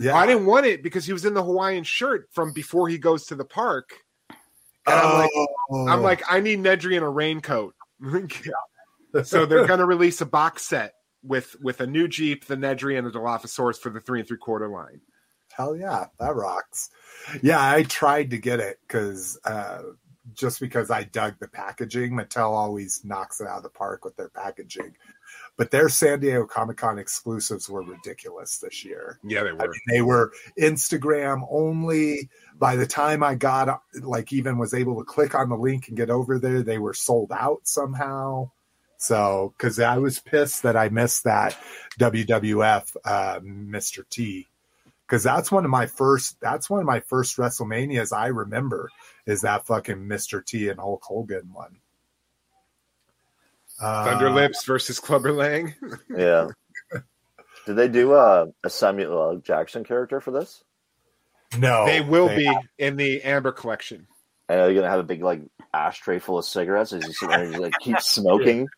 [0.00, 2.98] Yeah, I didn't want it because he was in the Hawaiian shirt from before he
[2.98, 3.90] goes to the park.
[4.86, 5.30] And I'm like,
[5.70, 5.88] Oh.
[5.88, 7.74] I'm like, I need Nedry in a raincoat.
[9.24, 13.06] so they're gonna release a box set with with a new Jeep, the Nedry, and
[13.06, 15.00] the Dilophosaurus for the three and three quarter line.
[15.56, 16.90] Hell yeah, that rocks.
[17.42, 19.82] Yeah, I tried to get it because uh,
[20.34, 22.12] just because I dug the packaging.
[22.12, 24.96] Mattel always knocks it out of the park with their packaging.
[25.56, 29.20] But their San Diego Comic Con exclusives were ridiculous this year.
[29.22, 29.68] Yeah, they I were.
[29.68, 32.28] mean, they were Instagram only.
[32.58, 35.96] By the time I got, like, even was able to click on the link and
[35.96, 38.50] get over there, they were sold out somehow.
[38.96, 41.56] So, because I was pissed that I missed that
[42.00, 44.08] WWF uh, Mr.
[44.08, 44.48] T,
[45.06, 46.38] because that's one of my first.
[46.40, 48.90] That's one of my first WrestleManias I remember
[49.26, 50.44] is that fucking Mr.
[50.44, 51.78] T and Hulk Hogan one.
[53.80, 55.74] Uh, Thunder Lips versus Clubber Lang.
[56.16, 56.48] Yeah.
[57.66, 59.36] Did they do a, a Samuel L.
[59.38, 60.62] Jackson character for this?
[61.58, 64.06] No, they will they- be in the Amber collection.
[64.48, 65.40] And are you gonna have a big like
[65.72, 68.68] ashtray full of cigarettes as you sit there and just, like keep smoking?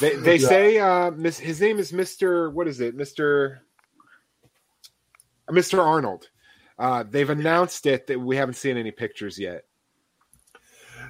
[0.00, 0.48] They they Yeah.
[0.48, 2.48] say uh, miss, his name is Mister.
[2.48, 3.60] What is it, Mister?
[5.50, 6.28] Mister Arnold.
[6.78, 9.64] Uh, they've announced it that we haven't seen any pictures yet.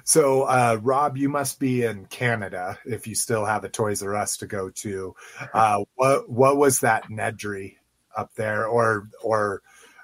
[0.03, 4.15] So, uh, Rob, you must be in Canada if you still have a Toys R
[4.15, 5.15] Us to go to.
[5.53, 7.75] Uh, what what was that Nedry
[8.15, 9.61] up there, or or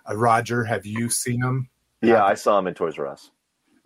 [0.10, 0.64] uh, Roger?
[0.64, 1.70] Have you seen them?
[2.02, 3.32] Yeah, I saw him in Toys R Us.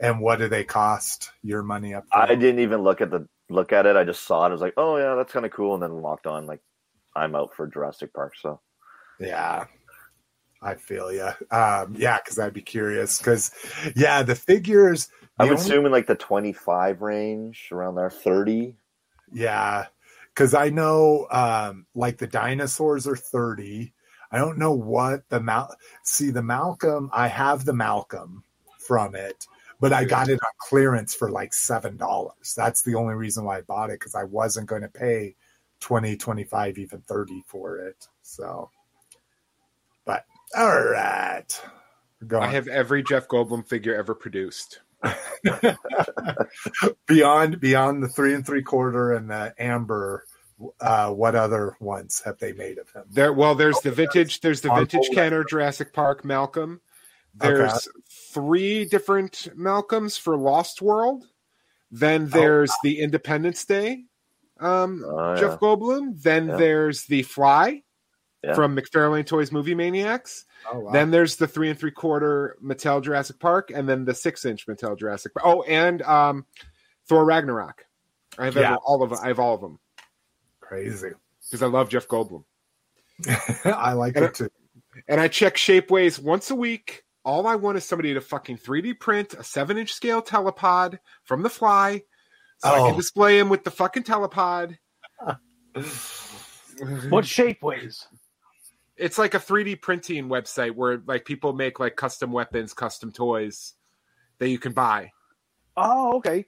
[0.02, 1.32] And what do they cost?
[1.44, 2.24] Your money up there?
[2.24, 3.96] I didn't even look at the look at it.
[3.96, 4.50] I just saw it.
[4.50, 6.46] I was like, oh yeah, that's kind of cool, and then walked on.
[6.46, 6.62] Like,
[7.16, 8.60] I'm out for Jurassic Park, so
[9.20, 9.66] Yeah,
[10.62, 11.30] I feel you.
[11.52, 13.18] Um, yeah, because I'd be curious.
[13.20, 13.52] Because
[13.96, 15.08] yeah, the figures.
[15.08, 18.76] the I'm only- assuming like the 25 range around there, 30.
[19.32, 19.86] Yeah,
[20.34, 23.94] because I know um, like the dinosaurs are thirty.
[24.32, 25.74] I don't know what the Mal.
[26.04, 27.10] See the Malcolm.
[27.14, 28.44] I have the Malcolm
[28.80, 29.46] from it,
[29.80, 32.54] but I got it on clearance for like seven dollars.
[32.58, 35.36] That's the only reason why I bought it because I wasn't going to pay
[35.80, 38.70] 20 25 even 30 for it so
[40.58, 41.62] all right
[42.38, 44.80] I have every Jeff Goldblum figure ever produced.
[47.08, 50.26] beyond beyond the three and three quarter and the amber
[50.82, 54.42] uh what other ones have they made of him There, well, there's the vintage.
[54.42, 56.82] There's the vintage full Kenner Jurassic Park Malcolm.
[57.34, 57.88] There's Okay.
[58.34, 61.24] three different Malcolms for Lost World.
[61.92, 64.04] Then there's the Independence Day
[64.60, 65.40] um, Oh, yeah.
[65.40, 66.22] Jeff Goldblum.
[66.22, 66.58] Then Yeah.
[66.58, 67.84] there's the Fly
[68.44, 68.54] Yeah.
[68.54, 70.46] from McFarlane Toys Movie Maniacs.
[70.72, 70.92] oh wow.
[70.92, 74.66] Then there's the three and three quarter Mattel Jurassic Park, and then the six inch
[74.66, 75.46] Mattel Jurassic Park.
[75.46, 76.46] Oh, and um,
[77.08, 77.86] Thor Ragnarok.
[78.38, 78.76] I have Yeah.
[78.76, 79.20] all of them.
[79.22, 79.80] I have all of them
[80.62, 81.10] crazy
[81.50, 82.44] because I love Jeff Goldblum.
[83.66, 84.50] i like And it too
[85.10, 87.04] and I check Shapeways once a week.
[87.26, 91.42] All I want is somebody to fucking 3D print a seven inch scale telepod from
[91.44, 92.04] the fly
[92.60, 92.88] so I Oh.
[92.88, 94.78] can display him with the fucking telepod.
[97.10, 98.06] What shapeways?
[99.00, 103.74] It's like a 3D printing website where like people make like custom weapons, custom toys
[104.40, 105.12] that you can buy.
[105.78, 106.46] Oh, okay.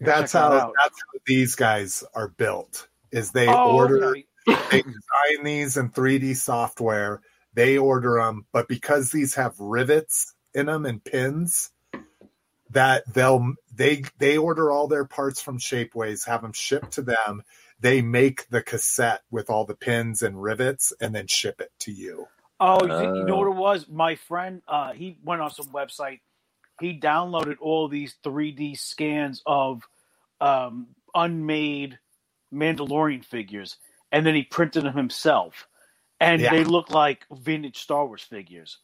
[0.00, 4.24] that's how that that's how these guys are built is they oh, order okay.
[4.70, 7.22] they design these in 3D software.
[7.54, 11.70] They order them, but because these have rivets in them and pins,
[12.70, 17.42] that they'll they they order all their parts from Shapeways, have them shipped to them.
[17.84, 21.92] They make the cassette with all the pins and rivets, and then ship it to
[21.92, 22.26] you.
[22.58, 23.40] Oh, you, you know Oh.
[23.40, 23.88] what it was?
[23.90, 26.20] My friend, uh, he went on some website.
[26.80, 29.82] He downloaded all these 3D scans of
[30.40, 31.98] um, unmade
[32.54, 33.76] Mandalorian figures,
[34.12, 35.68] and then he printed them himself,
[36.20, 36.52] and Yeah.
[36.52, 38.78] they look like vintage Star Wars figures.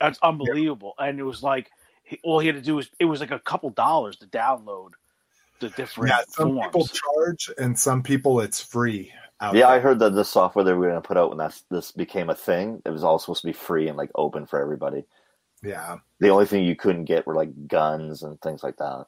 [0.00, 0.94] That's unbelievable.
[0.98, 1.70] And it was like
[2.24, 4.92] all he had to do was it was like a couple dollars to download
[5.60, 9.12] the different Yeah, some people charge, and some people it's free.
[9.40, 11.62] Out Yeah, I heard that the software they were going to put out when that's,
[11.70, 14.60] this became a thing, it was all supposed to be free and like open for
[14.60, 15.04] everybody.
[15.62, 15.98] Yeah.
[16.20, 19.06] The only thing you couldn't get were like guns and things like that.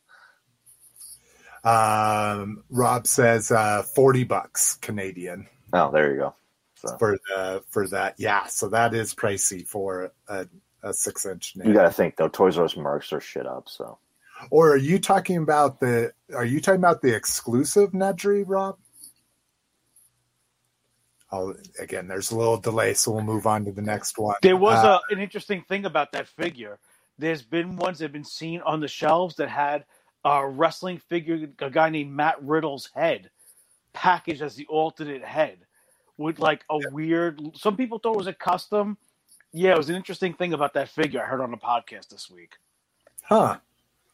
[1.62, 5.47] Um, Rob says uh, forty bucks Canadian.
[5.72, 6.35] Oh, there you go.
[6.77, 8.14] So for the for that.
[8.16, 10.47] Yeah, so that is pricey for a,
[10.82, 13.68] a six inch you got to think though, Toys R Us marks their shit up.
[13.68, 13.98] So
[14.51, 16.12] or are you talking about the?
[16.35, 18.79] Are you talking about the exclusive Nedry, Rob?
[21.33, 24.35] Oh, again, there's a little delay, so we'll move on to the next one.
[24.43, 26.79] There was Uh, a, an interesting thing about that figure.
[27.19, 29.85] There's been ones that have been seen on the shelves that had
[30.25, 33.31] a wrestling figure, a guy named Matt Riddle's head
[33.93, 35.59] packaged as the alternate head
[36.17, 37.41] with like a weird.
[37.57, 38.99] Some people thought it was a custom.
[39.53, 42.31] Yeah, it was an interesting thing about that figure I heard on the podcast this
[42.31, 42.57] week.
[43.23, 43.59] Huh.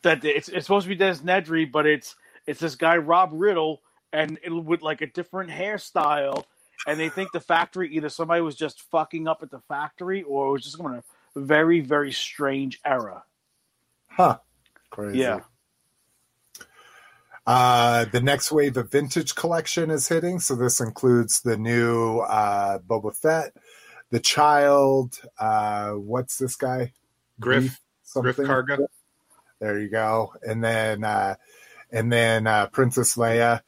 [0.06, 2.14] That it's, it's supposed to be Des Nedry, but it's
[2.46, 6.44] it's this guy Rob Riddle and it, with like a different hairstyle.
[6.86, 10.46] And they think the factory either somebody was just fucking up at the factory or
[10.46, 13.24] it was just going a very very strange era.
[14.06, 14.38] Huh.
[14.90, 15.18] Crazy.
[15.18, 15.40] Yeah.
[17.44, 20.38] Uh, the next wave of vintage collection is hitting.
[20.38, 23.56] So this includes the new uh, Boba Fett,
[24.10, 25.18] the Child.
[25.36, 26.92] Uh, what's this guy?
[27.40, 27.80] Griff.
[28.14, 28.86] Griff Karga.
[29.60, 30.34] There you go.
[30.42, 31.36] And then uh,
[31.90, 33.62] and then uh, Princess Leia,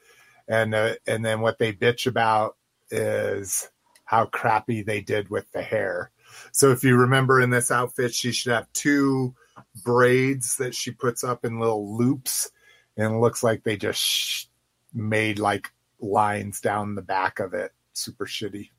[0.46, 2.56] and uh, and then what they bitch about
[2.90, 3.70] is
[4.04, 6.10] how crappy they did with the hair.
[6.52, 9.34] So if you remember in this outfit, she should have two
[9.82, 12.50] braids that she puts up in little loops
[12.96, 14.48] and looks like they just
[14.92, 15.70] made like
[16.00, 17.72] lines down the back of it.
[17.92, 18.70] Super shitty.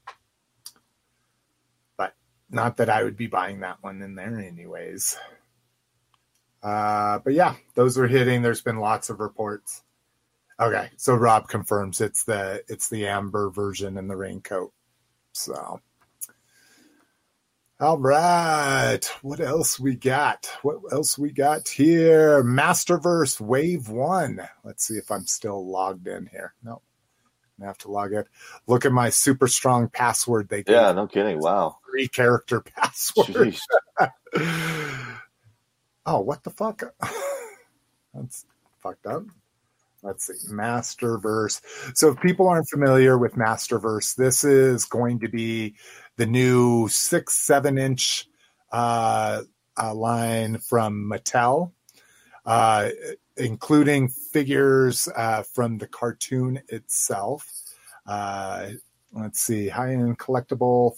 [1.98, 2.14] But
[2.50, 5.18] not that I would be buying that one in there, anyways.
[6.62, 8.42] Uh, but yeah, those are hitting.
[8.42, 9.84] There's been lots of reports.
[10.60, 14.74] Okay, so Rob confirms it's the it's the amber version in the raincoat.
[15.32, 15.80] So
[17.82, 19.00] all right.
[19.22, 20.52] What else we got?
[20.64, 22.44] What else we got here?
[22.44, 24.42] Masterverse Wave One.
[24.66, 26.54] Let's see if I'm still logged in here.
[26.62, 26.82] No,
[27.62, 28.26] I have to log in.
[28.68, 30.50] Look at my super strong password.
[30.50, 31.40] They yeah, no kidding.
[31.40, 33.58] Wow, three character password.
[36.10, 36.82] oh, what the fuck?
[38.14, 38.46] That's
[38.80, 39.24] fucked up.
[40.02, 41.62] Let's see, Masterverse.
[41.94, 45.76] So, if people aren't familiar with Masterverse, this is going to be
[46.16, 48.28] the new six, seven inch
[48.72, 49.42] uh,
[49.78, 51.74] uh, line from Mattel,
[52.46, 52.90] uh,
[53.38, 57.46] including figures uh, from the cartoon itself.
[58.06, 58.70] Uh,
[59.12, 60.96] let's see, high end collectible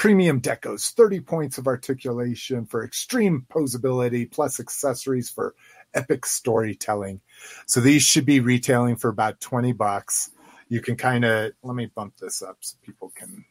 [0.00, 5.54] premium decos, 30 points of articulation for extreme posability, plus accessories for
[5.92, 7.20] epic storytelling.
[7.66, 10.30] So these should be retailing for about 20 bucks.
[10.70, 13.44] You can kind of, let me bump this up so people can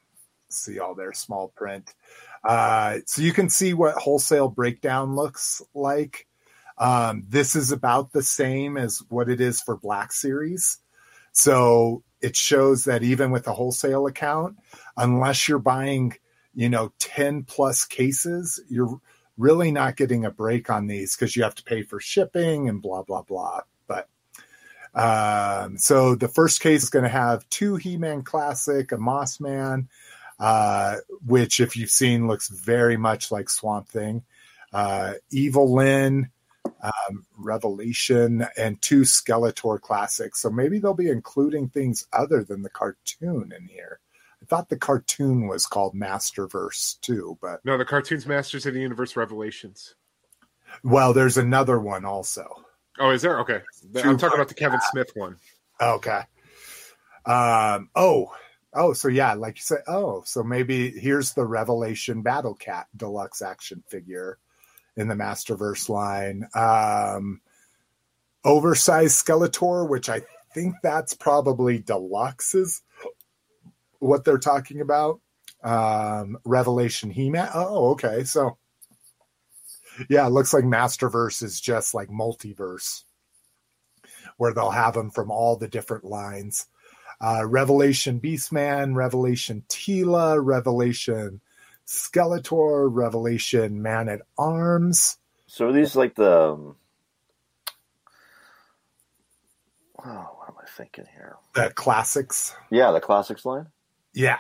[0.50, 1.94] see all their small print.
[2.44, 6.26] Uh, so you can see what wholesale breakdown looks like.
[6.80, 10.80] Um, this is about the same as what it is for Black Series.
[11.32, 14.58] So it shows that even with a wholesale account,
[14.98, 16.16] unless you're buying,
[16.54, 19.00] you know, 10 plus cases, you're
[19.38, 22.82] really not getting a break on these because you have to pay for shipping and
[22.82, 23.62] blah blah blah.
[23.88, 24.10] But
[24.94, 29.88] um, so the first case is going to have two He-Man Classic, a Moss Man,
[30.40, 34.24] uh, which if you've seen looks very much like Swamp Thing,
[34.74, 36.30] uh, Evil-Lyn.
[36.82, 40.42] Um, Revelation and two Skeletor classics.
[40.42, 44.00] So maybe they'll be including things other than the cartoon in here
[44.50, 49.16] thought the cartoon was called Masterverse too, but no, the cartoon's Masters of the Universe
[49.16, 49.96] Revelations.
[50.84, 52.66] Well, there's another one also.
[53.00, 53.40] Oh, is there?
[53.42, 53.62] Okay,
[54.04, 55.38] I'm talking about the Kevin Smith one.
[55.80, 56.22] Okay.
[57.26, 57.90] Um.
[57.96, 58.34] Oh.
[58.74, 58.94] Oh.
[58.94, 59.84] So yeah, like you said.
[59.88, 64.38] Oh, so maybe here's the Revelation Battle Cat deluxe action figure
[64.98, 66.48] in the Masterverse line.
[66.54, 67.42] Um.
[68.44, 70.22] Oversized Skeletor, which I
[70.54, 72.82] think that's probably deluxe's
[74.00, 75.22] what they're talking about.
[75.64, 77.50] Um, Revelation He Man.
[77.54, 78.24] Oh, okay.
[78.24, 78.58] So,
[80.10, 83.04] yeah, it looks like Masterverse is just like multiverse,
[84.38, 86.68] where they'll have them from all the different lines.
[87.22, 91.42] Uh, Revelation Beastman, Revelation Teela, Revelation
[91.86, 95.18] Skeletor, Revelation Man at Arms.
[95.48, 96.52] So are these like the?
[96.52, 96.76] Um...
[100.06, 101.36] Oh, what am I thinking here?
[101.56, 102.56] The classics.
[102.72, 103.68] Yeah, the classics line.
[104.14, 104.40] Yeah,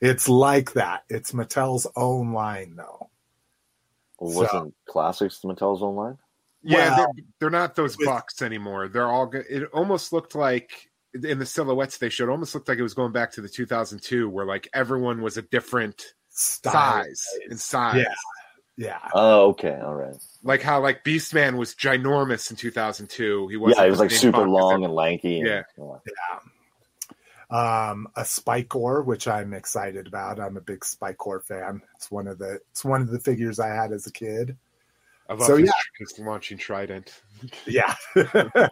[0.00, 1.04] it's like that.
[1.08, 3.10] It's Mattel's own line, though.
[4.18, 6.18] Well, wasn't so, Classics Mattel's own line?
[6.62, 8.88] Yeah, well, they're, they're, not those with, bucks anymore.
[8.88, 9.30] They're all.
[9.32, 13.12] It almost looked like in the silhouettes they showed, almost looked like it was going
[13.12, 16.72] back to the 2002, where like everyone was a different style.
[16.72, 17.96] size and size.
[17.96, 18.14] Yeah.
[18.76, 19.08] Yeah.
[19.12, 19.78] Oh, okay.
[19.82, 20.16] All right.
[20.42, 23.48] Like how like Beastman was ginormous in 2002.
[23.48, 25.42] He was Yeah, he was like super long and lanky.
[25.44, 25.62] Yeah.
[25.76, 26.38] And, yeah
[27.50, 30.38] um, a Spikor, which I'm excited about.
[30.38, 31.82] I'm a big Spikor fan.
[31.96, 34.56] It's one of the it's one of the figures I had as a kid.
[35.28, 37.12] I love so yeah, it's launching Trident.
[37.66, 37.94] Yeah,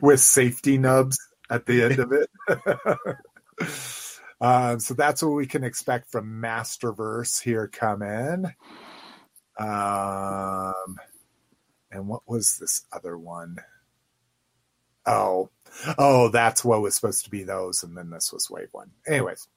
[0.00, 1.18] with safety nubs
[1.50, 2.30] at the end of it.
[4.40, 8.46] um, so that's what we can expect from Masterverse here coming.
[9.58, 10.96] Um,
[11.90, 13.58] and what was this other one?
[15.08, 15.50] Oh,
[15.96, 18.90] oh, that's what was supposed to be those, and then this was wave one.
[19.06, 19.48] Anyways,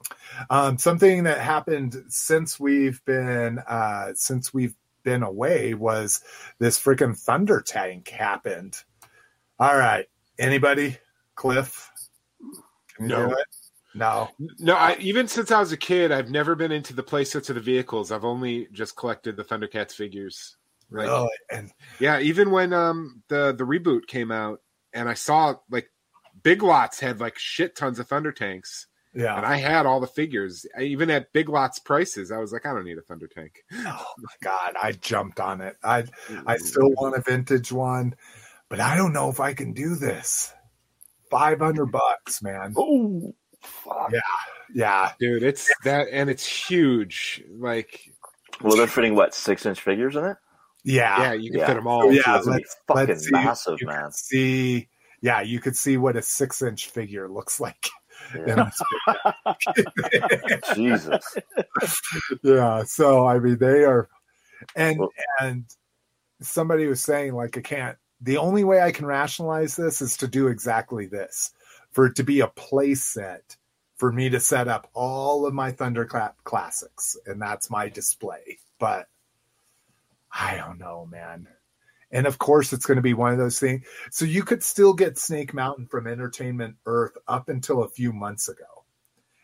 [0.50, 6.20] um, something that happened since we've been uh, since we've been away was
[6.58, 8.76] this freaking thunder tank happened.
[9.58, 10.06] All right,
[10.38, 10.96] anybody?
[11.34, 11.90] Cliff?
[12.98, 13.34] No.
[13.94, 14.30] No.
[14.58, 17.56] No, I, even since I was a kid, I've never been into the playsets of
[17.56, 18.10] the vehicles.
[18.10, 20.56] I've only just collected the Thundercats figures.
[20.88, 21.08] Right.
[21.08, 21.28] Really?
[21.50, 24.61] And Yeah, even when um the the reboot came out,
[24.94, 25.88] and I saw like
[26.42, 29.36] Big Lots had like shit tons of Thunder tanks, Yeah.
[29.36, 29.46] and.
[29.46, 30.64] I had all the figures.
[30.76, 33.64] I, even at Big Lots prices, I was like, I don't need a Thunder tank.
[33.74, 35.76] Oh my god, I jumped on it.
[35.84, 36.04] I
[36.46, 38.14] I still want a vintage one,
[38.68, 40.52] but I don't know if I can do this.
[41.30, 42.74] Five hundred bucks, man.
[42.76, 44.10] Oh, fuck.
[44.12, 44.20] Yeah.
[44.74, 45.12] Yeah.
[45.18, 47.42] dude, it's that, and it's huge.
[47.50, 48.00] Like,
[48.62, 50.36] Well, they're fitting what six inch figures in it.
[50.84, 51.20] Yeah.
[51.22, 51.66] yeah, you can Yeah.
[51.68, 52.12] fit them all.
[52.12, 53.30] Yeah, So it's gonna be let's- fucking let's see.
[53.32, 54.12] massive, You man.
[54.12, 54.88] see
[55.20, 57.88] yeah, you could see what a six inch figure looks like.
[58.46, 58.70] Yeah.
[60.74, 61.36] Jesus.
[62.42, 62.82] yeah.
[62.84, 64.08] So I mean they are
[64.76, 65.10] and Well-
[65.40, 65.64] and
[66.40, 70.28] somebody was saying like I can't the only way I can rationalize this is to
[70.28, 71.50] do exactly this.
[71.90, 73.56] For it to be a play set,
[73.96, 78.58] for me to set up all of my Thundercats classics, and that's my display.
[78.78, 79.08] But
[80.32, 81.46] I don't know, man.
[82.10, 83.86] And of course, it's going to be one of those things.
[84.10, 88.48] So you could still get Snake Mountain from Entertainment Earth up until a few months
[88.48, 88.84] ago.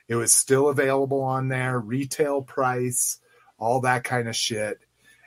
[0.06, 3.18] It was still available on there, retail price,
[3.58, 4.78] all that kind of shit.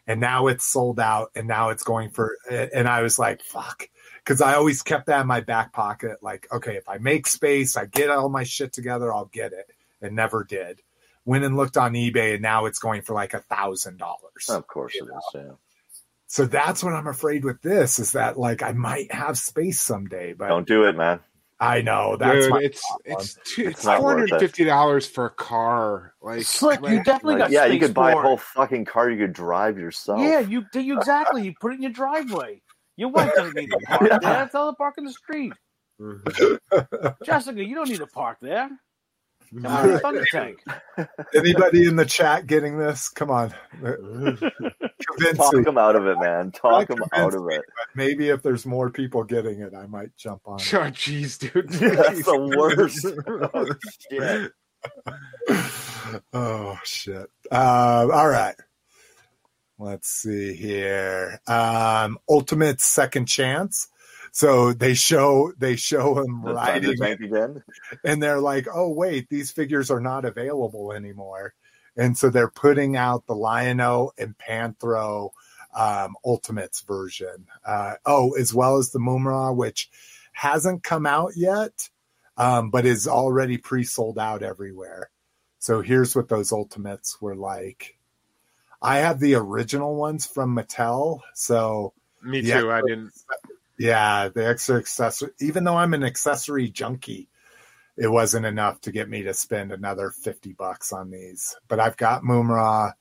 [0.07, 2.35] And now it's sold out, and now it's going for.
[2.49, 3.87] And I was like, fuck.
[4.17, 6.17] Because I always kept that in my back pocket.
[6.21, 9.69] Like, okay, if I make space, I get all my shit together, I'll get it.
[10.01, 10.81] And never did.
[11.25, 14.49] Went and looked on eBay, and now it's going for like a thousand dollars.
[14.49, 15.09] Of course it is.
[15.35, 15.51] Yeah.
[16.27, 20.33] So that's what I'm afraid with this is that like I might have space someday,
[20.33, 21.19] but Don't do it, man.
[21.59, 24.39] I know that's Dude, it's it's two, It's it's not four worth hundred it.
[24.39, 26.15] fifty dollars for a car.
[26.19, 29.11] Like, Slick, you like- definitely Like, got yeah, you could buy a whole fucking car
[29.11, 30.21] you could drive yourself.
[30.21, 31.43] Yeah, you you exactly.
[31.43, 32.63] You put it in your driveway.
[32.95, 34.17] Your wife doesn't need to park Yeah.
[34.19, 34.49] there.
[34.51, 35.53] Tell her to park in the street.
[36.01, 37.15] Mhm.
[37.25, 38.69] Jessica, you don't need to park there.
[39.53, 39.99] Come on.
[39.99, 40.63] Thunder Tank.
[41.35, 43.09] Anybody in the chat getting this?
[43.09, 45.63] Come on, convince Talk me.
[45.63, 46.51] them out of it, man.
[46.51, 47.61] Talk them out of it.
[47.93, 50.59] Maybe if there's more people getting it, I might jump on.
[50.73, 50.93] Oh, it.
[50.93, 51.69] jeez, dude.
[51.69, 53.05] That's the worst.
[53.53, 53.75] Oh,
[54.09, 54.51] shit.
[56.33, 57.29] oh shit!
[57.51, 58.55] Uh, all right,
[59.77, 61.41] let's see here.
[61.45, 63.89] Um, Ultimate Second Chance.
[64.31, 67.63] So they show they show him The riding again.
[68.05, 71.53] and they're like, "Oh wait, these figures are not available anymore."
[71.97, 75.31] And so they're putting out the Lion-O and Panthro
[75.75, 77.47] um, Ultimates version.
[77.65, 79.89] Uh, oh, as well as the Mumm-Ra, which
[80.31, 81.89] hasn't come out yet,
[82.37, 85.09] um, but is already pre-sold out everywhere.
[85.59, 87.97] So here's what those Ultimates were like.
[88.81, 91.93] I have the original ones from Mattel, so
[92.23, 92.71] Me too.
[92.71, 93.11] I didn't.
[93.81, 95.31] Yeah, the extra accessory.
[95.39, 97.29] Even though I'm an accessory junkie,
[97.97, 101.55] it wasn't enough to get me to spend another fifty bucks on these.
[101.67, 102.91] But I've got Mumm-Ra.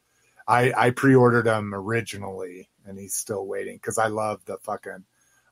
[0.48, 5.04] I I pre-ordered him originally, and he's still waiting because I love the fucking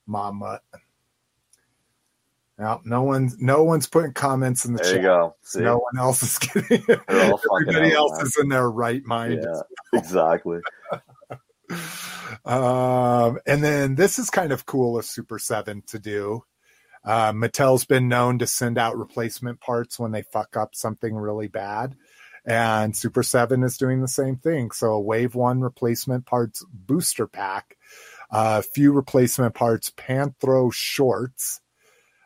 [0.06, 0.62] mama.
[2.58, 5.04] Now, no one's no one's putting comments in the There you chat.
[5.04, 5.36] go.
[5.42, 5.60] See?
[5.60, 7.00] No one else is getting it.
[7.06, 9.44] They're all fucking Everybody else is in their right mind.
[9.44, 9.60] Yeah,
[9.98, 10.60] exactly.
[12.44, 16.44] Um, and then this is kind of cool of Super 7 to do.
[17.04, 21.48] Uh, Mattel's been known to send out replacement parts when they fuck up something really
[21.48, 21.96] bad.
[22.44, 24.70] And Super 7 is doing the same thing.
[24.70, 27.76] So a Wave 1 replacement parts booster pack,
[28.32, 31.60] a uh, few replacement parts Panthro shorts,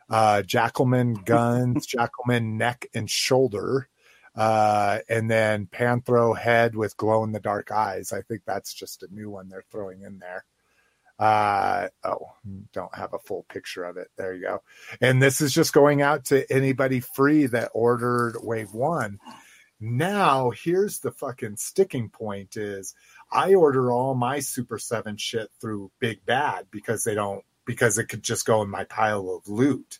[0.09, 3.89] uh, Jackalman guns, Jackalman neck and shoulder,
[4.35, 8.11] uh, and then Panthro head with glow in the dark eyes.
[8.11, 10.45] I think that's just a new one they're throwing in there.
[11.19, 12.33] Uh, oh,
[12.73, 14.09] don't have a full picture of it.
[14.17, 14.63] There you go.
[14.99, 19.19] And this is just going out to anybody free that ordered Wave One.
[19.79, 22.95] Now, here's the fucking sticking point: is
[23.31, 28.05] I order all my Super Seven shit through Big Bad because they don't because it
[28.05, 29.99] could just go in my pile of loot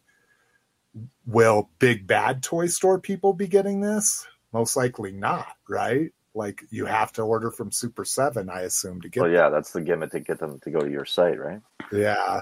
[1.26, 4.26] will big bad toy store people be getting this?
[4.52, 6.11] Most likely not, right?
[6.36, 9.72] Like you have to order from Super 7, I assume, to get Well, yeah, that's
[9.72, 11.61] the gimmick to get them to go to your site, right?
[11.91, 12.41] Yeah.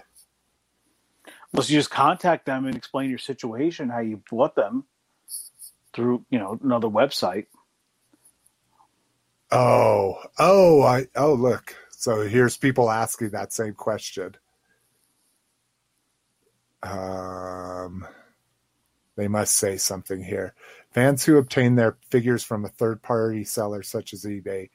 [1.53, 4.85] Well, so you just contact them and explain your situation, how you bought them
[5.93, 7.47] through, you know, another website.
[9.51, 11.75] Oh, oh, I oh look.
[11.89, 14.35] So here's people asking that same question.
[16.81, 18.07] Um,
[19.15, 20.53] they must say something here.
[20.91, 24.69] Fans who obtain their figures from a third party seller, such as eBay,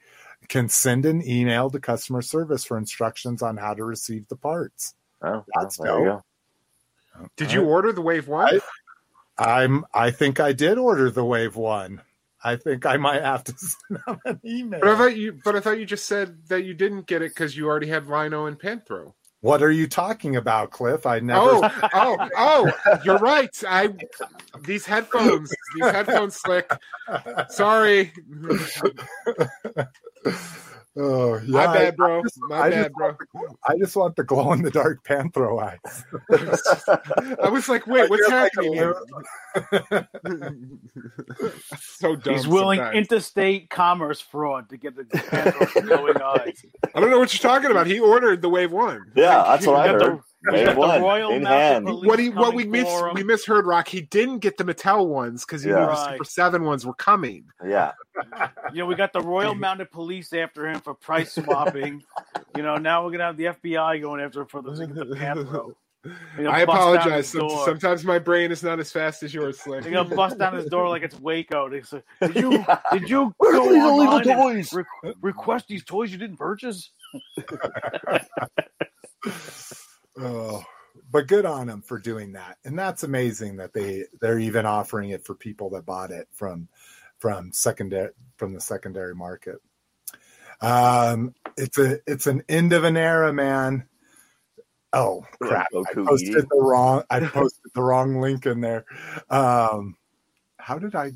[0.47, 4.95] can send an email to customer service for instructions on how to receive the parts.
[5.21, 6.23] Oh, That's well, there you dope.
[7.19, 7.27] go.
[7.35, 8.59] Did you order the Wave One?
[9.37, 9.85] I'm.
[9.93, 12.01] I think I did order the Wave One.
[12.43, 14.79] I think I might have to send them an email.
[14.79, 17.31] But I thought you, but I thought you just said that you didn't get it
[17.31, 19.13] because you already had Lion-O and Panthro.
[19.41, 21.05] What are you talking about, Cliff?
[21.05, 21.41] I never.
[21.41, 22.99] Oh, oh, oh!
[23.05, 23.55] You're right.
[23.67, 23.89] I
[24.65, 26.69] these headphones, these headphones slick.
[27.49, 28.11] Sorry,
[30.99, 32.19] Oh, yeah, my bad, bro.
[32.19, 33.15] I just- My I bad, bro.
[33.33, 36.05] the- I just want the glow in the dark Panthro eyes.
[37.43, 38.95] I was like, wait, what's happening feel
[39.71, 40.07] here?
[41.79, 42.33] so dumb.
[42.33, 42.97] He's willing sometimes.
[42.97, 46.65] interstate commerce fraud to get the Panthro glowing eyes.
[46.95, 47.87] I don't know what you're talking about.
[47.87, 49.11] He ordered the Wave One.
[49.15, 50.59] Yeah, that's what I You got the- heard.
[50.59, 51.85] you got the Royal in hand.
[51.85, 53.15] What he what we mis for him.
[53.15, 53.87] we misheard Rock.
[53.87, 55.75] He didn't get the Mattel ones because he Yeah.
[55.79, 56.11] knew the Right.
[56.13, 57.45] Super Seven ones were coming.
[57.65, 57.91] Yeah,
[58.73, 62.03] You know, we got the Royal Mounted Police after him for price swapping.
[62.55, 65.73] you know, now we're gonna have the FBI going after him for the, the Panthro.
[66.37, 67.27] They're I apologize.
[67.27, 69.83] Some, sometimes my brain is not as fast as yours, Slick.
[69.83, 71.67] They're gonna bust down his door like it's Waco.
[71.69, 72.79] They say, "Did you Yeah.
[72.93, 74.73] did you Where go these illegal online and toys?
[74.73, 76.91] re- request these toys you didn't purchase?"
[80.19, 80.63] Oh,
[81.11, 85.11] but good on them for doing that, and that's amazing that they they're even offering
[85.11, 86.67] it for people that bought it from
[87.19, 89.57] from secondary from the secondary market.
[90.61, 93.87] Um, it's a it's an end of an era, man.
[94.93, 95.67] Oh crap!
[95.73, 98.85] I posted the wrong I posted the wrong link in there.
[99.29, 99.95] Um,
[100.57, 101.11] how did I?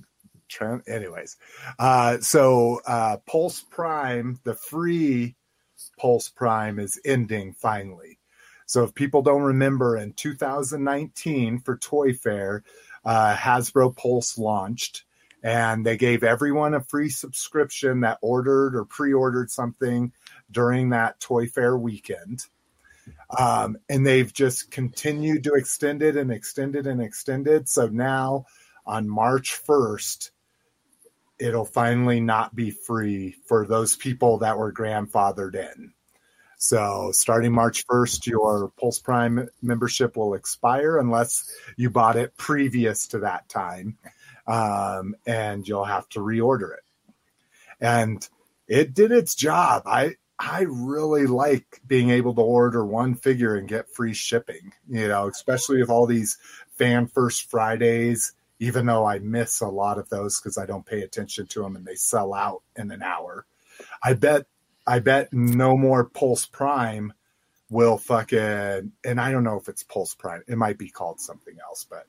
[0.86, 1.38] Anyways,
[1.80, 5.38] uh, so uh, Pulse Prime, the free
[5.98, 8.20] Pulse Prime is ending finally.
[8.72, 12.64] So if people don't remember, in 2019 for Toy Fair,
[13.04, 15.04] uh, Hasbro Pulse launched,
[15.44, 20.14] and they gave everyone a free subscription that ordered or pre-ordered something
[20.50, 22.46] during that Toy Fair weekend.
[23.38, 27.68] Um, and they've just continued to extend it and extend it and extend it.
[27.68, 28.46] So now
[28.86, 30.32] on March 1st,
[31.38, 35.92] it'll finally not be free for those people that were grandfathered in.
[36.62, 43.08] So starting March 1st, your Pulse Prime membership will expire unless you bought it previous
[43.08, 43.98] to that time.
[44.46, 46.84] Um, and you'll have to reorder it.
[47.80, 48.30] And
[48.68, 49.84] it did its job.
[49.88, 55.08] I I really like being able to order one figure and get free shipping, you
[55.08, 56.38] know, especially with all these
[56.76, 61.02] fan first Fridays, even though I miss a lot of those because I don't pay
[61.02, 63.48] attention to them and they sell out in an hour.
[64.04, 64.46] I bet
[64.92, 67.14] I bet no more Pulse Prime
[67.70, 70.44] will fucking and I don't know if it's Pulse Prime.
[70.50, 72.08] It might be called something else, but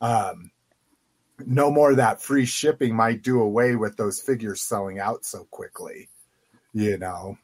[0.00, 0.52] um
[1.44, 5.48] no more of that free shipping might do away with those figures selling out so
[5.50, 6.10] quickly.
[6.72, 7.38] You know.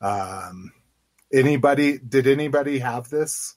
[0.00, 0.70] Um
[1.32, 3.56] anybody did anybody have this?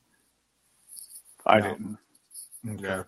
[1.45, 1.69] I No.
[1.69, 1.97] didn't.
[2.71, 2.83] Okay.
[2.87, 3.03] Yeah.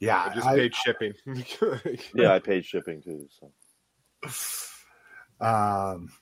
[0.00, 1.12] Yeah, I just I- paid shipping.
[2.14, 3.28] yeah, I paid shipping too.
[3.38, 3.52] So.
[5.40, 6.12] Um,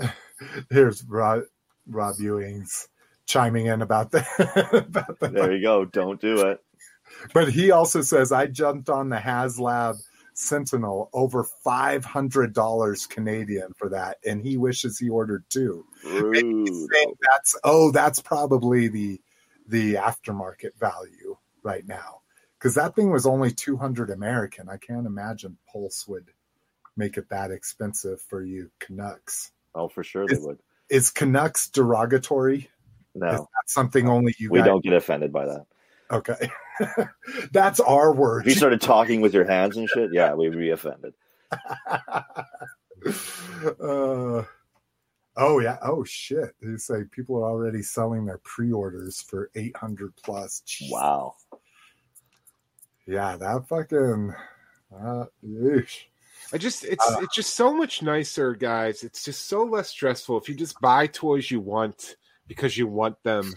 [0.70, 1.42] here's Rob,
[1.86, 2.88] Rob Ewing's
[3.26, 4.26] chiming in about that.
[4.88, 5.84] about the There you go.
[5.84, 6.60] Don't do it.
[7.32, 9.96] but he also says I jumped on the HasLab
[10.34, 15.86] Sentinel over five hundred dollars Canadian for that, and he wishes he ordered two.
[17.22, 19.20] That's oh, that's probably the
[19.66, 22.20] the aftermarket value right now
[22.58, 24.68] because that thing was only two hundred American.
[24.68, 26.26] I can't imagine Pulse would
[26.96, 29.52] make it that expensive for you Canucks.
[29.76, 30.58] Oh, for sure they It's- would.
[30.88, 32.58] Is Canucks derogatory?
[32.58, 32.68] Is
[33.14, 35.66] No, that something only you we don't get offended by that.
[36.12, 36.48] Okay,
[37.52, 38.42] that's our word.
[38.46, 41.14] If you started talking with your hands and shit, yeah, we'd be offended.
[43.80, 44.42] uh,
[45.36, 45.78] oh yeah.
[45.82, 46.54] Oh shit.
[46.62, 50.62] They say people are already selling their pre-orders for eight hundred plus.
[50.66, 50.90] Jeez.
[50.92, 51.34] Wow.
[53.06, 54.34] Yeah, that fucking.
[54.94, 56.02] Uh, yeesh.
[56.52, 59.02] I just it's Uh, it's just so much nicer, guys.
[59.02, 62.16] It's just so less stressful if you just buy toys you want
[62.46, 63.52] because you want them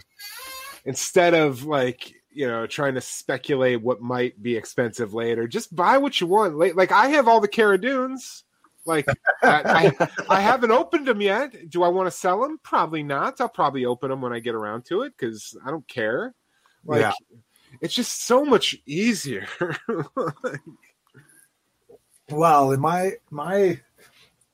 [0.84, 5.46] instead of like you know trying to speculate what might be expensive later.
[5.46, 6.56] Just buy what you want.
[6.56, 8.44] Like, like I have all the Cara Dunes.
[8.86, 9.06] Like
[9.42, 11.68] I, I, I haven't opened them yet.
[11.70, 12.58] Do I want to sell them?
[12.62, 13.40] Probably not.
[13.40, 16.34] I'll probably open them when I get around to it because I don't care.
[16.84, 17.12] Like Yeah.
[17.82, 19.46] it's just so much easier.
[22.30, 23.80] Well, in my my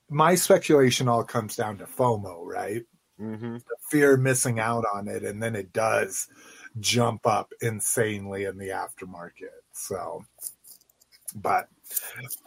[0.08, 2.84] my speculation all comes down to FOMO, right?
[3.18, 3.56] hmm
[3.88, 6.28] fear of missing out on it and then it does
[6.80, 9.54] jump up insanely in the aftermarket.
[9.72, 10.24] So,
[11.34, 11.68] but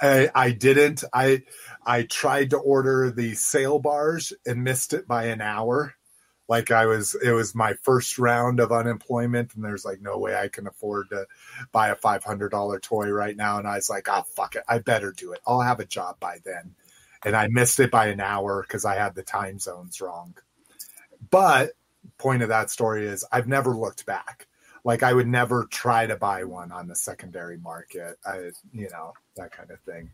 [0.01, 1.03] I, I didn't.
[1.13, 1.43] I
[1.85, 5.95] I tried to order the Sail Barge and missed it by an hour.
[6.49, 10.35] Like I was, it was my first round of unemployment, and there's like no way
[10.35, 11.27] I can afford to
[11.71, 13.59] buy a five hundred dollar toy right now.
[13.59, 15.39] And I was like, oh fuck it, I better do it.
[15.45, 16.75] I'll have a job by then.
[17.23, 20.35] And I missed it by an hour because I had the time zones wrong.
[21.29, 21.73] But
[22.17, 24.47] point of that story is I've never looked back.
[24.83, 28.17] Like I would never try to buy one on the secondary market.
[28.25, 30.09] I, you know, that kind of thing.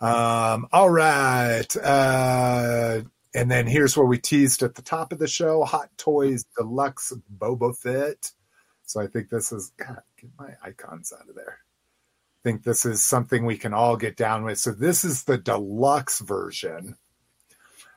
[0.00, 1.76] Um, all right.
[1.76, 3.02] Uh,
[3.36, 7.12] and then here's where we teased at the top of the show Hot Toys Deluxe
[7.38, 8.32] Boba Fett.
[8.86, 11.58] So I think this is, God, get my icons out of there.
[11.60, 14.58] I think this is something we can all get down with.
[14.58, 16.96] So this is the deluxe version.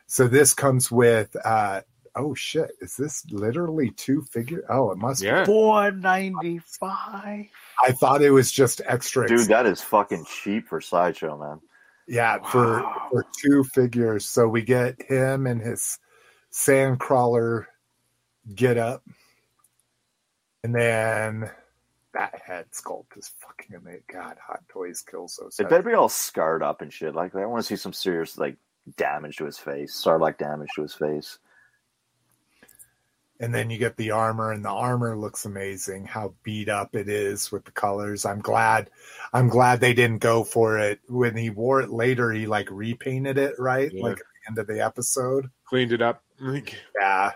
[0.08, 1.82] So this comes with, uh,
[2.16, 4.66] oh shit, is this literally two figure?
[4.68, 5.46] Oh, it must Yeah.
[5.46, 7.46] Four ninety five.
[7.82, 9.28] I thought it was just extra.
[9.28, 11.62] Dude, that is fucking cheap for sideshow, man.
[12.10, 13.08] Yeah, for Wow.
[13.12, 14.26] for two figures.
[14.28, 16.00] So we get him and his
[16.52, 17.68] sandcrawler
[18.56, 19.04] get up.
[20.64, 21.52] And then
[22.14, 24.04] that head sculpt is fucking amazing.
[24.12, 27.14] God, Hot Toys kill so It better be all scarred up and shit.
[27.14, 28.58] Like I want to see some serious like
[28.98, 31.38] damage to his face, Sarlacc damage to his face.
[33.42, 36.06] And then you get the armor, and the armor looks amazing.
[36.06, 38.26] How beat up it is with the colors.
[38.26, 38.90] I'm glad.
[39.32, 42.32] I'm glad they didn't go for it when he wore it later.
[42.32, 43.92] He like repainted it, right?
[43.94, 44.04] Yeah.
[44.04, 45.50] Like at the end of the episode.
[45.64, 46.22] Cleaned it up.
[47.00, 47.32] Yeah.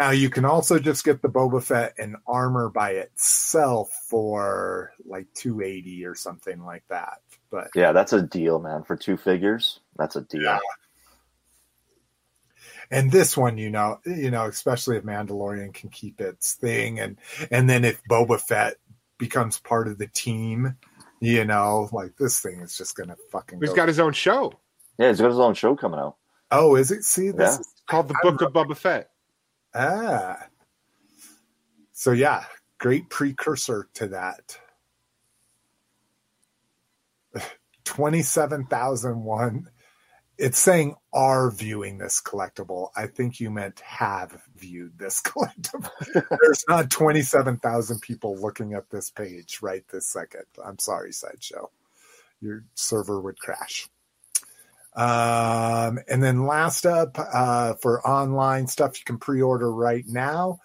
[0.00, 5.32] Now you can also just get the Boba Fett and armor by itself for like
[5.34, 7.20] 280 or something like that.
[7.50, 8.82] But Yeah, that's a deal, man.
[8.82, 10.42] For two figures, that's a deal.
[10.42, 10.58] Yeah.
[12.90, 17.18] And this one, you know, you know, especially if Mandalorian can keep its thing and
[17.50, 18.74] and then if Boba Fett
[19.18, 20.76] becomes part of the team,
[21.20, 23.76] you know, like this thing is just gonna fucking he's go.
[23.76, 24.52] got his own show
[24.98, 26.16] Yeah, he's got his own show coming out.
[26.50, 27.04] oh, is it?
[27.04, 27.60] See, this Yeah.
[27.60, 29.10] is called The Book of Boba Fett.
[29.74, 30.46] Ah.
[31.92, 32.44] So yeah,
[32.78, 34.58] great precursor to that.
[37.84, 39.68] 27,001.
[40.36, 42.88] It's saying are viewing this collectible.
[42.96, 45.90] I think you meant have viewed this collectible.
[46.12, 50.44] There's not 27,000 people looking at this page right this second.
[50.64, 51.70] I'm sorry, Sideshow.
[52.40, 53.88] Your server would crash.
[54.96, 60.60] Um, and then last up uh, for online stuff you can pre-order right now.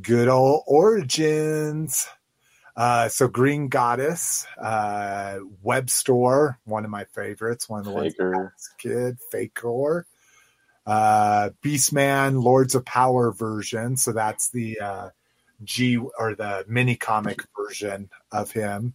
[0.00, 2.06] Good old Origins.
[2.74, 8.14] Uh, so Green Goddess, uh, web store, one of my favorites, one of the ones
[8.14, 8.54] Faker.
[8.56, 10.06] as a kid, Faker.
[10.86, 13.96] Uh, Beastman, Lords of Power version.
[13.96, 15.08] So that's the uh,
[15.62, 18.94] G or the mini comic version of him.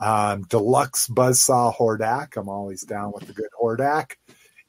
[0.00, 2.36] Um, Deluxe Buzzsaw Hordak.
[2.36, 4.12] I'm always down with the good Hordak.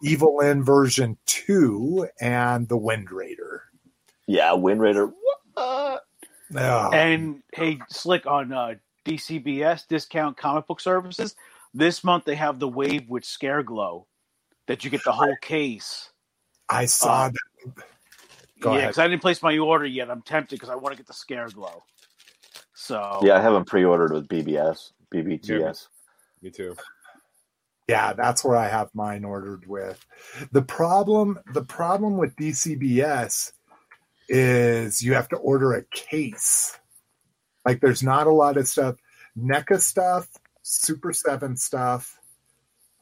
[0.01, 3.63] Evil Lyn version 2 and the Wind Raider.
[4.27, 5.07] Yeah, Wind Raider.
[5.07, 6.03] What?
[6.55, 8.75] Oh, And hey, Slick on uh,
[9.05, 11.35] DCBS Discount Comic Book Services.
[11.73, 14.07] This month they have the wave with Scare Glow,
[14.67, 16.11] that you get the whole case.
[16.69, 17.85] I saw uh, that.
[18.59, 20.09] Go yeah, because I didn't place my order yet.
[20.09, 21.83] I'm tempted because I want to get the Scare Glow.
[22.73, 25.87] So Yeah, I haven't pre-ordered with BBS, BBTS.
[26.41, 26.75] Me too.
[27.87, 30.05] Yeah, that's where I have mine ordered with.
[30.51, 33.51] The problem, the problem with DCBS
[34.35, 36.75] is you have to order a case.
[37.65, 38.95] Like there's not a lot of stuff.
[39.37, 40.27] NECA stuff,
[40.63, 42.17] Super 7 stuff,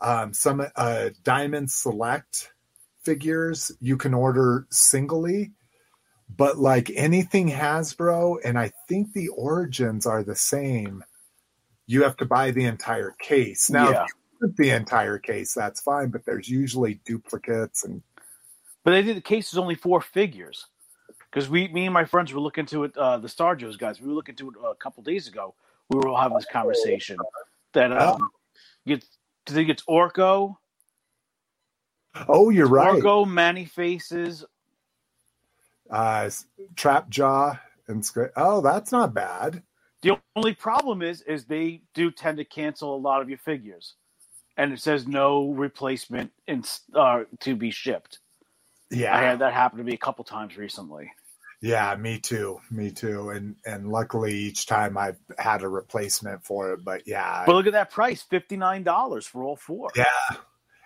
[0.01, 2.51] um, some uh, Diamond Select
[3.05, 5.53] figures you can order singly.
[6.35, 11.03] But like anything Hasbro, and I think the origins are the same,
[11.87, 13.69] you have to buy the entire case.
[13.69, 14.05] Now, Yeah.
[14.57, 18.01] the entire case, that's fine, but there's usually duplicates and
[18.83, 20.67] But they did the case is only four figures.
[21.31, 24.01] Because we, me and my friends were looking to it, uh, the Star Joe's guys.
[24.01, 25.55] We were looking to it a couple days ago.
[25.89, 27.17] We were all having this conversation
[27.73, 28.29] that um,
[28.85, 29.07] gets.
[29.47, 30.57] I think it's Orko,
[32.27, 33.01] oh, you're right.
[33.01, 34.45] Orko, Man-E-Faces.
[35.89, 36.29] Uh,
[36.75, 39.61] Trap Jaw and Sc- oh, that's not bad.
[40.01, 43.95] The only problem is, is they do tend to cancel a lot of your figures,
[44.57, 46.63] and it says no replacement in
[46.95, 48.19] uh, to be shipped.
[48.89, 51.11] Yeah, I had that happen to me a couple times recently.
[51.61, 53.29] Yeah, me too, me too.
[53.29, 56.83] And and luckily each time I've had a replacement for it.
[56.83, 59.91] But yeah, But look at that price fifty nine dollars for all four.
[59.95, 60.37] yeah,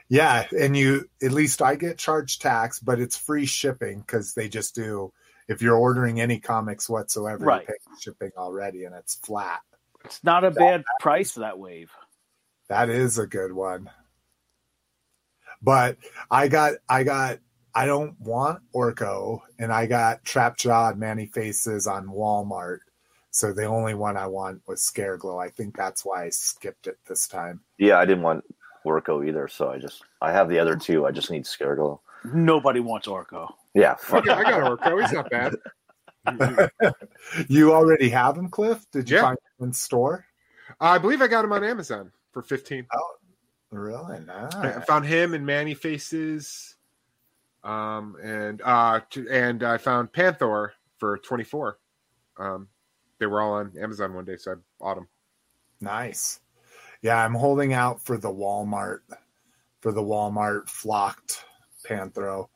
[0.10, 0.47] yeah.
[0.57, 4.76] And you at least I get charged tax, but it's free shipping because they just
[4.76, 5.11] do
[5.47, 7.61] if you're ordering any comics whatsoever, Right.
[7.61, 9.61] you pay shipping already, and it's flat.
[10.03, 11.91] It's not a bad price for that wave.
[12.68, 13.89] That is a good one.
[15.61, 15.97] But
[16.30, 17.39] I got, I got,
[17.76, 22.80] I don't want Orko, and I got Trap Jaw and Man-E-Faces on Walmart.
[23.31, 25.43] So the only one I want was Scareglow.
[25.43, 27.60] I think that's why I skipped it this time.
[27.77, 28.45] Yeah, I didn't want
[28.85, 31.06] Orko either, so I just I have the other two.
[31.06, 31.99] I just need Scareglow.
[32.34, 33.52] Nobody wants Orko.
[33.73, 34.26] Yeah, fuck.
[34.26, 35.02] Okay, I got Orko.
[35.02, 35.57] He's not bad.
[37.49, 38.85] You already have him, Cliff?
[38.91, 39.23] Did you Yeah.
[39.23, 40.26] find him in store?
[40.80, 42.88] I believe I got him on Amazon for fifteen.
[42.93, 43.15] Oh,
[43.72, 44.18] really?
[44.30, 46.74] I found him and Man-E-Faces,
[47.66, 51.80] um, and uh, t- and I found Panthor for twenty four.
[52.38, 52.68] Um,
[53.20, 55.08] they were all on Amazon one day, so I bought them.
[55.82, 56.40] Nice.
[57.02, 59.00] Yeah, I'm holding out for the Walmart
[59.82, 61.44] for the Walmart flocked
[61.88, 62.48] Panthro.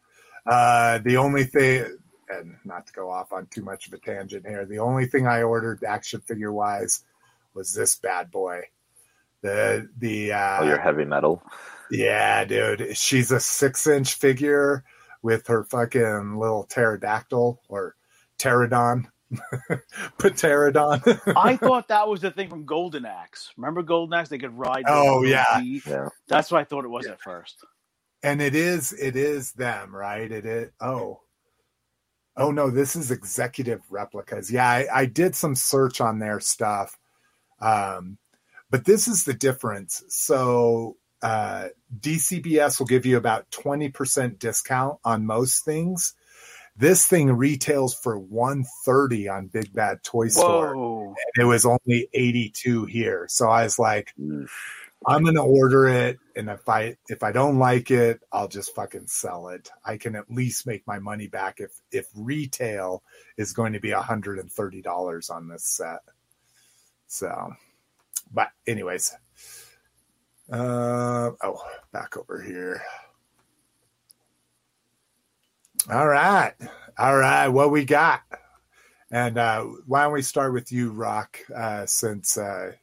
[0.45, 1.85] Uh, the only thing,
[2.29, 5.27] and not to go off on too much of a tangent here, the only thing
[5.27, 7.03] I ordered action figure wise
[7.53, 8.61] was this bad boy.
[9.41, 11.41] The the uh, Oh, you're heavy metal.
[11.91, 12.97] yeah, dude.
[12.97, 14.83] She's a six inch figure
[15.21, 17.95] with her fucking little pterodactyl or
[18.39, 19.05] pterodon.
[20.19, 21.33] Pterodon.
[21.37, 23.51] I thought that was the thing from Golden Axe.
[23.57, 24.29] Remember Golden Axe?
[24.29, 24.85] They could ride.
[24.87, 25.59] Oh, yeah.
[25.61, 26.09] Yeah.
[26.27, 27.57] That's what I thought it was at first.
[28.23, 31.21] and it is it is them right it is oh
[32.35, 36.97] oh no this is executive replicas yeah i, I did some search on their stuff
[37.61, 38.17] um
[38.69, 41.67] but this is the difference so uh
[41.99, 46.13] dcbs will give you about 20% discount on most things
[46.77, 51.07] this thing retails for 130 on big bad toy store Whoa!
[51.35, 54.89] and it was only 82 here so i was like Oof.
[55.05, 59.07] I'm gonna order it, and if I if I don't like it, I'll just fucking
[59.07, 59.69] sell it.
[59.85, 63.03] I can at least make my money back if if retail
[63.37, 66.01] is going to be hundred and thirty dollars on this set.
[67.07, 67.53] So,
[68.31, 69.15] but anyways,
[70.51, 71.61] uh oh,
[71.91, 72.81] back over here.
[75.91, 76.53] All right,
[76.97, 78.21] all right, what we got?
[79.11, 81.39] And uh, why don't we start with you, Rock?
[81.55, 82.73] Uh, since uh,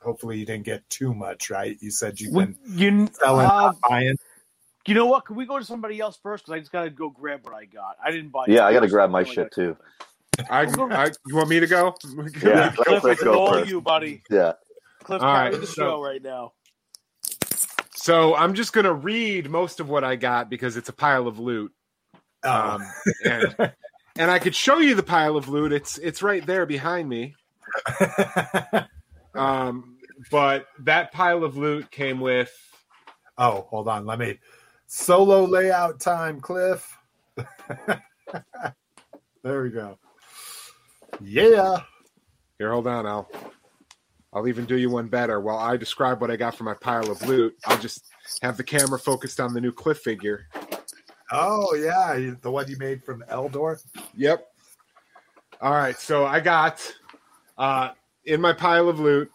[0.00, 1.76] hopefully you didn't get too much, right?
[1.80, 4.16] You said you've We- been You, selling, uh, not buying.
[4.86, 5.26] you know what?
[5.26, 6.44] Can we go to somebody else first?
[6.46, 7.96] Because I just gotta go grab what I got.
[8.04, 8.44] I didn't buy.
[8.48, 8.90] Yeah, I got to anything.
[8.90, 9.76] grab my only shit got- too.
[10.50, 11.94] I, I, you want me to go?
[12.42, 13.68] Yeah, Cliff, Cliff, it's go all first.
[13.70, 14.22] you, buddy.
[14.30, 14.52] Yeah.
[15.02, 16.52] Cliff, All carry right, the so- show right now.
[18.08, 21.38] So I'm just gonna read most of what I got because it's a pile of
[21.38, 21.70] loot.
[22.42, 22.82] Oh, Um,
[23.26, 23.72] and
[24.16, 25.74] and I could show you the pile of loot.
[25.74, 27.34] It's it's right there behind me.
[29.34, 29.98] Um,
[30.30, 32.50] but that pile of loot came with
[33.36, 34.06] oh, hold on.
[34.06, 34.38] Let me
[34.86, 36.98] solo layout time, Cliff.
[39.42, 39.98] there we go.
[41.20, 41.82] Yeah.
[42.58, 42.72] here.
[42.72, 43.28] Hold on, I'll
[44.32, 45.40] I'll even do you one better.
[45.40, 48.04] While I describe what I got from my pile of loot, I'll just
[48.42, 50.46] have the camera focused on the new Cliff figure.
[51.32, 52.34] Oh, yeah.
[52.40, 53.82] The one you made from Keldor.
[54.16, 54.46] Yep.
[55.60, 56.94] All right, so I got
[57.56, 57.90] uh,
[58.26, 59.30] in my pile of loot.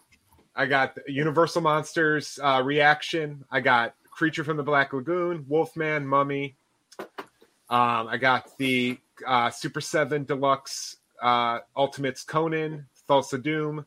[0.56, 3.44] I got Universal Monsters uh, reaction.
[3.50, 6.56] I got Creature from the Black Lagoon, Wolfman, Mummy.
[6.98, 13.84] Um, I got the uh, Super Seven Deluxe uh, Ultimates Conan, Thulsa Doom,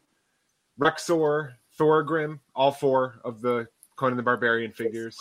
[0.79, 5.17] Rexor, Thorgrim, all four of the Conan the Barbarian figures.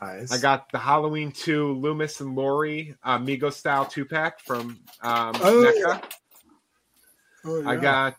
[0.00, 0.32] Nice.
[0.32, 5.34] I got the Halloween 2 Loomis and Laurie uh, Mego style two pack from um,
[5.42, 6.02] Oh, NECA.
[7.44, 8.16] Oh, I got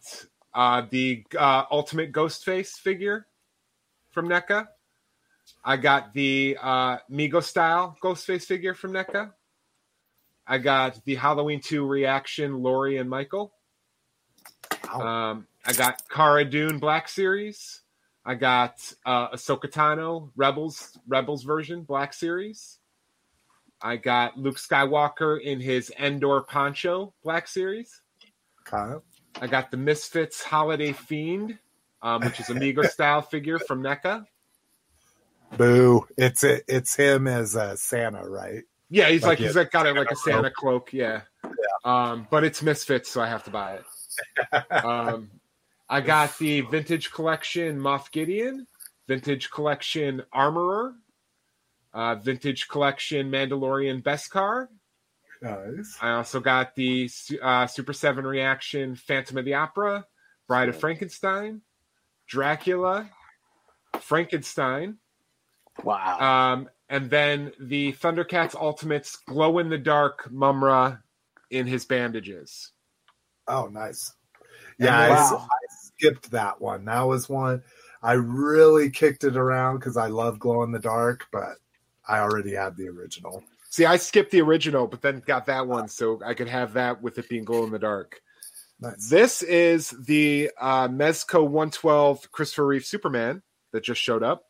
[0.53, 3.25] uh, the uh, Ultimate Ghostface figure
[4.11, 4.67] from NECA.
[5.65, 9.31] I got the uh, Mego style Ghostface figure from NECA.
[10.45, 13.53] I got the Halloween 2 reaction Laurie and Michael.
[14.93, 15.01] Wow.
[15.31, 17.81] Um, I got Cara Dune Black Series.
[18.25, 22.79] I got uh, Ahsoka Tano Rebels Rebels version Black Series.
[23.81, 28.01] I got Luke Skywalker in his Endor poncho Black Series.
[28.67, 29.03] Okay.
[29.39, 31.57] I got the Misfits Holiday Fiend,
[32.01, 34.25] um, which is a Mego style figure from NECA.
[35.57, 36.07] Boo.
[36.17, 38.63] It's it, it's him as uh, Santa, right?
[38.89, 40.93] Yeah, he's Like like he's like got it like a Santa cloak.
[40.93, 41.21] Yeah,
[41.83, 43.85] um, but it's Misfits, so I have to buy it.
[44.83, 45.31] Um,
[45.91, 48.65] I got the Vintage Collection Moff Gideon,
[49.07, 50.93] Vintage Collection Armorer,
[51.93, 54.67] uh, Vintage Collection Mandalorian Beskar.
[55.41, 55.97] Nice.
[56.01, 57.09] I also got the
[57.41, 60.05] uh, Super Seven Reaction Phantom of the Opera,
[60.47, 61.61] Bride of Frankenstein,
[62.27, 63.09] Dracula,
[63.99, 64.97] Frankenstein,
[65.83, 66.19] Wow.
[66.53, 70.97] um, and then the Thundercats Ultimates Glow in the Dark Mumm-Ra
[71.49, 72.71] in his bandages.
[73.47, 74.13] Oh, nice.
[74.79, 75.60] And Yeah, I, then- s- I
[76.01, 76.85] skipped that one.
[76.85, 77.63] That was one
[78.03, 81.57] I really kicked it around because I love glow in the dark, but
[82.07, 83.43] I already had the original.
[83.69, 87.01] See, I skipped the original, but then got that one so I could have that
[87.01, 88.21] with it being glow in the dark.
[88.79, 89.09] Nice.
[89.09, 94.45] This is the uh, Mezco 112 Christopher Reeve Superman that just showed up.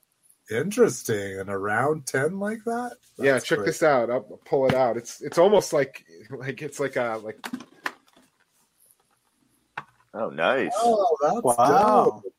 [0.50, 1.40] Interesting.
[1.40, 2.94] And around 10 like that?
[3.18, 3.68] yeah, check great.
[3.68, 4.10] this out.
[4.10, 4.98] I'll pull it out.
[4.98, 7.46] It's it's almost like like it's like a like
[10.14, 10.72] Oh, nice.
[10.78, 12.22] Oh, that's Wow.
[12.24, 12.34] dope.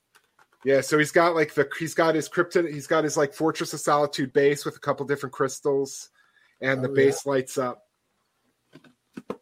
[0.65, 0.81] yeah.
[0.83, 3.81] So he's got like the he's got his krypton He's got his like Fortress of
[3.81, 6.11] Solitude base with a couple different crystals,
[6.61, 7.87] and the Oh, base lights up.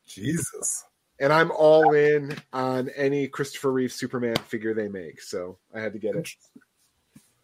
[0.06, 0.84] Jesus.
[1.18, 5.92] And I'm all in on any Christopher Reeve Superman figure they make, so I had
[5.92, 6.28] to get it.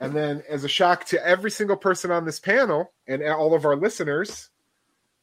[0.01, 3.65] And then, as a shock to every single person on this panel and all of
[3.67, 4.51] our listeners,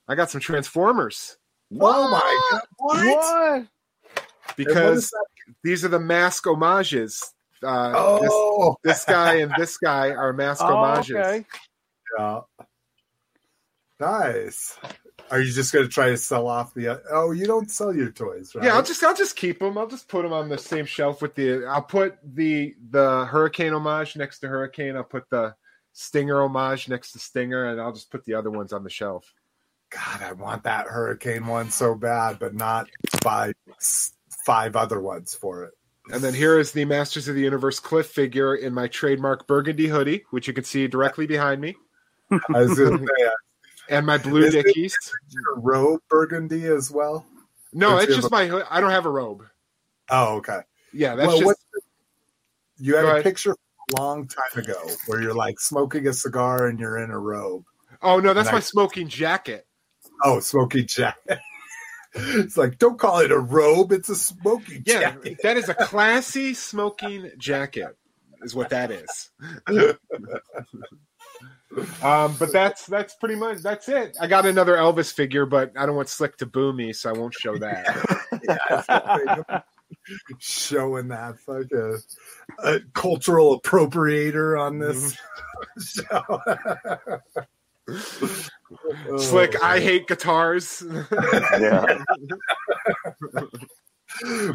[0.07, 1.37] I got some Transformers
[1.79, 2.61] Oh my god.
[2.77, 3.05] What?
[3.05, 3.55] What?
[3.55, 5.25] And what because is that?
[5.63, 6.49] These are the M.A.S.K.
[6.49, 7.33] homages.
[7.63, 10.65] Uh, Oh, this, this guy and this guy are M.A.S.K.
[10.69, 11.15] Oh, homages.
[11.15, 11.45] okay.
[12.19, 12.39] yeah.
[13.99, 14.77] Nice.
[15.31, 17.01] Are you just going to try to sell off the?
[17.09, 18.65] Oh, you don't sell your toys, right?
[18.65, 19.77] Yeah, I'll just I'll just keep them.
[19.77, 21.65] I'll just put them on the same shelf with the.
[21.65, 24.95] I'll put the the Hurricane homage next to Hurricane.
[24.97, 25.55] I'll put the
[25.93, 29.31] Stinger homage next to Stinger, and I'll just put the other ones on the shelf.
[29.91, 32.89] God, I want that hurricane one so bad, but not
[33.23, 34.13] buy s-
[34.45, 35.73] five other ones for it.
[36.11, 39.87] And then here is the Masters of the Universe Cliff figure in my trademark burgundy
[39.87, 41.75] hoodie, which you can see directly behind me,
[42.31, 43.29] I was going to say,
[43.89, 44.95] and my blue Is it- Dickies.
[45.29, 47.25] your robe burgundy as well.
[47.71, 48.45] No, it's just my.
[48.47, 49.43] hood- I don't have a robe.
[50.09, 50.59] Oh, okay.
[50.91, 51.45] Yeah, that's well, just.
[51.47, 51.57] what
[52.77, 53.23] you had Go a ahead.
[53.23, 54.75] picture a long time ago
[55.07, 57.63] where you're like smoking a cigar and you're in a robe.
[58.01, 59.65] Oh no, that's and I- my smoking jacket.
[60.23, 61.39] Oh, smoking jacket.
[62.15, 65.39] it's like don't call it a robe; it's a smoking Yeah, jacket.
[65.43, 67.95] that is a classy smoking jacket,
[68.43, 69.31] is what that is.
[72.03, 74.15] um, but that's that's pretty much that's it.
[74.21, 77.13] I got another Elvis figure, but I don't want Slick to boo me, so I
[77.13, 79.63] won't show that.
[80.39, 81.97] Showing that like a,
[82.63, 85.15] a cultural appropriator on this
[85.79, 86.39] show.
[87.89, 90.83] Slick, Oh, I hate guitars.
[91.59, 91.85] Yeah.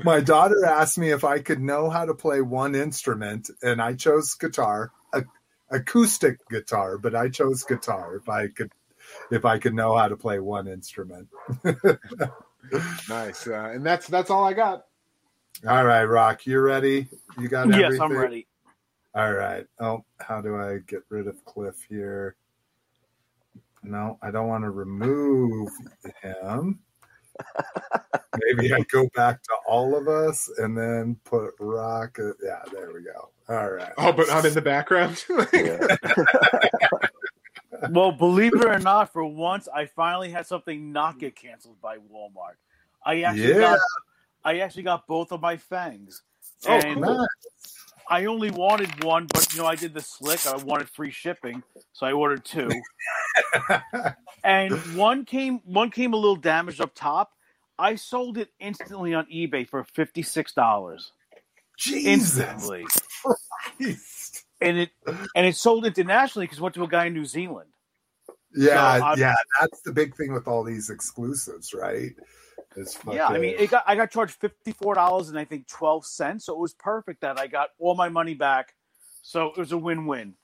[0.04, 3.94] My daughter asked me if I could know how to play one instrument, and I
[3.94, 5.24] chose guitar, a,
[5.70, 8.70] acoustic guitar, but I chose guitar if I could,
[9.32, 11.28] if I could know how to play one instrument.
[13.08, 14.84] nice, uh, and that's that's all I got.
[15.66, 17.08] All right, Rock, you ready?
[17.36, 18.02] You got Yes, everything?
[18.02, 18.46] I'm ready.
[19.14, 19.66] All right.
[19.80, 22.36] Oh, how do I get rid of Cliff here?
[23.82, 25.70] No, I don't want to remove
[26.22, 26.80] him.
[28.36, 32.18] Maybe I go back to all of us and then put Rock.
[32.18, 33.30] uh, Yeah, there we go.
[33.48, 33.92] All right.
[33.96, 35.24] Oh, but I'm in the background.
[37.90, 41.98] Well, believe it or not, for once I finally had something not get canceled by
[41.98, 42.56] Walmart.
[43.04, 43.60] I actually Yeah.
[43.60, 43.78] got
[44.44, 46.22] I actually got both of my fangs.
[46.66, 47.26] Oh, and cool.
[48.10, 50.46] I only wanted one, but you know, I did the slick.
[50.46, 51.62] I wanted free shipping,
[51.92, 52.70] so I ordered two.
[54.44, 57.32] and one came one came a little damaged up top.
[57.78, 61.12] I sold it instantly on eBay for fifty six dollars.
[61.78, 62.38] Jesus.
[62.38, 62.84] Instantly.
[63.78, 64.44] Christ.
[64.60, 64.90] And it
[65.36, 67.70] and it sold internationally because it went to a guy in New Zealand.
[68.54, 69.34] Yeah, So yeah.
[69.60, 72.12] That's the big thing with all these exclusives, right?
[72.78, 75.66] Is Yeah, I mean, it got I got charged fifty four dollars and I think
[75.66, 78.74] twelve cents, so it was perfect that I got all my money back.
[79.22, 80.34] So it was a win win.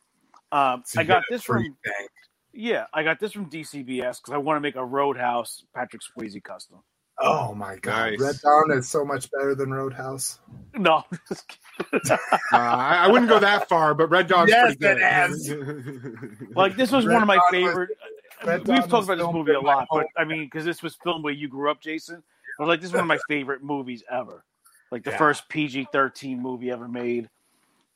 [0.53, 2.07] Um, So I got this free from thing.
[2.53, 6.43] yeah, I got this from DCBS because I want to make a Roadhouse Patrick Swayze
[6.43, 6.79] custom.
[7.21, 8.21] Oh my god, Nice.
[8.21, 10.41] Red Dawn is so much better than Roadhouse.
[10.77, 12.01] No, just kidding.
[12.53, 16.49] Uh, I, I wouldn't go that far, but Red Dawn's Yes, pretty it good.
[16.57, 17.91] like this was Red one of my Dawn was- favorite.
[18.45, 20.07] Red We've talked about this movie a lot, but.
[20.17, 22.23] I mean, because this was filmed where you grew up, Jason.
[22.59, 24.45] But like, this is one of my favorite movies ever.
[24.91, 25.19] Like the Yeah.
[25.19, 27.29] first PG thirteen movie ever made.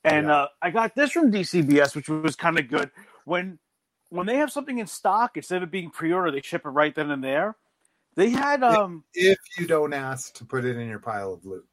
[0.05, 0.37] And Yeah.
[0.37, 2.91] uh, I got this from DCBS, which was kind of good.
[3.25, 3.59] When
[4.11, 6.95] when they have something in stock, instead of being pre order, they ship it right
[6.95, 7.57] then and there.
[8.15, 11.67] They had um if you don't ask to put it in your pile of loot.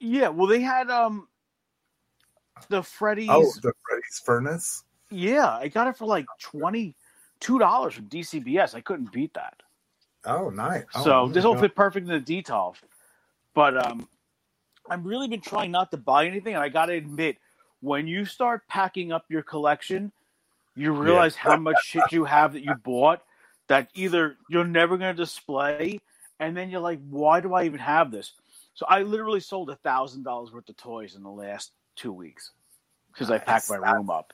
[0.00, 1.28] yeah, well they had um
[2.68, 4.82] the Freddy's Oh, the Freddy's Furnace.
[5.10, 6.96] yeah, I got it for like twenty
[7.40, 8.74] two dollars from DCBS.
[8.74, 9.62] I couldn't beat that.
[10.24, 10.84] Oh, nice.
[10.94, 12.76] Oh, so my this will fit perfect in the detolf.
[13.54, 14.08] But um,
[14.88, 17.38] I've really been trying not to buy anything, and I got to admit,
[17.80, 20.12] when you start packing up your collection,
[20.76, 23.22] you realize how much shit you have that you bought
[23.68, 26.00] that either you're never going to display,
[26.40, 28.32] and then you're like, why do I even have this?
[28.74, 32.52] So I literally sold a thousand dollars worth of toys in the last two weeks
[33.12, 34.32] because I packed my room up.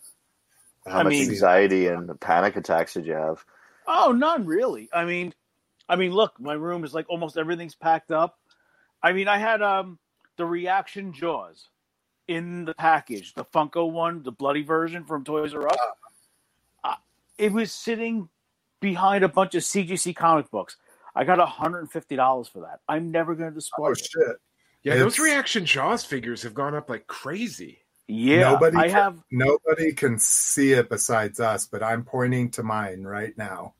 [0.87, 3.45] How I much mean- anxiety and panic attacks did you have?
[3.87, 4.89] Oh, none really.
[4.93, 5.35] I mean,
[5.89, 8.39] I mean, look, my room is like almost everything's packed up.
[9.03, 9.99] I mean, I had um
[10.37, 11.69] the reaction Jaws
[12.29, 15.77] in the package, the Funko one, the bloody version from Toys R Us.
[16.83, 16.95] Uh,
[17.39, 18.29] it was sitting
[18.81, 20.77] behind a bunch of CGC comic books.
[21.15, 22.81] I got hundred and fifty dollars for that.
[22.89, 23.99] I'm never going to display Oh it.
[23.99, 24.37] shit!
[24.83, 27.84] Yeah, those reaction Jaws figures have gone up like crazy.
[28.07, 29.19] Yeah, Nobody I can- have.
[29.31, 33.75] Nobody can see it besides us, but I'm pointing to mine right now.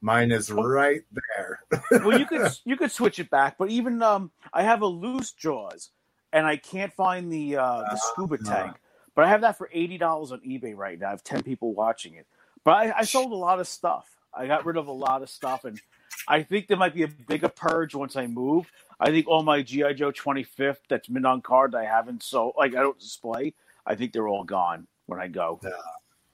[0.00, 0.62] Mine is Oh.
[0.62, 1.02] right
[1.36, 1.60] there.
[1.90, 5.32] well, you could you could switch it back, but even um, I have a loose
[5.32, 5.90] Jaws,
[6.32, 8.50] and I can't find the uh, the scuba Ah.
[8.54, 8.76] tank.
[9.16, 11.06] But I have that for eighty dollars on eBay right now.
[11.08, 12.26] I have ten people watching it.
[12.64, 14.08] But I, I sold a lot of stuff.
[14.32, 15.80] I got rid of a lot of stuff, and
[16.28, 18.70] I think there might be a bigger purge once I move.
[19.00, 22.54] I think all my GI Joe twenty fifth that's been on card I haven't sold,
[22.58, 23.54] like I don't display.
[23.86, 25.60] I think they're all gone when I go.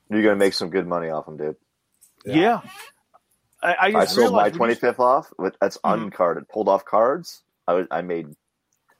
[0.08, 1.56] You're gonna make some good money off them, dude.
[2.24, 2.34] Yeah.
[2.34, 2.60] Yeah,
[3.62, 5.32] I, I I sold my realized when you- 25th off.
[5.38, 6.04] With, that's Mhm.
[6.04, 7.42] uncarded, pulled off cards.
[7.68, 8.34] I was, I made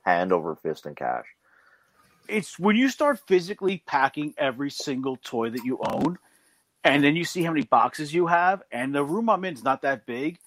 [0.03, 1.25] hand over fist in cash.
[2.27, 6.17] it's when you start physically packing every single toy that you own,
[6.83, 9.63] and then you see how many boxes you have, and the room I'm in is
[9.63, 10.39] not that big.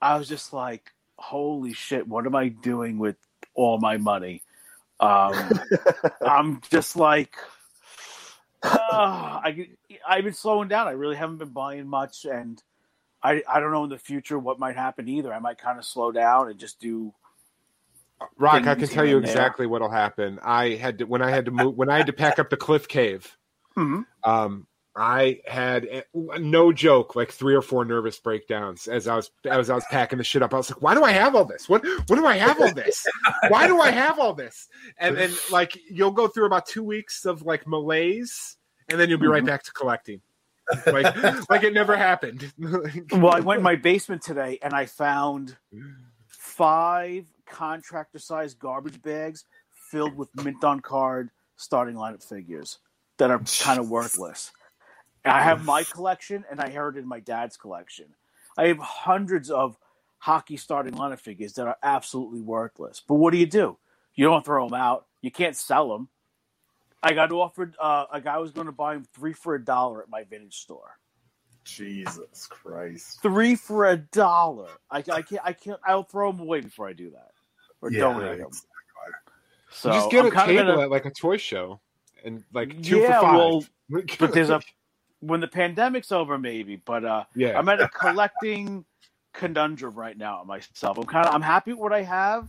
[0.00, 2.08] I was just like, "Holy shit!
[2.08, 3.16] What am I doing with
[3.54, 4.42] all my money?"
[5.00, 5.60] Um,
[6.26, 7.36] I'm just like,
[8.62, 8.68] uh,
[9.42, 9.68] I
[10.06, 10.86] I've been slowing down.
[10.86, 12.62] I really haven't been buying much, and
[13.22, 15.32] I I don't know in the future what might happen either.
[15.32, 17.14] I might kind of slow down and just do.
[18.36, 19.32] Rock, I can tell you and there.
[19.32, 20.38] exactly what'll happen.
[20.42, 22.56] I had to when I had to move when I had to pack up the
[22.56, 23.36] cliff cave.
[23.76, 24.04] Mhm.
[24.24, 24.66] Um,
[25.02, 29.74] I had no joke, like three or four nervous breakdowns as I was as I
[29.74, 30.52] was packing the shit up.
[30.52, 31.70] I was like, "Why do I have all this?
[31.70, 33.06] What what do I have all this?
[33.48, 34.68] Why do I have all this?"
[34.98, 38.58] And then like you'll go through about two weeks of like malaise,
[38.90, 39.46] and then you'll be right Mhm.
[39.46, 40.20] back to collecting,
[40.86, 41.16] like
[41.50, 42.52] like it never happened.
[43.10, 45.56] Well, I went in my basement today and I found
[46.28, 49.44] five contractor sized garbage bags
[49.90, 52.78] filled with mint on card starting lineup figures
[53.18, 54.52] that are kind of worthless.
[55.24, 58.06] I have my collection and I inherited my dad's collection.
[58.56, 59.76] I have hundreds of
[60.18, 63.02] hockey starting lineup figures that are absolutely worthless.
[63.06, 63.78] But what do you do?
[64.14, 65.06] You don't throw them out.
[65.22, 66.08] You can't sell them.
[67.02, 67.74] I got offered.
[67.80, 70.56] Uh, a guy was going to buy them three for a dollar at my vintage
[70.56, 70.98] store.
[71.64, 73.20] Jesus Christ!
[73.22, 74.66] three for a dollar.
[74.90, 75.40] I, I can't.
[75.44, 75.78] I can't.
[75.86, 77.30] I'll throw them away before I do that,
[77.80, 78.48] or Yeah, donate them.
[78.48, 79.14] exactly.
[79.70, 81.80] So just get I'm a table in a- at like a toy show,
[82.24, 83.36] and like two Yeah, for five.
[83.38, 83.64] well,
[84.18, 84.60] but there's a
[85.20, 86.76] when the pandemic's over, maybe.
[86.76, 87.58] But uh, yeah.
[87.58, 88.84] I'm at a collecting
[89.32, 90.98] conundrum right now myself.
[90.98, 91.34] I'm kind of.
[91.34, 92.48] I'm happy with what I have,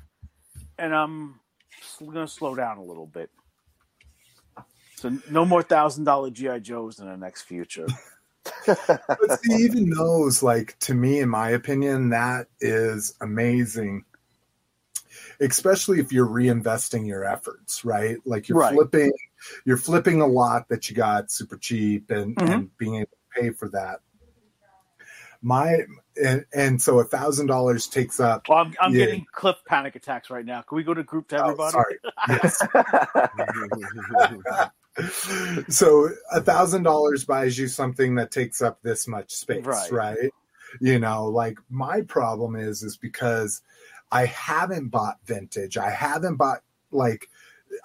[0.78, 1.40] and I'm
[2.00, 3.30] going to slow down a little bit.
[4.96, 7.88] So no more thousand dollar GI Joes in the next future.
[8.68, 14.06] but see, even those, like to me, in my opinion, that is amazing.
[15.40, 18.18] Especially if you're reinvesting your efforts, right?
[18.26, 18.76] Like you're Right.
[18.76, 19.12] flipping,
[19.66, 22.54] you're flipping a lot that you got super cheap, and Mhm.
[22.54, 24.00] and being able to pay for that.
[25.44, 25.86] My
[26.24, 28.48] and and so a thousand dollars takes up.
[28.48, 29.06] Well, I'm, I'm Yeah.
[29.06, 30.62] getting cliff panic attacks right now.
[30.62, 31.72] Can we go to group to Oh, everybody?
[31.72, 32.00] sorry.
[32.30, 32.62] Yes.
[35.70, 39.92] so a thousand dollars buys you something that takes up this much space Right.
[39.92, 40.32] right.
[40.82, 43.62] you know like my problem is is because
[44.12, 46.60] i haven't bought vintage i haven't bought
[46.92, 47.30] like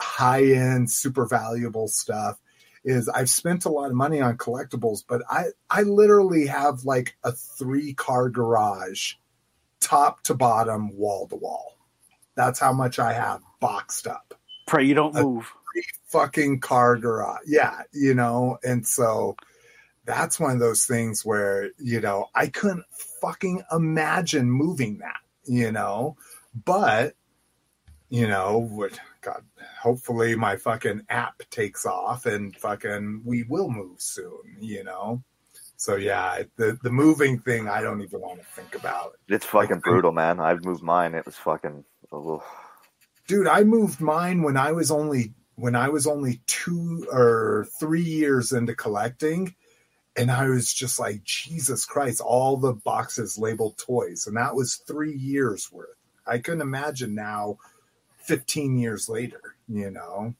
[0.00, 2.38] high end super valuable stuff
[2.84, 7.16] is i've spent a lot of money on collectibles but i i literally have like
[7.24, 9.14] a three car garage
[9.80, 11.76] top to bottom wall to wall
[12.34, 14.34] that's how much i have boxed up
[14.66, 15.52] Pray you don't Uh, move.
[16.08, 17.42] fucking car garage.
[17.46, 19.36] Yeah, you know, and so
[20.04, 22.84] that's one of those things where, you know, I couldn't
[23.20, 26.16] fucking imagine moving that, you know,
[26.64, 27.14] but,
[28.08, 29.42] you know, would God,
[29.82, 35.22] hopefully my fucking app takes off and fucking we will move soon, you know.
[35.76, 39.14] So yeah, the the moving thing I don't even want to think about.
[39.28, 40.38] it's fucking brutal, man.
[40.40, 41.14] I've moved mine.
[41.14, 41.84] It was fucking.
[42.12, 42.42] Oh.
[43.26, 48.00] dude i moved mine when i was only when i was only two or three
[48.02, 49.52] years into collecting
[50.16, 54.76] and i was just like jesus christ all the boxes labeled toys and that was
[54.76, 55.98] three years worth
[56.28, 57.58] i couldn't imagine now
[58.26, 60.34] 15 years later you know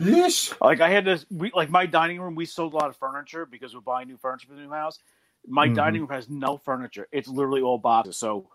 [0.00, 0.54] Yeesh.
[0.60, 2.34] Like I had to, we, like my dining room.
[2.34, 4.98] We sold a lot of furniture because we're buying new furniture for the new house.
[5.46, 5.74] My Mhm.
[5.74, 7.06] dining room has no furniture.
[7.12, 8.16] It's literally all boxes.
[8.16, 8.48] So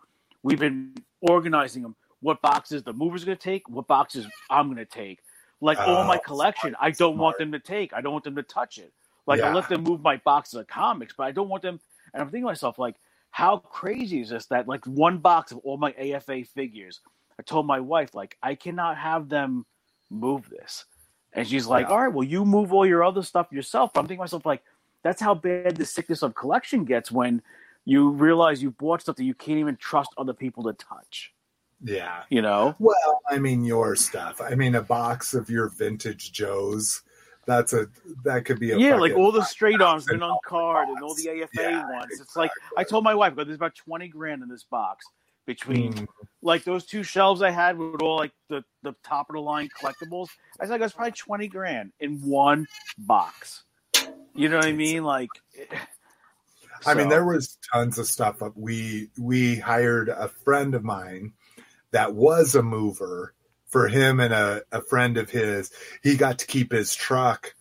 [0.43, 1.95] we've been organizing them.
[2.21, 3.69] What boxes the movers are going to take?
[3.69, 5.19] What boxes I'm going to take?
[5.61, 7.93] Like all my Oh, collection, I don't want them to take.
[7.93, 8.91] I don't want them to touch it.
[9.27, 11.79] Like I let them move my boxes of comics, but I don't want them.
[12.13, 12.95] And I'm thinking to myself, like,
[13.31, 14.45] how crazy is this?
[14.47, 17.01] That like one box of all my AFA figures.
[17.39, 19.65] I told my wife, like, I cannot have them
[20.09, 20.85] move this.
[21.33, 21.93] And she's like, Yeah.
[21.93, 23.91] all right, well, you move all your other stuff yourself.
[23.93, 24.63] But I'm thinking to myself, like,
[25.03, 27.41] that's how bad the sickness of collection gets when
[27.83, 31.33] you realize you bought stuff that you can't even trust other people to touch.
[31.83, 32.23] Yeah.
[32.29, 32.75] You know?
[32.79, 34.41] Well, I mean, your stuff.
[34.41, 37.03] I mean, a box of your vintage Joes.
[37.45, 37.87] That's a
[38.23, 41.03] that could be a Yeah, like all the straight arms and been on card and
[41.03, 42.19] all the AFA Yeah, ones.
[42.19, 45.05] It's like I told my wife, "God, there's about twenty grand in this box
[45.45, 46.07] between Mm,
[46.41, 49.69] like those two shelves I had with all like the the top of the line
[49.79, 50.29] collectibles.
[50.59, 52.67] I think it was probably twenty grand in one
[52.97, 53.63] box.
[54.35, 55.03] You know what I mean?
[55.03, 55.29] Like,
[56.85, 58.41] I mean, there was tons of stuff.
[58.41, 58.53] Up.
[58.55, 61.33] We we hired a friend of mine
[61.91, 63.33] that was a mover
[63.67, 65.71] for him and a, a friend of his.
[66.03, 67.55] He got to keep his truck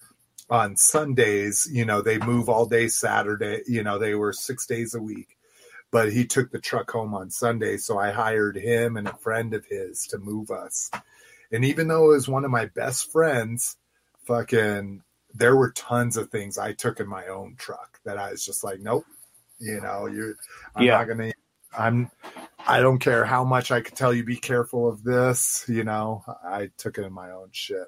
[0.51, 1.69] on Sundays.
[1.71, 3.63] You know, they move all day Saturday.
[3.67, 5.34] You know, they were six days a week.
[5.95, 9.55] But he took the truck home on Sunday, so I hired him and a friend
[9.55, 10.91] of his to move us.
[11.53, 13.79] And even though it was one of my best friends,
[14.27, 15.05] fucking
[15.35, 18.65] there were tons of things I took in my own truck that I was just
[18.65, 19.07] like, nope,
[19.61, 20.35] you know, you're,
[20.75, 20.91] I'm Yeah.
[20.91, 21.33] not gonna,
[21.79, 22.11] I'm,
[22.67, 26.25] I don't care how much I could tell you, be careful of this, you know,
[26.45, 27.87] I took it in my own shit.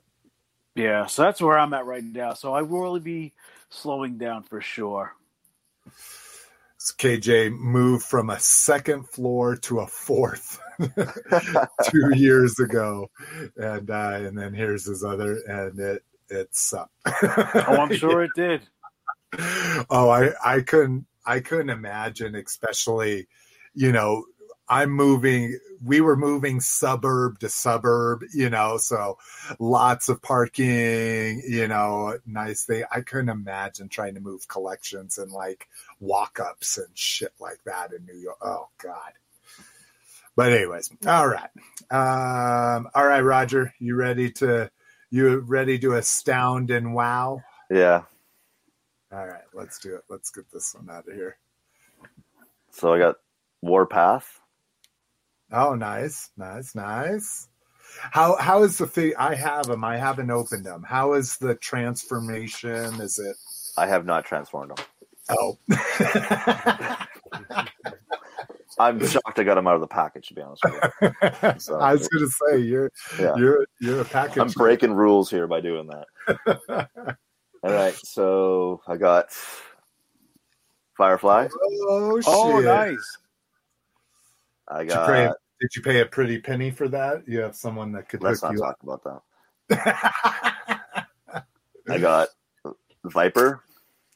[0.77, 1.07] yeah.
[1.07, 2.35] So that's where I'm at right now.
[2.35, 3.35] So I will really be
[3.71, 5.15] slowing down for sure.
[6.93, 10.61] KJ moved from a second floor to a fourth
[11.91, 13.11] two years ago,
[13.57, 16.93] and uh, and then here's his other, and it it sucked.
[17.07, 18.63] Oh, I'm sure it did.
[19.91, 23.27] oh, I I couldn't I couldn't imagine, especially,
[23.75, 24.25] you know,
[24.69, 25.59] I'm moving.
[25.85, 29.19] We were moving suburb to suburb, you know, so
[29.59, 32.85] lots of parking, you know, nice thing.
[32.91, 35.69] I couldn't imagine trying to move collections and like
[36.01, 38.39] walk ups and shit like that in New York.
[38.43, 39.13] Oh God.
[40.37, 41.49] But anyways, all right,
[41.91, 44.71] um, all right, Roger, you ready to
[45.11, 47.43] you ready to astound and wow?
[47.71, 48.03] Yeah.
[49.11, 50.03] All right, let's do it.
[50.11, 51.39] Let's get this one out of here.
[52.71, 53.17] So I got
[53.63, 54.41] Warpath.
[55.53, 57.49] Oh, nice, nice, nice.
[58.11, 59.15] How how is the fig?
[59.19, 59.85] I have them.
[59.85, 60.85] I haven't opened them.
[60.87, 63.01] How is the transformation?
[63.01, 63.37] Is it?
[63.79, 64.85] I have not transformed them.
[65.29, 65.59] Oh,
[68.79, 70.29] I'm shocked I got him out of the package.
[70.29, 71.11] To be honest with you,
[71.59, 73.35] So- I was gonna say you're Yeah.
[73.37, 74.39] you're you're a package.
[74.39, 76.07] I'm breaking rules here by doing that.
[77.63, 79.31] All right, so I got
[80.97, 81.49] Firefly.
[81.53, 81.59] Oh,
[81.89, 82.35] oh shit!
[82.35, 83.19] Oh, nice.
[84.69, 85.37] I Did you, pay, got.
[85.61, 87.27] did you pay a pretty penny for that?
[87.27, 89.23] You have someone that could Let's hook not you talk about
[89.71, 91.47] that.
[91.89, 92.29] I got
[93.05, 93.63] Viper.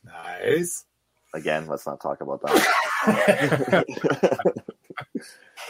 [0.05, 0.85] nice.
[1.33, 3.85] Again, let's not talk about that.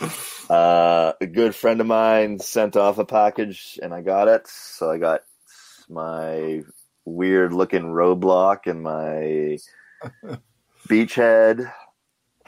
[0.51, 4.47] uh, a good friend of mine sent off a package and I got it.
[4.47, 5.21] So I got
[5.89, 6.63] my
[7.05, 9.59] weird looking roadblock and my
[10.89, 11.71] beachhead.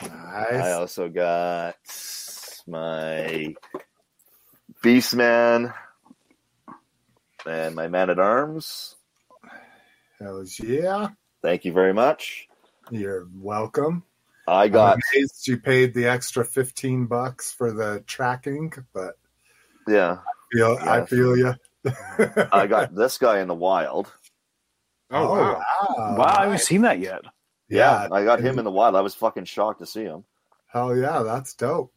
[0.01, 0.53] Nice.
[0.53, 1.77] I also got
[2.67, 3.55] my
[4.83, 5.75] Beastman
[7.47, 8.97] and my Man at Arms.
[10.19, 11.09] Hells yeah!
[11.43, 12.49] Thank you very much.
[12.93, 14.05] You're welcome.
[14.47, 19.15] I got I'm amazed you paid the extra fifteen bucks for the tracking, but
[19.89, 20.19] yeah,
[20.53, 21.55] feel I feel you.
[22.53, 24.13] I got this guy in the wild.
[25.11, 25.63] Oh, wow.
[25.99, 26.17] wow!
[26.19, 27.23] Wow, I haven't seen that yet.
[27.71, 28.95] Yeah, I got him in the wild.
[28.95, 30.25] I was fucking shocked to see him.
[30.67, 31.95] Hell yeah, that's dope.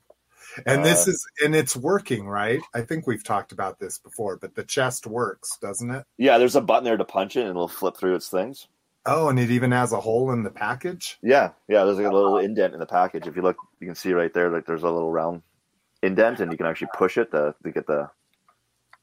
[0.66, 2.62] And this Uh, is and it's working, right?
[2.74, 6.06] I think we've talked about this before, but the chest works, doesn't it?
[6.18, 8.70] Yeah, there's a button there to punch it and it'll flip through its things.
[9.08, 11.18] Oh, and it even has a hole in the package.
[11.22, 13.28] Yeah, yeah, there's like a little indent in the package.
[13.28, 15.44] If you look, you can see right there, like there's a little round
[16.02, 18.10] indent, and you can actually push it to, to get the,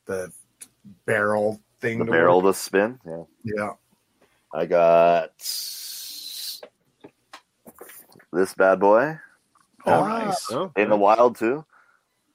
[0.06, 0.32] The
[1.06, 2.00] barrel thing.
[2.00, 2.54] the to barrel work.
[2.54, 2.98] to spin.
[3.06, 3.22] Yeah.
[3.44, 3.70] Yeah.
[4.52, 6.60] I got this
[8.56, 9.18] bad boy
[9.84, 10.24] Oh, Ah.
[10.24, 10.50] nice.
[10.52, 11.64] Oh, in the wild too.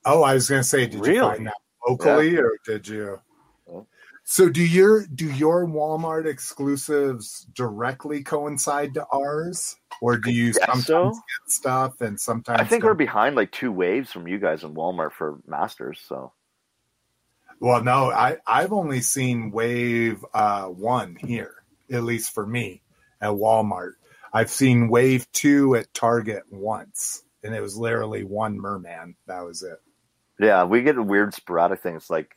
[0.05, 1.19] Oh, I was gonna say, did you Really?
[1.37, 1.53] find that
[1.87, 3.21] locally or did you?
[4.29, 10.85] So do your do your Walmart exclusives directly coincide to ours, or do you sometimes
[10.85, 11.11] so.
[11.11, 12.59] get stuff and sometimes?
[12.59, 16.01] I think we're behind like two waves from you guys in Walmart for Masters.
[16.05, 16.33] So
[17.61, 22.81] Well, no, I I've only seen Wave uh, one here, at least for me
[23.21, 23.93] at Walmart.
[24.33, 27.23] I've seen Wave two at Target once.
[27.43, 29.15] and it was literally one merman.
[29.27, 29.79] That was it.
[30.37, 32.09] Yeah, we get weird sporadic things.
[32.09, 32.35] Like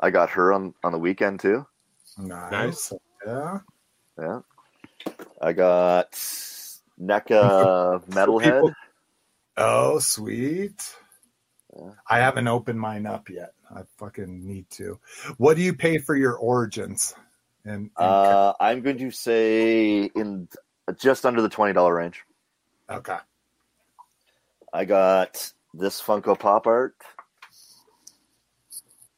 [0.00, 1.66] I got her on on the weekend too.
[2.18, 2.50] Nice.
[2.52, 2.92] Nice.
[3.26, 3.58] Yeah.
[4.18, 4.40] Yeah,
[5.42, 6.12] I got
[7.00, 8.42] NECA Metalhead.
[8.44, 8.72] people-
[9.56, 10.94] Oh, sweet.
[11.76, 11.90] Yeah.
[12.08, 13.54] I haven't opened mine up yet.
[13.74, 14.98] I fucking need to.
[15.38, 17.14] What do you pay for your origins?
[17.64, 20.48] And, and Uh, I'm going to say in
[20.98, 22.22] just under the twenty dollar range.
[22.90, 23.16] okay.
[24.72, 26.94] I got this Funko Pop art,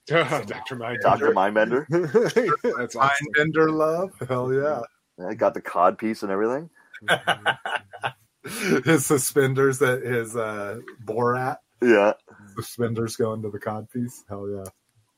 [0.07, 0.77] Dr.
[0.77, 0.99] Mind.
[1.03, 1.87] Doctor Mindbender.
[2.78, 3.27] That's awesome.
[3.37, 4.12] Mindbender love.
[4.28, 4.83] Hell yeah.
[5.27, 6.70] I got the cod piece and everything.
[8.85, 12.12] his suspenders that his uh Borat Yeah,
[12.55, 14.24] suspenders go into the cod piece.
[14.28, 14.65] Hell yeah.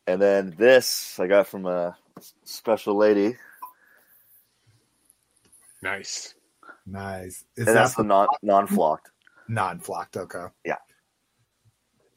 [0.07, 1.97] and then this I got from a
[2.45, 3.37] special lady,
[5.83, 6.35] Nice.
[6.87, 7.45] Nice.
[7.57, 9.11] Is and that that's the non non flocked.
[9.49, 10.17] non-flocked?
[10.17, 10.47] Okay.
[10.65, 10.77] Yeah.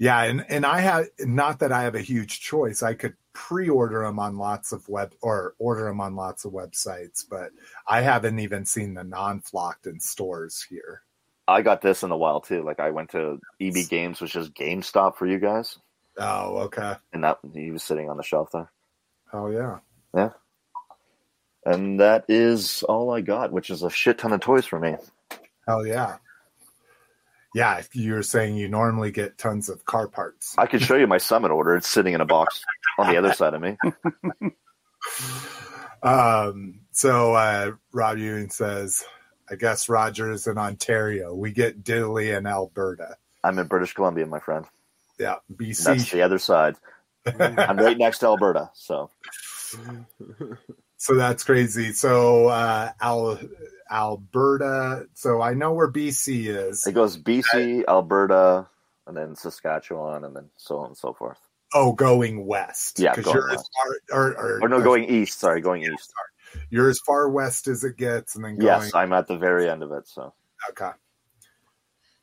[0.02, 2.82] Yeah, and and I have not that I have a huge choice.
[2.82, 7.24] I could pre-order them on lots of web or order them on lots of websites,
[7.30, 7.52] but
[7.88, 11.04] I haven't even seen the non-flocked in stores here.
[11.48, 12.64] I got this in a while too.
[12.64, 15.78] Like I went to EB Games, which is GameStop for you guys,
[16.18, 16.96] Oh, okay.
[17.14, 18.72] and that he was sitting on the shelf there.
[19.32, 19.82] Oh yeah.
[20.16, 20.32] yeah.
[21.64, 24.96] And that is all I got, which is a shit ton of toys for me.
[25.68, 26.18] Hell yeah.
[27.54, 30.56] Yeah, if you're saying you normally get tons of car parts.
[30.58, 31.76] I could show you my summit order.
[31.76, 32.64] It's sitting in a box
[32.98, 33.78] on the other side of me.
[36.04, 39.04] Um, so uh, Rob Ewing says,
[39.50, 41.34] I guess Roger is in Ontario.
[41.34, 43.18] We get diddly in Alberta.
[43.44, 44.66] I'm in British Columbia, my friend.
[45.20, 45.84] Yeah, BC.
[45.84, 46.76] That's the other side.
[47.40, 49.12] I'm right next to Alberta, so
[50.98, 51.94] So that's crazy.
[51.94, 53.40] So uh, Al-
[53.92, 55.06] Alberta.
[55.14, 56.86] So I know where BC is.
[56.88, 58.68] it goes BC, Alberta,
[59.08, 61.38] and then Saskatchewan, and then so on and so forth.
[61.74, 63.00] Oh, going west.
[63.00, 63.64] Yeah, 'Cause going you're as
[64.10, 65.40] far, or, or, Or no, going east.
[65.40, 66.12] Sorry, going east.
[66.70, 68.68] You're as far west as it gets, and then going.
[68.84, 70.08] Yes, I'm at the very end of it.
[70.08, 70.34] So
[70.70, 70.92] Okay.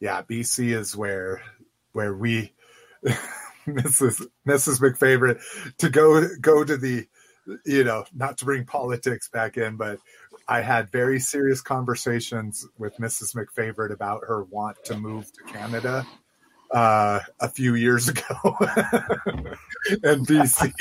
[0.00, 1.42] Yeah, BC is where
[1.92, 2.52] where we
[3.66, 4.24] Mrs.
[4.46, 4.80] Mrs.
[4.80, 5.40] McFavorite
[5.78, 7.06] to go go to the
[7.64, 9.98] you know, not to bring politics back in, but
[10.48, 13.36] I had very serious conversations with Mrs.
[13.36, 16.06] McFavorite about her want to move to Canada
[16.70, 18.24] uh, a few years ago,
[20.02, 20.72] and BC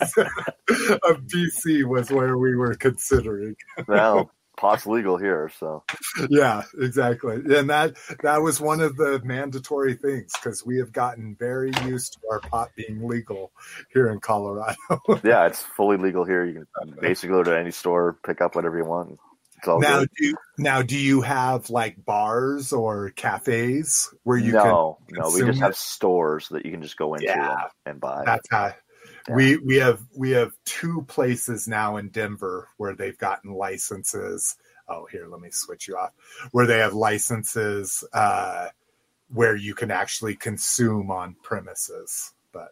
[0.00, 3.56] was, uh, BC was where we were considering
[3.86, 4.30] well,
[4.60, 5.50] pot's legal here.
[5.58, 5.82] So
[6.28, 11.34] yeah exactly and that that was one of the mandatory things because we have gotten
[11.38, 13.50] very used to our pot being legal
[13.92, 14.76] here in colorado
[15.24, 16.44] yeah, it's fully legal here.
[16.44, 19.18] You can basically go to any store, pick up whatever you want.
[19.58, 20.10] It's all now good.
[20.16, 25.30] do you, now do you have like bars or cafes where you no, can no,
[25.30, 27.50] we just have stores that you can just go into Yeah.
[27.52, 28.22] and, and buy.
[28.24, 28.72] that's how
[29.28, 29.34] Yeah.
[29.34, 34.56] we we have we have two places now in denver where they've gotten licenses
[34.88, 36.12] oh here let me switch you off
[36.52, 38.68] where they have licenses uh
[39.28, 42.70] where you can actually consume on premises but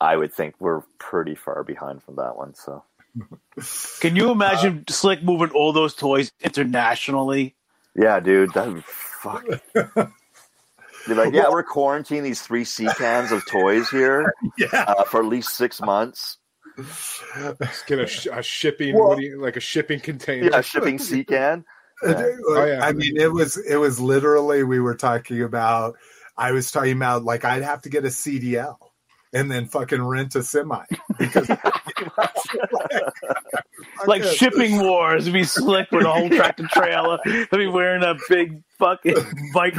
[0.00, 2.54] I would think we're pretty far behind from that one.
[2.54, 2.84] So
[4.00, 7.54] Can you imagine Slick moving all those toys internationally?
[7.94, 9.44] yeah, dude, that would fuck.
[11.08, 15.20] Be like, yeah, we're quarantining these three sea cans of toys here yeah uh, for
[15.20, 16.38] at least six months.
[16.76, 20.50] Just get a, a shipping, Well- what do you, like a shipping container.
[20.50, 21.64] Yeah, shipping sea can.
[22.02, 22.32] Yeah.
[22.48, 22.80] Oh, yeah.
[22.82, 25.96] I mean, it was it was literally we were talking about.
[26.34, 28.78] I was talking about like I'd have to get a CDL
[29.32, 30.84] and then fucking rent a semi
[31.18, 31.48] because
[34.06, 37.18] Like Fucking- shipping wars, be slick with a whole tractor trailer.
[37.24, 39.14] They'll be wearing a big fucking
[39.54, 39.74] bike.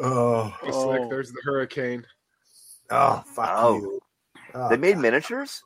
[0.00, 1.08] Oh, Just like oh.
[1.08, 2.04] there's the hurricane.
[2.90, 3.74] oh, fuck Oh.
[3.76, 4.00] you!
[4.54, 5.62] Oh, They made miniatures.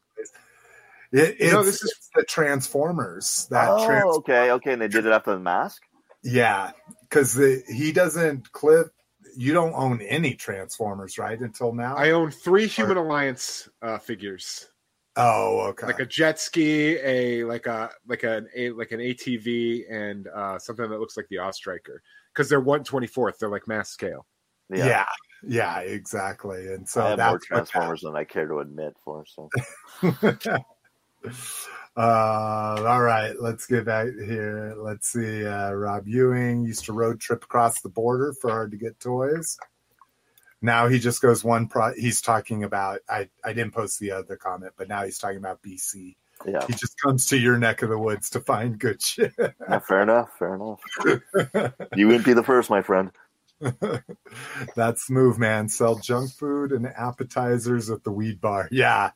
[1.13, 5.05] it, it's, No, this is- the Transformers that Oh, trans- okay, okay, and they did
[5.07, 5.83] it after the mask.
[6.23, 6.71] yeah,
[7.03, 7.35] because
[7.69, 8.89] he doesn't clip.
[9.37, 11.39] You don't own any Transformers, right?
[11.39, 11.97] Until now.
[11.97, 14.69] I own three Human Alliance uh, figures,
[15.17, 15.87] oh, okay.
[15.87, 20.59] like a jet ski, a like a like an a like an ATV, and uh,
[20.59, 22.03] something that looks like the Ostriker
[22.33, 23.39] because they're one twenty fourth.
[23.39, 24.27] They're like mass scale.
[24.71, 24.87] yeah.
[24.87, 25.07] Yeah,
[25.43, 26.69] yeah, exactly.
[26.73, 29.25] And so I have that's more what Transformers than I care to admit for.
[29.27, 29.49] So
[31.97, 34.75] uh, all right, let's get back here.
[34.79, 35.45] Let's see.
[35.47, 39.59] Uh, Rob Ewing used to road trip across the border for hard to get toys.
[40.63, 41.93] Now he just goes one pro.
[41.95, 43.01] He's talking about.
[43.09, 46.15] I I didn't post the other comment, but now he's talking about BC.
[46.47, 49.33] Yeah, He just comes to your neck of the woods to find good shit.
[49.39, 50.31] yeah, fair enough.
[50.39, 50.81] Fair enough.
[51.97, 53.11] You wouldn't be the first, my friend.
[54.75, 55.69] that's the move, man.
[55.69, 58.69] Sell junk food and appetizers at the weed bar.
[58.83, 59.11] Yeah,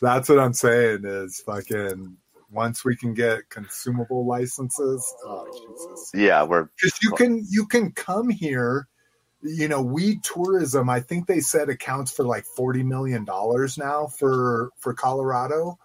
[0.00, 1.00] that's what I'm saying.
[1.04, 2.16] Is fucking
[2.50, 5.14] once we can get consumable licenses.
[5.24, 6.10] Oh Jesus!
[6.14, 8.88] Yeah, we're Because you can you can come here.
[9.42, 10.88] You know, weed tourism.
[10.88, 15.78] I think they said accounts for like forty million dollars now for for Colorado.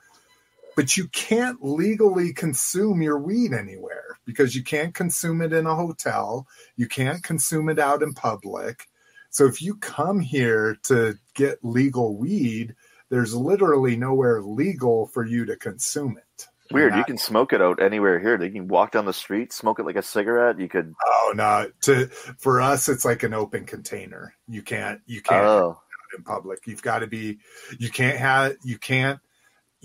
[0.76, 5.76] But you can't legally consume your weed anywhere because you can't consume it in a
[5.76, 6.48] hotel.
[6.76, 8.88] You can't consume it out in public.
[9.30, 12.76] So if you come here to get legal weed,
[13.10, 16.48] there's literally nowhere legal for you to consume it.
[16.72, 16.96] weird.
[16.96, 18.42] You can smoke it out anywhere here.
[18.42, 20.60] You can walk down the street, smoke it like a cigarette.
[20.60, 20.94] You could.
[21.06, 21.70] Oh no!
[21.82, 22.08] To
[22.38, 24.34] for us, it's like an open container.
[24.48, 25.80] You can't you can't Oh,
[26.18, 26.66] in public.
[26.66, 27.40] You've got to be.
[27.78, 28.56] You can't have.
[28.64, 29.20] You can't.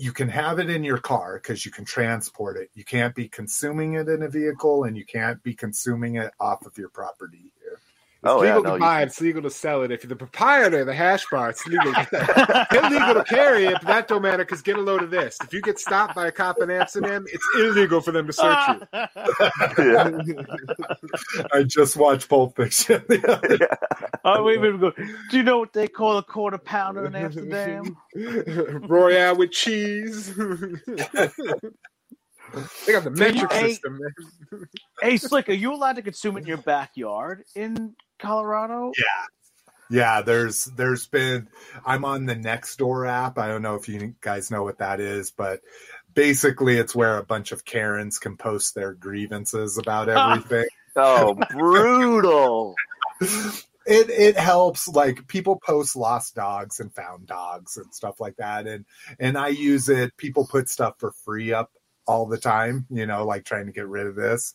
[0.01, 2.71] You can have it in your car because you can transport it.
[2.73, 6.65] You can't be consuming it in a vehicle, and you can't be consuming it off
[6.65, 7.53] of your property.
[8.23, 9.07] It's Oh, yeah, legal no, to you buy it.
[9.07, 9.91] It's legal to sell it.
[9.91, 11.95] If you're the proprietor of the hash bar, it's legal.
[12.71, 15.41] illegal to carry it, but that don't matter because get a load of this.
[15.43, 18.67] If you get stopped by a cop in Amsterdam, it's illegal for them to search
[18.67, 18.81] you.
[19.79, 20.11] yeah.
[21.53, 23.03] I just watched Pulp Fiction.
[23.09, 23.65] the other day.
[24.25, 24.93] oh, wait, wait, wait.
[25.29, 27.97] Do you know what they call a quarter pounder in Amsterdam?
[28.87, 30.33] Royale with cheese.
[32.85, 33.61] they got the metric Hey.
[33.69, 33.99] system.
[33.99, 34.13] Man.
[35.01, 38.91] hey, Slick, are you allowed to consume it in your backyard in Colorado?
[38.97, 39.25] Yeah,
[39.89, 41.47] Yeah, there's there's been
[41.85, 43.37] I'm on the Nextdoor app.
[43.37, 45.61] I don't know if you guys know what that is, but
[46.13, 50.65] basically it's where a bunch of Karens can post their grievances about everything.
[50.95, 52.75] Oh, brutal.
[53.85, 58.67] it it helps like people post lost dogs and found dogs and stuff like that
[58.67, 58.85] and
[59.19, 61.71] and I use it people put stuff for free up
[62.07, 64.53] all the time, you know, like trying to get rid of this.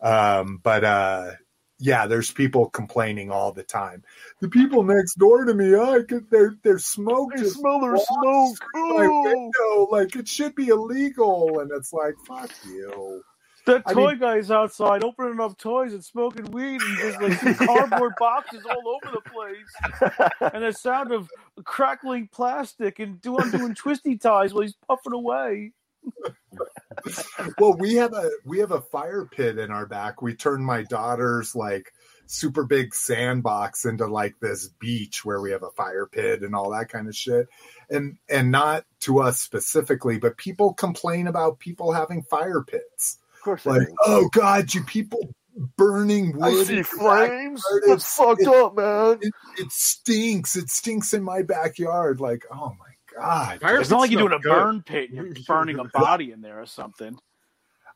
[0.00, 1.32] Um but uh
[1.78, 4.02] yeah, there's people complaining all the time.
[4.40, 8.58] The people next door to me, I could, their their smoke just smell their smoke.
[8.74, 9.88] window.
[9.90, 13.22] Like it should be illegal, and it's like fuck you.
[13.66, 17.58] The I toy mean- guy's outside opening up toys and smoking weed and just like
[17.66, 20.52] cardboard boxes all over the place.
[20.52, 21.28] And the sound of
[21.64, 25.72] crackling plastic and doing doing twisty ties while he's puffing away.
[27.58, 30.22] well we have a we have a fire pit in our back.
[30.22, 31.92] We turned my daughter's like
[32.26, 36.70] super big sandbox into like this beach where we have a fire pit and all
[36.70, 37.48] that kind of shit.
[37.90, 43.18] And and not to us specifically but people complain about people having fire pits.
[43.36, 45.34] Of course, like oh god you people
[45.76, 47.62] burning wood I see flames.
[47.86, 49.18] That's fucked it- up, man.
[49.22, 50.56] it, it stinks.
[50.56, 52.20] It stinks in my backyard.
[52.20, 52.85] Like oh my
[53.18, 56.32] god Fire It's not like you're doing a burn pit and you're burning a body
[56.32, 57.18] in there or something.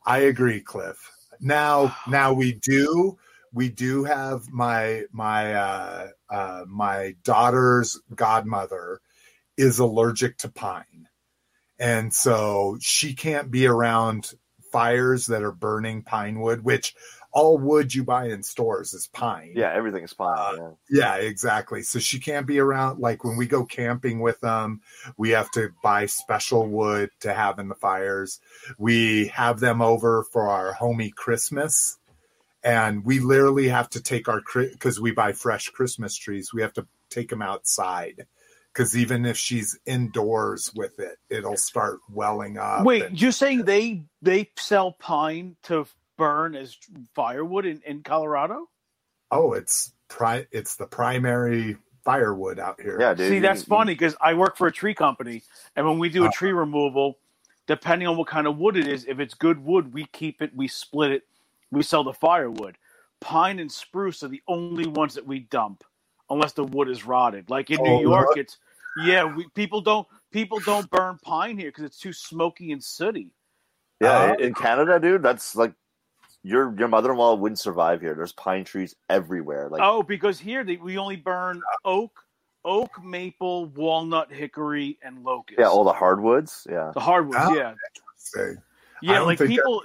[0.05, 0.97] I agree, Cliff.
[1.39, 3.17] Now, now we do,
[3.53, 9.01] we do have my my uh, uh, my daughter's godmother
[9.57, 11.07] is allergic to pine,
[11.77, 14.33] and so she can't be around
[14.71, 16.63] fires that are burning pine wood.
[16.63, 16.95] Which
[17.33, 19.53] all wood you buy in stores is pine.
[19.55, 20.37] Yeah, everything's fine.
[20.59, 21.17] Uh, yeah.
[21.19, 21.81] Yeah, exactly.
[21.83, 22.99] So she can't be around.
[22.99, 24.81] Like when we go camping with them,
[25.17, 28.39] we have to buy special wood to have in the fires.
[28.77, 31.97] We have them over for our homie Christmas,
[32.63, 36.53] and we literally have to take our because we buy fresh Christmas trees.
[36.53, 38.25] We have to take them outside
[38.73, 42.85] because even if she's indoors with it, it'll start welling up.
[42.85, 45.85] Wait, and- you're saying they they sell pine to
[46.21, 46.77] burn as
[47.15, 48.69] firewood in, in Colorado?
[49.31, 52.97] oh, it's pri- it's the primary firewood out here.
[52.99, 53.27] Yeah, dude.
[53.27, 55.41] See, that's funny because I work for a tree company,
[55.75, 56.31] and when we do a Uh.
[56.31, 57.17] tree removal,
[57.65, 60.55] depending on what kind of wood it is, if it's good wood, we keep it,
[60.55, 61.23] we split it,
[61.71, 62.77] we sell the firewood.
[63.19, 65.83] Pine and spruce are the only ones that we dump,
[66.29, 67.49] unless the wood is rotted.
[67.49, 68.41] Like in Oh, New York, really?
[68.41, 68.57] it's
[69.05, 73.31] yeah, we people don't people don't burn pine here because it's too smoky and sooty.
[73.99, 75.73] Yeah, Uh, in Canada, dude, that's like
[76.43, 78.13] your your mother in law wouldn't survive here.
[78.15, 79.69] There's pine trees everywhere.
[79.69, 82.19] Like, oh, because here they, we only burn oak,
[82.65, 85.59] oak, maple, walnut, hickory, and locust.
[85.59, 86.65] yeah, all the hardwoods.
[86.69, 87.37] Yeah, the hardwoods.
[87.41, 87.55] Oh.
[87.55, 87.73] Yeah,
[88.17, 88.53] Say,
[89.01, 89.83] yeah, don't like think people.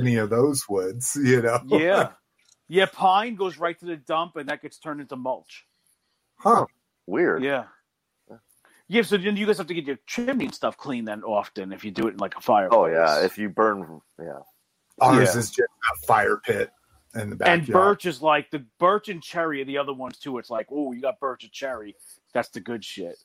[0.00, 1.60] any of those woods, you know?
[1.66, 2.10] Yeah.
[2.68, 5.66] Yeah, pine goes right to the dump and that gets turned into mulch.
[6.36, 6.66] Huh.
[7.06, 7.42] weird.
[7.42, 7.64] Yeah.
[8.86, 11.72] Yeah, so then you guys have to get your chimney and stuff clean then often
[11.72, 12.68] if you do it in like a fire.
[12.70, 14.40] Oh yeah, if you burn, yeah,
[15.00, 15.38] Ours Yeah.
[15.40, 15.60] is just
[15.92, 16.70] a fire pit
[17.14, 17.58] in the backyard.
[17.60, 20.38] and birch is like the birch and cherry are the other ones too.
[20.38, 21.96] It's like, oh, you got birch and cherry.
[22.32, 23.16] That's the good shit.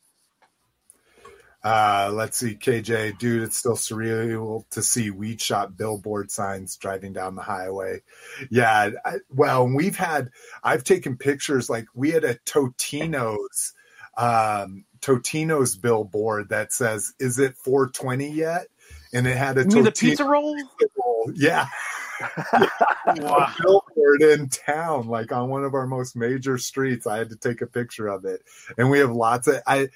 [1.61, 7.11] Uh, let's see, KJ, dude, it's still surreal to see weed shop billboard signs driving
[7.11, 8.01] down the highway.
[8.49, 10.30] Yeah, I, well, we've had,
[10.64, 13.73] I've taken pictures like we had a Totino's,
[14.17, 18.67] um, Totino's billboard that says, "Is it 420 yet?"
[19.13, 20.55] And it had a You mean the pizza roll?
[20.97, 21.31] roll.
[21.33, 21.67] Yeah,
[23.05, 23.53] Wow.
[23.61, 27.07] billboard in town, like on one of our most major streets.
[27.07, 28.41] I had to take a picture of it,
[28.77, 29.61] and we have lots of.
[29.65, 29.89] I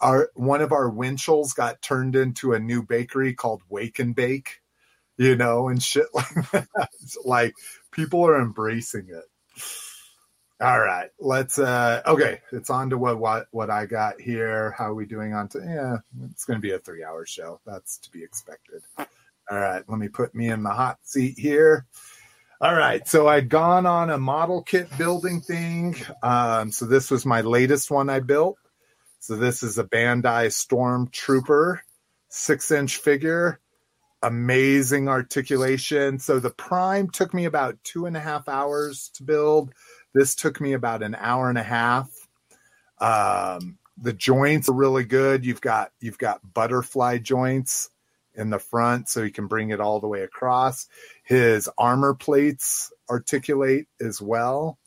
[0.00, 4.60] our one of our Winchells got turned into a new bakery called Wake and Bake,
[5.16, 6.68] you know, and shit like that.
[7.02, 7.54] It's like
[7.92, 9.24] people are embracing it.
[10.60, 11.58] All right, let's.
[11.58, 14.74] uh Okay, it's on to what what what I got here.
[14.76, 15.58] How are we doing on to?
[15.58, 15.96] Yeah,
[16.30, 17.60] it's going to be a three hour show.
[17.64, 18.82] That's to be expected.
[18.98, 19.06] All
[19.58, 21.86] right, let me put me in the hot seat here.
[22.60, 25.96] All right, so I'd gone on a model kit building thing.
[26.22, 28.58] Um, so this was my latest one I built.
[29.18, 31.78] So this is a Bandai Stormtrooper
[32.28, 33.60] six inch figure.
[34.22, 36.18] Amazing articulation.
[36.18, 39.72] So the Prime took me about two and a half hours to build.
[40.14, 42.10] This took me about an hour and a half.
[43.00, 45.44] Um, the joints are really good.
[45.44, 47.90] You've got you've got butterfly joints
[48.34, 50.88] in the front, so you can bring it all the way across.
[51.24, 54.78] His armor plates articulate as well.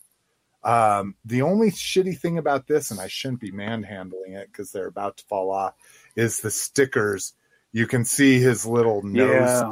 [0.64, 4.88] Um, the only shitty thing about this, and I shouldn't be manhandling it because they're
[4.88, 5.74] about to fall off,
[6.16, 7.34] is the stickers.
[7.74, 9.70] You can see his little nose Yeah.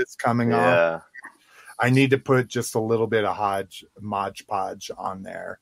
[0.00, 1.02] is coming off.
[1.80, 1.86] Yeah.
[1.86, 5.60] I need to put just a little bit of hodge Mod Podge on there.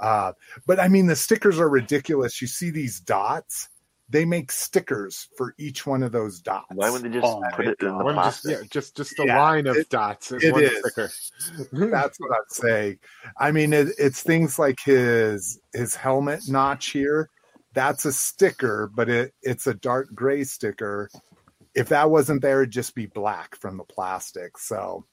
[0.00, 0.32] Uh,
[0.66, 2.40] but I mean, the stickers are ridiculous.
[2.40, 3.68] You see these dots?
[4.08, 6.66] They make stickers for each one of those dots.
[6.72, 8.50] Why wouldn't they just Oh put it in the One just, plastic?
[8.60, 10.30] yeah, just just a Yeah, line of it- dots.
[10.30, 10.78] and it one is.
[10.78, 11.10] sticker.
[11.90, 12.98] That's what I'm saying.
[13.38, 17.30] I mean, it, it's things like his his helmet notch here.
[17.72, 21.10] That's a sticker, but it it's a dark gray sticker.
[21.74, 24.56] If that wasn't there, it'd just be black from the plastic.
[24.56, 25.04] So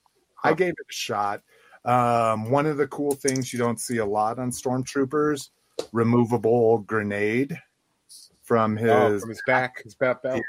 [0.43, 1.41] I gave it a shot.
[1.85, 5.49] Um, one of the cool things you don't see a lot on stormtroopers:
[5.91, 7.57] removable grenade
[8.43, 8.91] from his.
[8.91, 10.41] Oh, from his back, his back belt.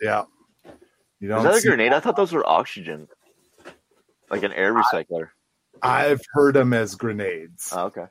[0.00, 0.24] yeah,
[1.20, 1.38] you don't.
[1.38, 1.92] Is that a see- grenade?
[1.92, 3.08] I thought those were oxygen,
[4.30, 5.28] like an air recycler.
[5.82, 7.72] I've heard them as grenades.
[7.74, 8.06] Oh, okay.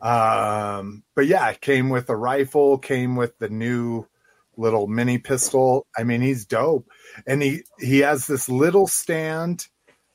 [0.00, 4.06] Um, but yeah, it came with a rifle, came with the new
[4.56, 5.86] little mini pistol.
[5.96, 6.88] I mean, he's dope.
[7.26, 9.66] And he he has this little stand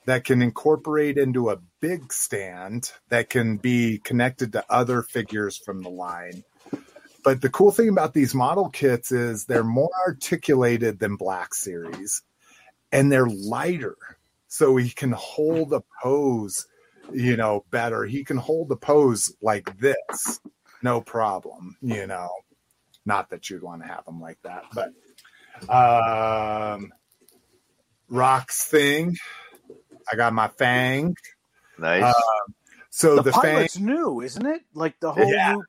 [0.06, 5.82] that can incorporate into a big stand that can be connected to other figures from
[5.82, 6.44] the line.
[7.24, 12.24] But the cool thing about these model kits is they're more articulated than Black Series
[12.92, 13.98] and they're lighter.
[14.48, 16.68] So he can hold a pose
[17.14, 18.06] you know, better.
[18.06, 20.40] He can hold the pose like this,
[20.82, 22.30] no problem, you know.
[23.08, 24.94] Not that you'd want to have them like that, but
[25.74, 26.92] um
[28.10, 29.16] Rock's thing.
[30.12, 31.16] I got my fang.
[31.80, 32.04] Nice.
[32.04, 32.14] Uh,
[32.90, 34.62] So The, the, fang pilot's new, isn't it?
[34.74, 35.54] Like the whole Yeah.
[35.54, 35.64] new.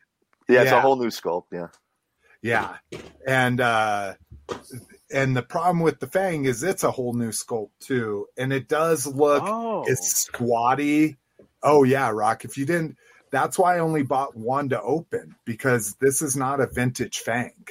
[0.49, 0.79] yeah, it's yeah.
[0.79, 1.45] a whole new sculpt.
[1.53, 1.69] Yeah.
[2.43, 2.77] Yeah.
[3.27, 4.15] And uh
[5.13, 8.27] and the problem with the fang is it's a whole new sculpt too.
[8.37, 11.19] And it does look oh, it's squatty.
[11.63, 12.45] Oh yeah, Rock.
[12.45, 12.97] If you didn't,
[13.31, 17.67] that's why I only bought one to open because this is not a vintage Fang.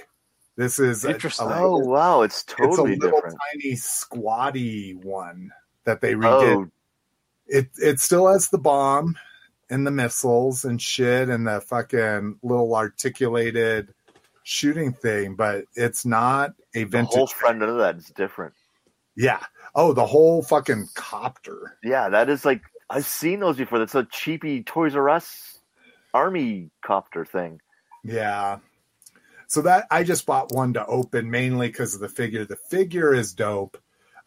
[0.56, 1.48] This is a, Interesting.
[1.48, 3.38] a- Oh wow, it's totally it's totally a little different.
[3.53, 5.52] tiny squatty one
[5.84, 6.66] that they redid.
[6.66, 6.68] Oh,
[7.48, 9.16] It it still has the bomb
[9.69, 13.94] and the missiles and shit and the fucking little articulated
[14.44, 16.92] shooting thing, but it's not a vintage.
[16.92, 17.16] the vintage.
[17.16, 18.53] whole front of that is different.
[19.16, 19.42] yeah.
[19.76, 21.77] Oh, the whole fucking copter.
[21.84, 23.80] Yeah, that is like I've seen those before.
[23.80, 25.59] That's a cheapy Toys R Us
[26.14, 27.61] army copter thing.
[28.03, 28.59] Yeah.
[29.48, 32.45] So that I just bought one to open mainly because of the figure.
[32.45, 33.77] The figure is dope.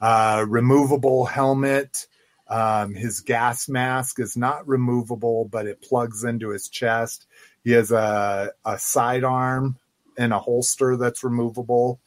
[0.00, 2.06] Uh, removable helmet.
[2.48, 7.26] Um, his gas mask is not removable, but it plugs into his chest.
[7.62, 9.76] He has a, a sidearm
[10.18, 12.00] and a holster that's removable.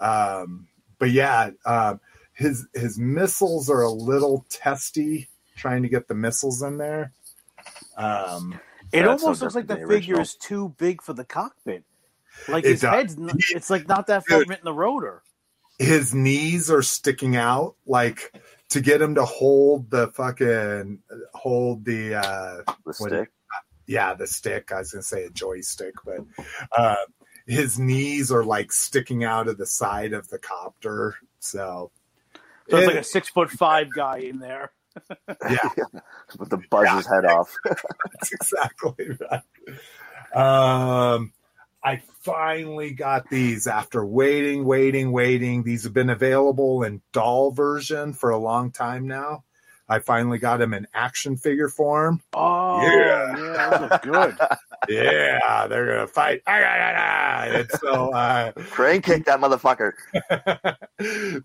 [0.00, 2.00] Um, but yeah, um,
[2.32, 7.12] his his missiles are a little testy trying to get the missiles in there.
[7.96, 8.58] Um,
[8.92, 11.84] it almost looks like the the figure is too big for the cockpit.
[12.48, 12.90] Like It his does.
[12.94, 15.22] head's, not, it's like not that far in the rotor.
[15.78, 18.32] his knees are sticking out like
[18.70, 20.98] to get him to hold the fucking
[21.32, 23.30] hold the uh The What- stick.
[23.86, 26.20] yeah the stick i was gonna say a joystick but
[26.76, 26.96] uh
[27.46, 31.90] his knees are like sticking out of the side of the copter so
[32.70, 34.72] So it's like a six foot five guy in there.
[35.50, 35.68] yeah
[36.38, 37.54] With the buzz his head off.
[37.64, 39.42] that's exactly right
[40.34, 41.32] um
[41.86, 45.64] I finally got these after waiting, waiting, waiting.
[45.64, 49.44] These have been available in doll version for a long time now.
[49.86, 52.22] I finally got them in action figure form.
[52.32, 53.36] Oh, Yeah.
[53.36, 54.38] yeah, good.
[54.88, 56.42] Yeah, they're gonna fight.
[56.46, 59.92] And so uh, Crane kick that motherfucker.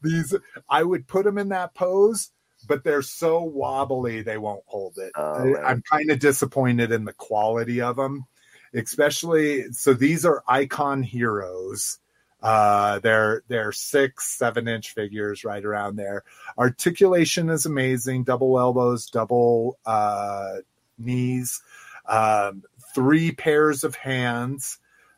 [0.04, 0.36] these,
[0.70, 2.32] I would put them in that pose,
[2.70, 5.12] but they're so wobbly they won't hold it.
[5.16, 5.58] Oh.
[5.58, 8.26] I'm kind of disappointed in the quality of them,
[8.74, 9.74] especially.
[9.74, 11.98] So these are icon heroes.
[12.42, 16.24] Uh, they're they're six, seven inch figures right around there.
[16.58, 18.24] Articulation is amazing.
[18.24, 20.58] Double elbows, double uh,
[20.98, 21.62] knees,
[22.08, 22.64] um,
[22.96, 24.78] three pairs of hands.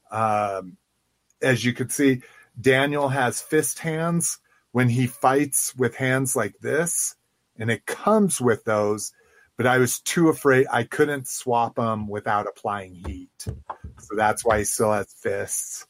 [0.09, 0.77] Um,
[1.41, 2.21] as you can see,
[2.59, 4.39] Daniel has fist hands
[4.71, 7.15] when he fights with hands like this,
[7.61, 9.13] and it comes with those.
[9.55, 14.59] But I was too afraid I couldn't swap them without applying heat, so that's why
[14.59, 15.85] he still has fists.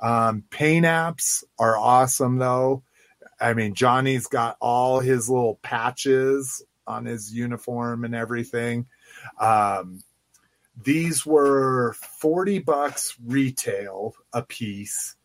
[0.00, 2.82] Um, paint apps are awesome though.
[3.40, 8.86] I mean, Johnny's got all his little patches on his uniform and everything.
[9.40, 10.00] Um,
[10.82, 15.16] these were 40 bucks retail a piece.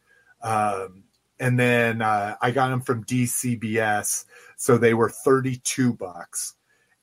[0.42, 1.04] Um,
[1.40, 4.26] and then uh, I got them from DCBS,
[4.58, 6.56] so they were 32 bucks.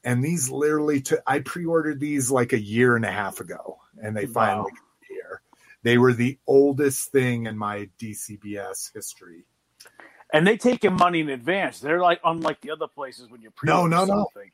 [0.05, 3.79] And these literally took, I pre ordered these like a year and a half ago,
[4.03, 4.33] and they Wow.
[4.35, 5.43] finally got here.
[5.83, 9.45] They were the oldest thing in my DCBS history.
[10.33, 11.81] And they take your money in advance.
[11.81, 14.27] They're like unlike the other places when you pre No, no, no.
[14.35, 14.51] something.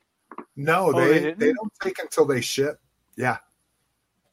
[0.57, 2.79] No, Oh, they they, they don't take until they ship.
[3.17, 3.39] Yeah.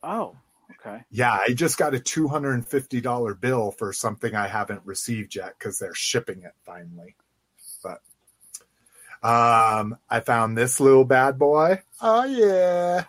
[0.03, 0.35] Oh,
[0.79, 1.03] okay.
[1.09, 4.81] Yeah, I just got a two hundred and fifty dollar bill for something I haven't
[4.85, 7.15] received yet because they're shipping it finally.
[7.83, 8.01] But
[9.27, 11.81] um, I found this little bad boy.
[12.01, 13.05] Oh yeah,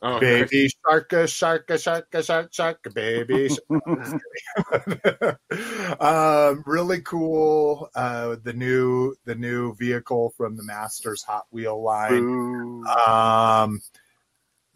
[0.00, 3.48] Oh, baby sharka sharka sharka shark sharka baby.
[6.00, 7.90] um, really cool.
[7.96, 12.20] Uh, the new the new vehicle from the Masters Hot Wheel line.
[12.20, 12.84] Boo.
[12.84, 13.80] Um,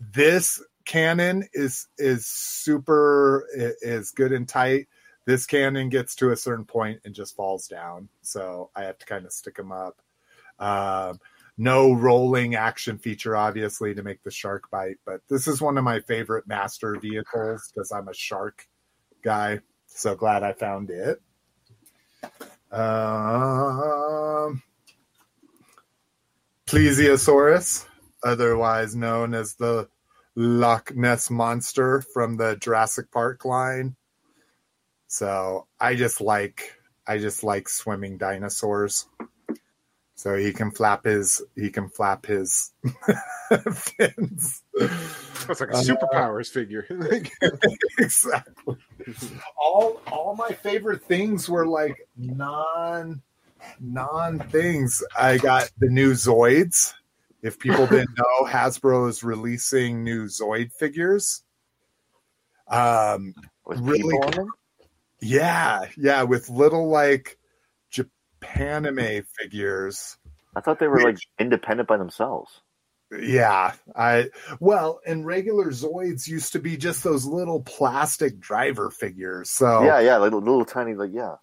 [0.00, 4.88] this cannon is is super is good and tight.
[5.24, 9.06] This cannon gets to a certain point and just falls down, so I have to
[9.06, 10.00] kind of stick them up.
[10.58, 11.20] Um,
[11.58, 15.84] no rolling action feature, obviously, to make the shark bite, but this is one of
[15.84, 18.66] my favorite master vehicles because I'm a shark
[19.22, 19.60] guy.
[19.86, 21.20] So glad I found it.
[22.72, 24.62] Um,
[26.66, 27.86] Plesiosaurus,
[28.24, 29.88] otherwise known as the
[30.34, 33.96] Loch Ness monster from the Jurassic Park line.
[35.08, 36.74] So I just like
[37.06, 39.06] I just like swimming dinosaurs.
[40.14, 42.72] So he can flap his he can flap his
[43.72, 44.62] fins.
[44.74, 46.86] It's like a Uh, superpowers figure.
[47.98, 48.76] exactly.
[49.60, 53.20] All all my favorite things were like non
[53.80, 55.02] non things.
[55.18, 56.94] I got the new Zoids.
[57.42, 61.42] If people didn't know, Hasbro is releasing new Zoid figures.
[62.68, 63.34] Um,
[63.66, 64.48] With really people in them?
[65.20, 67.38] yeah, yeah, with little like
[67.92, 70.16] Japanime figures.
[70.54, 72.50] I thought they were like independent by themselves.
[73.20, 79.50] Yeah, I well, and regular Zoids used to be just those little plastic driver figures.
[79.50, 81.36] So Yeah, yeah, like little tiny, like yeah.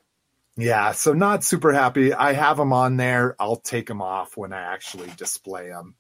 [0.60, 2.14] Yeah, so not super happy.
[2.14, 3.36] I have them on there.
[3.40, 5.96] I'll take them off when I actually display them.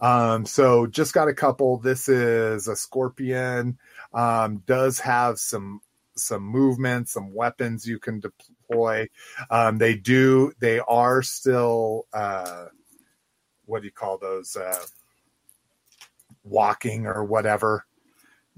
[0.00, 1.76] Um, so just got a couple.
[1.78, 3.78] This is a scorpion.
[4.14, 5.80] Um, does have some
[6.16, 9.08] some movement, some weapons you can deploy.
[9.50, 10.52] Um, they do.
[10.58, 12.06] They are still.
[12.12, 12.66] Uh,
[13.66, 14.56] what do you call those?
[14.56, 14.86] Uh,
[16.44, 17.84] walking or whatever.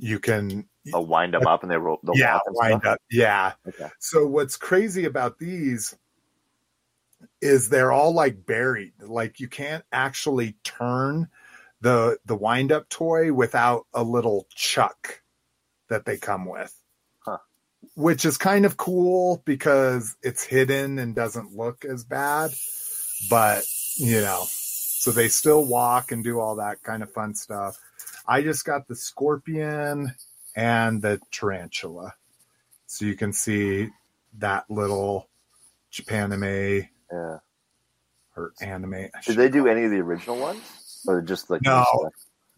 [0.01, 2.01] You can wind them up and they roll.
[2.03, 2.93] They'll yeah wind stuff.
[2.95, 3.89] up yeah Okay.
[4.01, 5.95] so what's crazy about these
[7.41, 11.29] is they're all like buried like you can't actually turn
[11.81, 15.23] the the wind up toy without a little chuck
[15.89, 16.75] that they come with
[17.25, 17.39] Huh.
[17.95, 22.51] which is kind of cool because it's hidden and doesn't look as bad
[23.29, 23.65] but
[23.97, 27.79] you know so they still walk and do all that kind of fun stuff
[28.27, 30.15] i just got the scorpion
[30.57, 32.15] and the tarantula.
[32.87, 33.89] So you can see
[34.39, 35.29] that little
[35.93, 37.39] Japanime Yeah.
[38.37, 39.09] or anime.
[39.27, 41.85] Did they do any of the original ones, or just like No.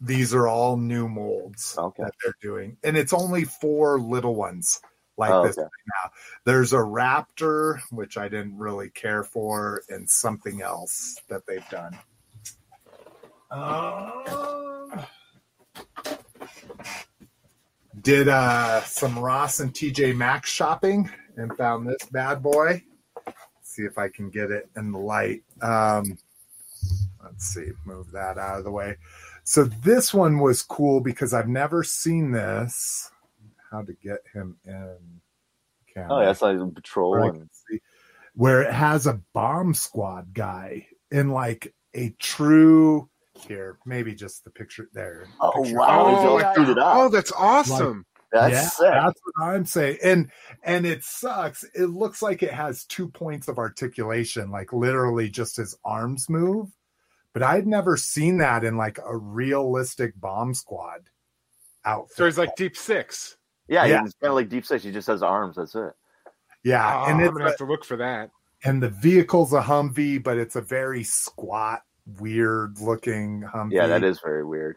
[0.04, 2.02] These are all new molds Okay.
[2.02, 4.80] that they're doing, and it's only four little ones
[5.16, 5.68] like Oh, this okay.
[6.02, 6.10] now.
[6.44, 11.96] There's a raptor, which I didn't really care for, and something else that they've done.
[13.52, 14.24] Um,
[18.02, 22.82] did uh, some Ross and TJ Maxx shopping and found this bad boy.
[23.62, 25.42] see if I can get it in the light.
[25.62, 26.18] Um,
[27.22, 28.96] let's see, move that out of the way.
[29.44, 33.10] So this one was cool because I've never seen this.
[33.70, 34.96] How to get him in?
[35.94, 36.08] Camera.
[36.10, 37.12] Oh, yeah, it's like patrol.
[37.12, 37.80] Where And, see-
[38.34, 43.08] where it has a bomb squad guy in like a true
[43.44, 45.26] here, maybe just the picture there.
[45.40, 46.96] oh Picture- wow, Oh, all yeah, suited up.
[46.96, 48.04] Oh, that's awesome.
[48.32, 48.90] That's yeah, sick.
[48.92, 49.98] that's what I'm saying.
[50.02, 50.30] And
[50.62, 51.64] and it sucks.
[51.74, 56.68] It looks like it has two points of articulation, like literally just his arms move.
[57.34, 61.00] But I'd never seen that in like a realistic bomb squad
[61.84, 62.16] outfit.
[62.16, 63.36] So he's like Deep Six.
[63.68, 64.02] yeah, yeah.
[64.02, 64.82] he's kind of like deep six.
[64.84, 65.56] He just has arms.
[65.56, 65.92] That's it.
[66.64, 68.30] yeah, Oh, and I'm it's gonna have to look for that.
[68.64, 71.82] and the vehicle's a Humvee, but it's a very squat,
[72.18, 73.72] weird looking Humvee.
[73.72, 74.76] Yeah, that is very weird.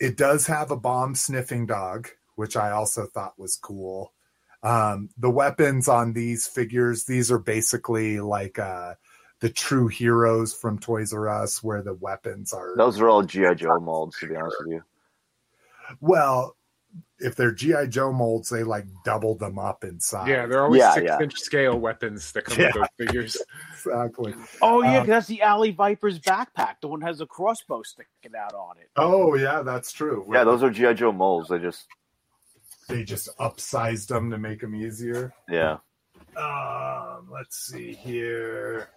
[0.00, 4.12] It does have a bomb sniffing dog, which I also thought was cool.
[4.62, 8.94] Um, the weapons on these figures, these are basically like uh,
[9.40, 12.76] the true heroes from Toys R Us, where the weapons are.
[12.76, 14.82] Those are all GI Joe molds, to be honest with you.
[16.00, 16.56] Well,
[17.22, 20.28] if they're GI Joe molds, they like double them up in size.
[20.28, 21.20] Yeah, they're always Yeah, six yeah.
[21.22, 22.66] inch scale weapons that come Yeah.
[22.66, 23.36] with those figures.
[23.72, 24.34] exactly.
[24.60, 26.76] Oh yeah, Um, that's the Alley Viper's backpack.
[26.80, 28.90] The one has a crossbow sticking out on it.
[28.96, 30.26] Oh yeah, that's true.
[30.32, 31.48] Yeah, those are GI Joe molds.
[31.48, 31.86] They just
[32.88, 35.32] they just upsized them to make them easier.
[35.48, 35.78] yeah.
[36.36, 38.88] Um, let's see here,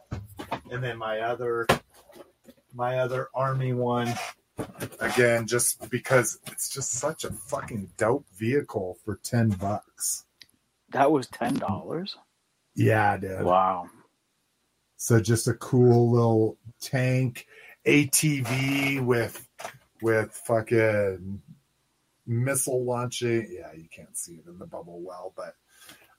[0.72, 1.68] and then my other,
[2.74, 4.14] my other army one.
[5.00, 10.24] Again, just because it's just such a fucking dope vehicle for ten bucks.
[10.90, 12.16] That was ten dollars.
[12.76, 13.44] Yeah, dude.
[13.44, 13.90] Wow.
[14.98, 17.48] So just a cool little tank
[17.86, 19.48] ATV with
[20.02, 21.42] with fucking
[22.26, 23.48] missile launching.
[23.52, 25.56] Yeah, you can't see it in the bubble well, but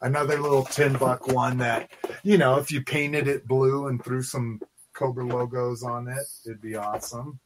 [0.00, 1.90] another little 10 buck one that,
[2.22, 4.60] you know, if you painted it blue and threw some
[4.92, 7.38] Cobra logos on it, it'd be awesome.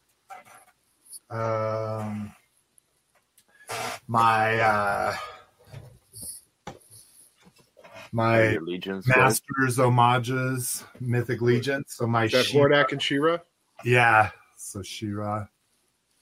[1.31, 2.33] Um
[4.09, 5.17] my uh
[8.13, 9.07] my legions.
[9.07, 11.87] Masters homages, Mythic legions.
[11.89, 13.39] So my That She-Ra- Hordak and She-Ra.
[13.85, 14.31] yeah.
[14.57, 15.47] So She-Ra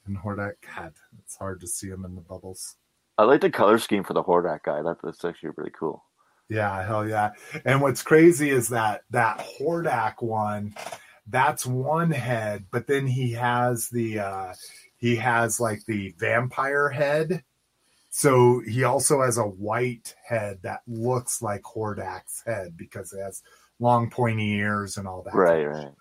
[0.06, 0.54] and Hordak.
[0.76, 2.76] God, it's hard to see them in the bubbles.
[3.16, 4.82] I like the color scheme for the Hordak guy.
[4.82, 6.04] That, that's actually really cool.
[6.48, 7.32] Yeah, hell yeah.
[7.64, 10.74] And what's crazy is that that Hordak one,
[11.26, 14.54] that's one head, but then he has the uh
[14.98, 17.42] he has like the vampire head.
[18.10, 23.42] So he also has a white head that looks like Hordak's head because it has
[23.80, 25.34] long pointy ears and all that.
[25.34, 25.92] Right, right.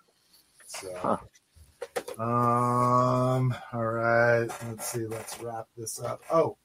[0.66, 2.22] So, Huh.
[2.22, 4.48] um, all right.
[4.68, 5.06] Let's see.
[5.06, 6.20] Let's wrap this up.
[6.30, 6.56] Oh,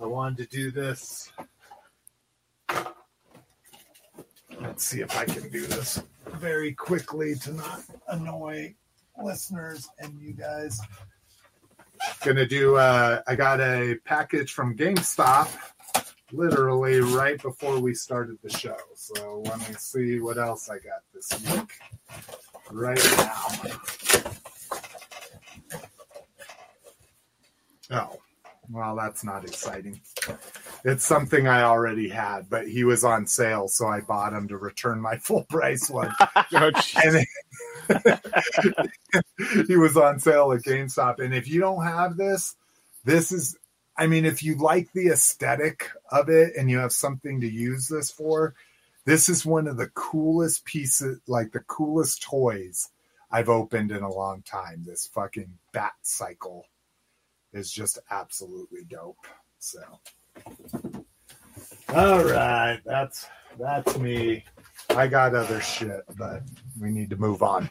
[0.00, 1.30] I wanted to do this.
[4.60, 6.02] Let's see if I can do this
[6.34, 8.74] very quickly to not annoy
[9.22, 10.80] listeners and you guys.
[12.24, 12.76] Gonna do.
[12.76, 15.48] Uh, I got a package from GameStop
[16.32, 18.76] literally right before we started the show.
[18.94, 21.72] So let me see what else I got this week
[22.70, 23.46] right now.
[27.90, 28.18] Oh,
[28.70, 30.00] well, that's not exciting.
[30.86, 34.58] It's something I already had, but he was on sale, so I bought him to
[34.58, 36.14] return my full price one.
[36.56, 36.70] Oh,
[37.02, 37.26] and
[39.66, 41.18] he was on sale at GameStop.
[41.18, 42.54] And if you don't have this,
[43.04, 43.56] this is,
[43.96, 47.88] I mean, if you like the aesthetic of it and you have something to use
[47.88, 48.54] this for,
[49.04, 52.90] this is one of the coolest pieces, like the coolest toys
[53.30, 54.84] I've opened in a long time.
[54.86, 56.66] This fucking bat cycle
[57.52, 59.26] is just absolutely dope.
[59.58, 59.80] So,
[61.94, 63.26] all right, that's
[63.58, 64.44] that's me.
[64.90, 66.42] I got other shit, but
[66.80, 67.70] we need to move on.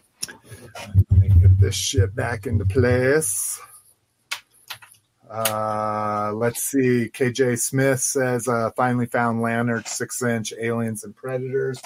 [1.10, 3.60] Let me get this shit back into place.
[5.30, 7.10] Uh, let's see.
[7.12, 11.82] KJ Smith says, uh, finally found Lantern six inch aliens and predators.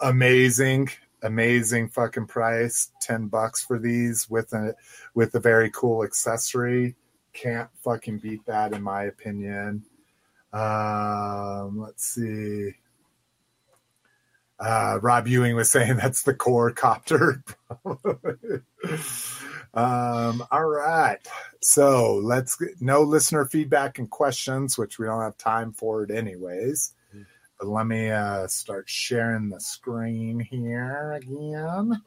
[0.00, 0.88] Amazing,
[1.22, 2.90] amazing fucking price.
[3.02, 4.74] 10 bucks for these with a,
[5.14, 6.96] with a very cool accessory.
[7.32, 9.84] Can't fucking beat that in my opinion.
[10.52, 12.74] Um, let's see.
[14.60, 17.42] Uh, Rob Ewing was saying that's the Corps copter.
[19.74, 21.18] um, all right.
[21.60, 26.10] So let's get no listener feedback and questions, which we don't have time for it
[26.10, 26.94] anyways.
[27.58, 32.02] But let me uh, start sharing the screen here again.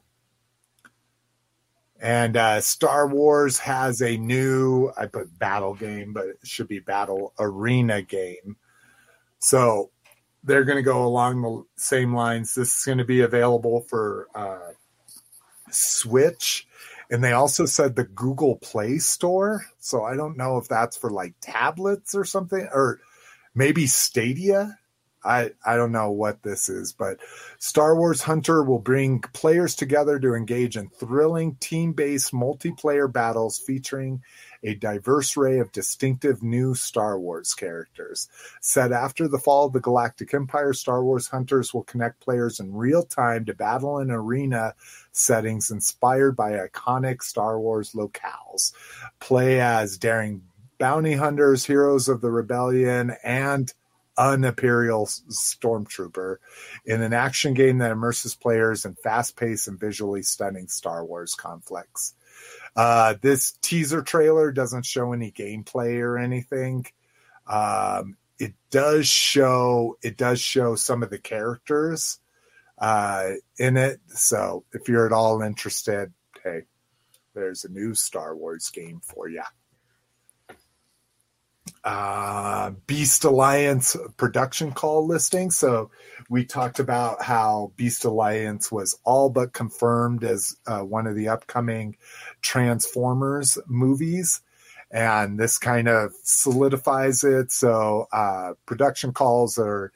[2.06, 6.78] And uh, Star Wars has a new, I put battle game, but it should be
[6.78, 8.58] battle arena game.
[9.40, 9.90] So
[10.44, 12.54] they're going to go along the same lines.
[12.54, 14.74] This is going to be available for uh,
[15.72, 16.68] Switch.
[17.10, 19.66] And they also said the Google Play Store.
[19.80, 23.00] So I don't know if that's for like tablets or something, or
[23.56, 24.78] maybe Stadia.
[25.26, 27.18] I, I don't know what this is, but
[27.58, 33.58] Star Wars Hunter will bring players together to engage in thrilling team based multiplayer battles
[33.58, 34.22] featuring
[34.64, 38.30] a diverse array of distinctive new Star Wars characters.
[38.62, 42.76] Set after the fall of the Galactic Empire, Star Wars Hunters will connect players in
[42.76, 44.76] real time to battle in arena
[45.12, 48.74] settings inspired by iconic Star Wars locales.
[49.20, 50.44] Play as daring
[50.78, 53.74] bounty hunters, heroes of the rebellion, and
[54.18, 56.38] an Imperial stormtrooper
[56.86, 61.36] in an action game that immerses players in fast paced and visually stunning Star Wars
[61.36, 62.14] conflicts.
[62.76, 66.86] Uh, this teaser trailer doesn't show any gameplay or anything.
[67.48, 72.20] Um, it does show it does show some of the characters
[72.78, 74.00] uh, in it.
[74.08, 76.12] So if you're at all interested,
[76.44, 76.64] hey,
[77.34, 79.44] there's a new Star Wars game for you
[81.84, 85.52] uh, Beast Alliance production call listing.
[85.52, 85.92] So
[86.30, 91.28] we talked about how Beast Alliance was all but confirmed as uh, one of the
[91.28, 91.98] upcoming
[92.42, 94.42] Transformers movies.
[94.92, 97.52] And this kind of solidifies it.
[97.52, 99.92] So uh, production calls or,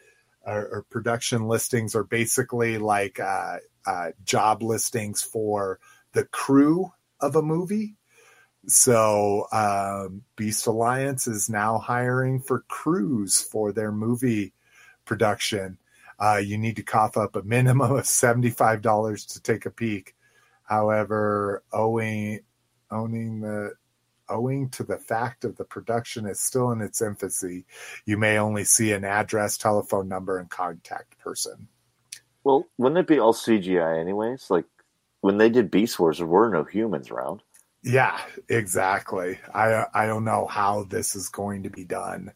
[0.46, 5.80] or, production listings are basically like uh, uh, job listings for
[6.14, 6.92] the crew
[7.22, 7.96] of a movie.
[8.68, 14.54] So um, Beast Alliance is now hiring for crews for their movie
[15.06, 15.78] production.
[16.20, 20.16] Uh, you need to cough up a minimum of seventy-five dollars to take a peek.
[20.64, 22.42] However, owing
[22.92, 23.74] owning the
[24.30, 27.66] owing to the fact of the production is still in its infancy,
[28.06, 31.68] you may only see an address, telephone number, and contact person.
[32.44, 34.50] Well, wouldn't it be all CGI anyways?
[34.50, 34.66] Like
[35.22, 37.42] when they did Beast Wars, there were no humans around.
[37.84, 39.40] Yeah, exactly.
[39.54, 42.34] I I don't know how this is going to be done.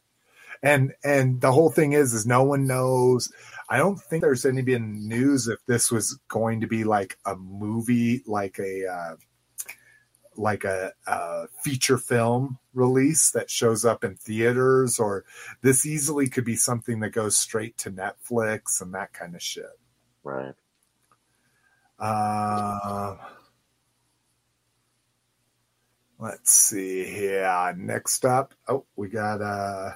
[0.61, 3.31] And and the whole thing is is no one knows.
[3.69, 7.35] I don't think there's any been news if this was going to be like a
[7.35, 9.15] movie like a uh,
[10.35, 15.25] like a, a feature film release that shows up in theaters or
[15.61, 19.65] this easily could be something that goes straight to Netflix and that kind of shit.
[20.23, 20.55] Right.
[21.99, 23.17] Uh
[26.19, 27.74] Let's see here.
[27.77, 29.92] Next up, oh, we got uh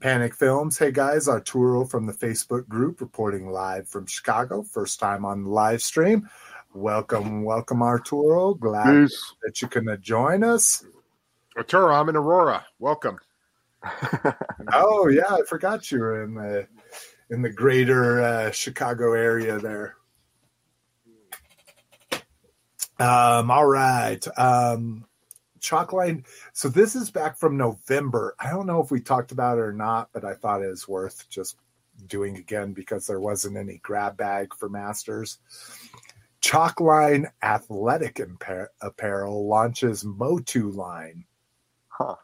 [0.00, 0.78] Panic Films.
[0.78, 4.62] Hey guys, Arturo from the Facebook group reporting live from Chicago.
[4.62, 6.28] First time on the live stream.
[6.74, 8.54] Welcome, welcome, Arturo.
[8.54, 9.34] Glad Peace.
[9.42, 10.84] that you can join us.
[11.56, 12.64] Arturo, I'm in Aurora.
[12.78, 13.18] Welcome.
[14.72, 16.66] oh yeah, I forgot you were in the
[17.30, 19.97] in the greater uh, Chicago area there.
[22.98, 24.24] Um, all right.
[24.38, 25.06] Um,
[25.60, 26.24] Chalkline.
[26.52, 28.34] So this is back from November.
[28.38, 30.88] I don't know if we talked about it or not, but I thought it was
[30.88, 31.56] worth just
[32.06, 35.38] doing again because there wasn't any grab bag for Masters.
[36.40, 38.20] Chalkline Athletic
[38.80, 41.24] Apparel launches Motu line.
[41.88, 42.14] Huh.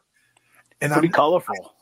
[0.81, 1.75] And Pretty I'm, colorful.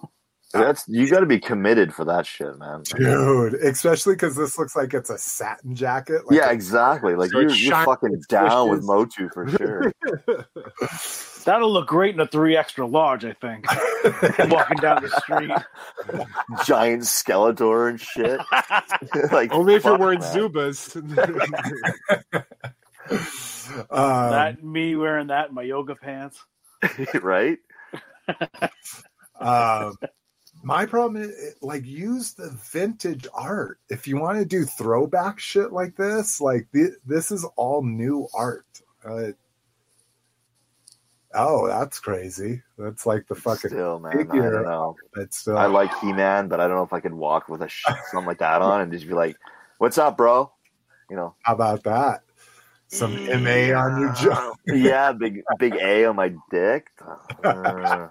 [0.53, 2.83] That's you got to be committed for that shit, man.
[2.95, 6.27] Dude, especially because this looks like it's a satin jacket.
[6.27, 7.15] Like yeah, exactly.
[7.15, 9.93] Like so you're, you're fucking down with Motu for sure.
[11.45, 13.65] That'll look great in a three extra large, I think.
[14.51, 15.51] Walking down the street,
[16.67, 18.39] giant Skeletor and shit.
[19.33, 20.35] like only if you're wearing man.
[20.35, 20.97] Zubaz.
[23.91, 26.45] um, that me wearing that in my yoga pants,
[27.15, 27.59] right?
[29.41, 29.97] Um,
[30.63, 33.79] my problem is like use the vintage art.
[33.89, 38.29] If you want to do throwback shit like this like th- this is all new
[38.35, 38.67] art.
[39.05, 39.33] Uh,
[41.35, 42.63] oh that's crazy.
[42.79, 44.49] That's like the fucking still man figure.
[44.49, 44.97] i don't know.
[45.15, 45.59] but still.
[45.59, 48.27] I like he-man but i don't know if i could walk with a sh- something
[48.27, 49.37] like that on and just be like
[49.79, 50.53] what's up bro?
[51.11, 51.35] You know?
[51.43, 52.23] How about that?
[52.89, 56.89] Some ma on your jaw yeah big big a on my dick?
[57.43, 58.09] Uh,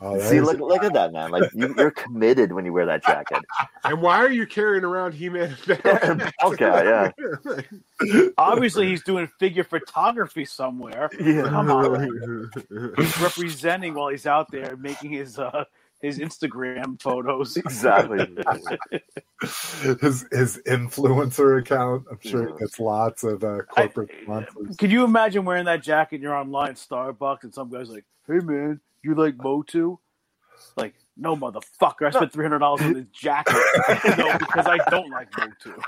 [0.00, 1.30] Oh, See, look, look at that, man!
[1.30, 3.38] Like you, are committed when you wear that jacket.
[3.84, 5.54] And why are you carrying around He-Man?
[5.68, 6.30] okay,
[6.62, 7.10] yeah.
[8.38, 11.10] Obviously, he's doing figure photography somewhere.
[11.20, 11.42] Yeah.
[11.42, 12.50] Come on,
[12.96, 15.64] he's representing while he's out there making his uh,
[16.04, 17.56] his Instagram photos.
[17.64, 18.18] Exactly.
[20.00, 22.04] his his influencer account.
[22.10, 24.76] I'm sure he gets lots of uh, corporate sponsors.
[24.76, 26.16] Can you imagine wearing that jacket?
[26.16, 29.96] and You're online at Starbucks, and some guy's like, "Hey man, you like Motu?"
[30.76, 32.06] Like, no, motherfucker.
[32.06, 33.54] I spent three hundred dollars on this jacket.
[34.18, 35.80] no, because I don't like Motu.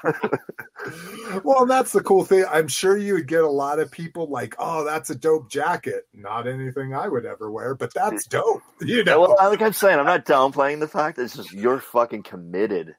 [1.45, 2.45] well, and that's the cool thing.
[2.49, 6.07] I'm sure you would get a lot of people like, "Oh, that's a dope jacket."
[6.15, 8.63] Not anything I would ever wear, but that's dope.
[8.81, 11.17] You know, well, like I'm saying, I'm not downplaying the fact.
[11.17, 12.95] that It's just you're fucking committed.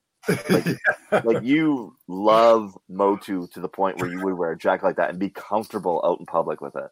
[0.50, 0.66] Like,
[1.24, 5.10] like you love Motu to the point where you would wear a jacket like that
[5.10, 6.92] and be comfortable out in public with it.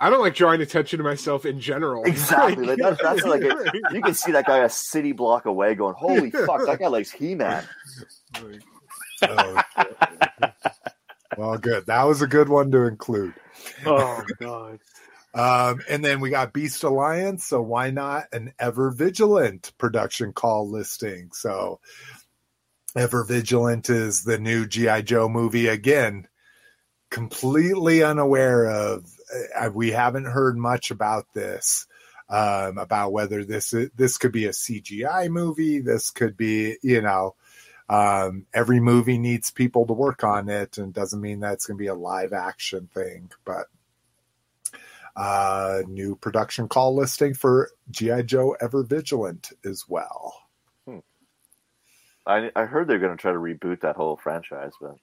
[0.00, 2.04] I don't like drawing attention to myself in general.
[2.06, 2.66] Exactly.
[2.66, 5.94] Like, that's, that's like a, you can see that guy a city block away going,
[5.94, 7.64] "Holy fuck, that guy likes He Man."
[9.22, 9.62] Oh,
[11.36, 11.86] well, good.
[11.86, 13.34] That was a good one to include.
[13.84, 14.78] Oh god.
[15.34, 20.68] Um, and then we got Beast Alliance, so why not an Ever Vigilant production call
[20.70, 21.30] listing?
[21.32, 21.80] So,
[22.96, 26.26] Ever Vigilant is the new GI Joe movie again.
[27.10, 29.04] Completely unaware of.
[29.58, 31.86] Uh, we haven't heard much about this.
[32.30, 35.80] Um, about whether this this could be a CGI movie.
[35.80, 37.36] This could be, you know,
[37.88, 41.78] um, every movie needs people to work on it, and doesn't mean that it's going
[41.78, 43.30] to be a live action thing.
[43.46, 43.68] But
[45.16, 50.34] uh, new production call listing for GI Joe Ever Vigilant as well.
[52.26, 54.96] I, I heard they're going to try to reboot that whole franchise, but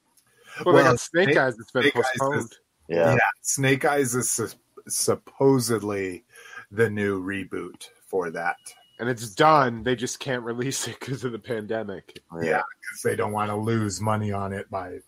[0.63, 2.51] Well, they Well, got Snake Snake- Eyes that's been Snake Eyes
[2.89, 3.17] is- postponed.
[3.17, 4.49] yeah, Snake Eyes is su-
[4.87, 6.23] supposedly
[6.71, 8.57] the new reboot for that
[8.99, 9.83] and it's done.
[9.83, 12.19] They just can't release it because of the pandemic.
[12.41, 12.61] Yeah.
[12.61, 14.99] because they don't want to lose money on it by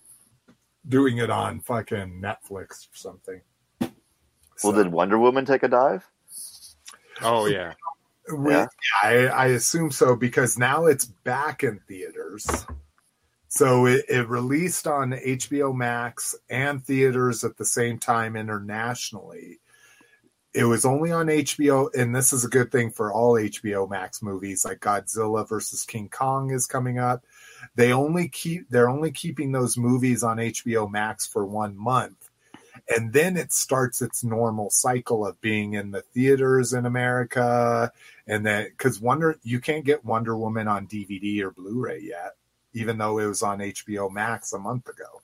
[0.90, 3.42] doing it on fucking Netflix or something.
[3.80, 3.92] Well,
[4.58, 6.06] So- did Wonder Woman take a dive?
[7.22, 7.74] Oh yeah,
[8.36, 8.68] We, Yeah.
[9.02, 12.46] I, I assume so because now it's back in theaters.
[13.58, 19.58] So it, it released on HBO Max and theaters at the same time internationally.
[20.54, 24.22] It was only on HBO, and this is a good thing for all HBO Max
[24.22, 27.26] movies, like Godzilla versus King Kong is coming up.
[27.74, 32.30] They only keep they're only keeping those movies on HBO Max for one month
[32.96, 37.92] and then it starts its normal cycle of being in the theaters in America,
[38.28, 42.34] and then because Wonder you can't get Wonder Woman on DVD or Blu-ray yet,
[42.78, 45.22] even though it was on HBO Max a month ago.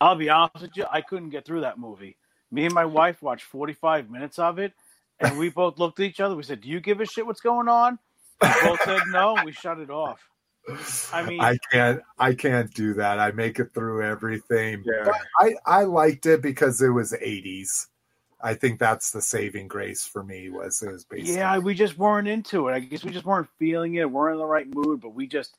[0.00, 2.16] I'll be honest with you, I couldn't get through that movie.
[2.50, 4.72] Me and my wife watched 45 minutes of it,
[5.20, 6.36] and we both looked at each other.
[6.36, 7.98] We said, "Do you give a shit what's going on?"
[8.42, 9.36] We both said no.
[9.36, 10.20] and We shut it off.
[11.12, 13.18] I mean- I can't, I can't do that.
[13.18, 14.82] I make it through everything.
[14.84, 15.04] Yeah.
[15.04, 17.86] But I, I liked it because it was '80s.
[18.42, 21.26] I think that's the saving grace for me was it was based.
[21.32, 22.74] Yeah, on- we just weren't into it.
[22.74, 24.10] I guess we just weren't feeling it.
[24.10, 25.56] weren't in the right mood, but we just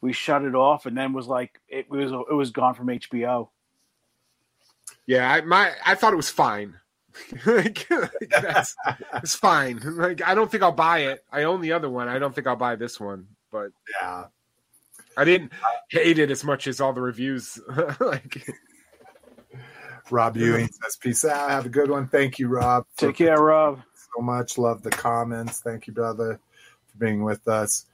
[0.00, 3.48] we shut it off, and then was like it was it was gone from HBO.
[5.06, 5.30] yeah.
[5.30, 6.74] I, my I thought it was fine.
[7.46, 8.76] like, like, that's,
[9.14, 9.80] it's fine.
[9.82, 11.24] Like I don't think I'll buy it.
[11.32, 12.08] I own the other one.
[12.08, 13.26] I don't think I'll buy this one.
[13.50, 13.70] But
[14.00, 14.24] yeah.
[15.16, 15.52] I didn't
[15.90, 17.58] hate it as much as all the reviews.
[18.00, 18.46] like
[20.10, 21.50] Rob Ewing says, "Peace out.
[21.50, 22.06] Have a good one.
[22.06, 22.86] Thank you, Rob.
[22.96, 23.82] Take care, Rob.
[23.94, 24.58] so much.
[24.58, 25.60] Love the comments.
[25.60, 26.38] Thank you, brother,
[26.86, 27.86] for being with us.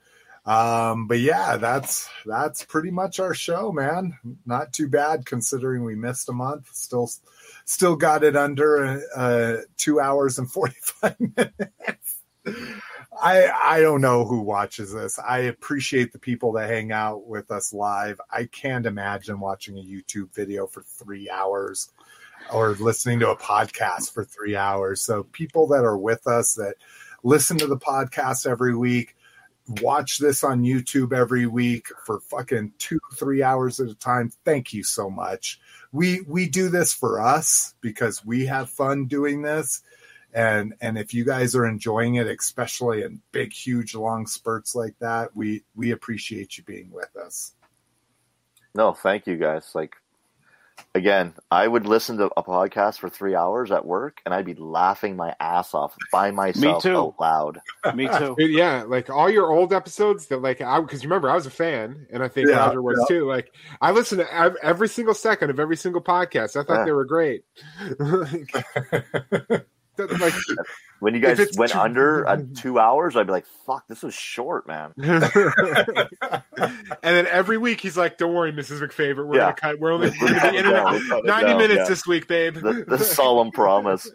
[0.46, 4.18] Um, but yeah, that's that's pretty much our show, man.
[4.44, 6.68] Not too bad considering we missed a month.
[6.72, 7.10] Still,
[7.64, 12.20] still got it under uh, two hours and forty five minutes.
[13.22, 15.18] I I don't know who watches this.
[15.18, 18.20] I appreciate the people that hang out with us live.
[18.30, 21.90] I can't imagine watching a YouTube video for three hours
[22.52, 25.00] or listening to a podcast for three hours.
[25.00, 26.74] So people that are with us that
[27.22, 29.16] listen to the podcast every week,
[29.80, 34.30] watch this on YouTube every week for fucking two, three hours at a time.
[34.44, 35.60] Thank you so much.
[35.92, 39.82] We we do this for us because we have fun doing this.
[40.32, 44.98] And and if you guys are enjoying it, especially in big, huge, long spurts like
[44.98, 47.54] that, we we appreciate you being with us.
[48.74, 49.70] No, thank you guys.
[49.74, 49.94] Like
[50.94, 54.54] again, I would listen to a podcast for three hours at work, and I'd be
[54.54, 56.96] laughing my ass off by myself too.
[56.96, 57.60] out loud.
[57.94, 58.34] Me too.
[58.38, 62.06] Yeah, like all your old episodes that like I because remember I was a fan
[62.12, 63.26] and I think Yeah, Roger was too.
[63.26, 66.56] Like I listened to every single second of every single podcast.
[66.60, 66.84] I thought Yeah.
[66.84, 67.44] they were great.
[69.98, 70.34] like,
[71.04, 74.14] When you guys went too- under at two hours, I'd be like, "Fuck, this was
[74.14, 75.30] short, man." and
[77.02, 78.80] then every week he's like, "Don't worry, Mrs.
[78.80, 79.40] McFavorite, we're Yeah.
[79.42, 79.78] gonna cut.
[79.80, 80.92] We're only we're We're gonna be in down, out.
[80.94, 81.88] we're cutting it ninety down, minutes yeah.
[81.88, 84.10] this week, babe." The, the solemn promise.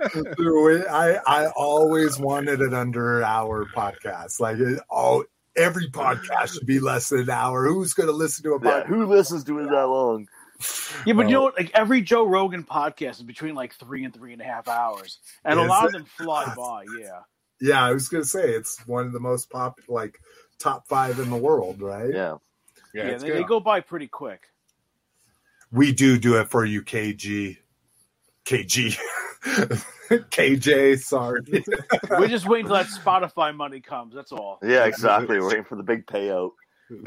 [0.00, 4.40] I I always wanted an under hour podcast.
[4.40, 5.24] Like it, all
[5.56, 7.66] every podcast should be less than an hour.
[7.66, 8.86] Who's going to listen to a Yeah, podcast?
[8.86, 10.28] who listens to it that long?
[11.06, 11.56] Yeah, but you know what?
[11.56, 15.18] Like every Joe Rogan podcast is between like three and three and a half hours,
[15.44, 15.86] and a lot it?
[15.86, 16.84] of them fly by.
[16.98, 17.20] Yeah,
[17.60, 20.18] Yeah, I was going to say it's one of the most pop like
[20.58, 22.12] top five in the world, right?
[22.12, 22.36] Yeah,
[22.94, 24.48] yeah, it's they, they go by pretty quick.
[25.72, 27.58] We do do it for you, KG,
[28.44, 28.98] KG,
[29.44, 30.98] KJ.
[31.00, 31.40] Sorry.
[32.10, 34.14] We're just waiting till that Spotify money comes.
[34.14, 34.58] That's all.
[34.62, 35.38] yeah, exactly.
[35.38, 36.52] We're waiting for the big payout.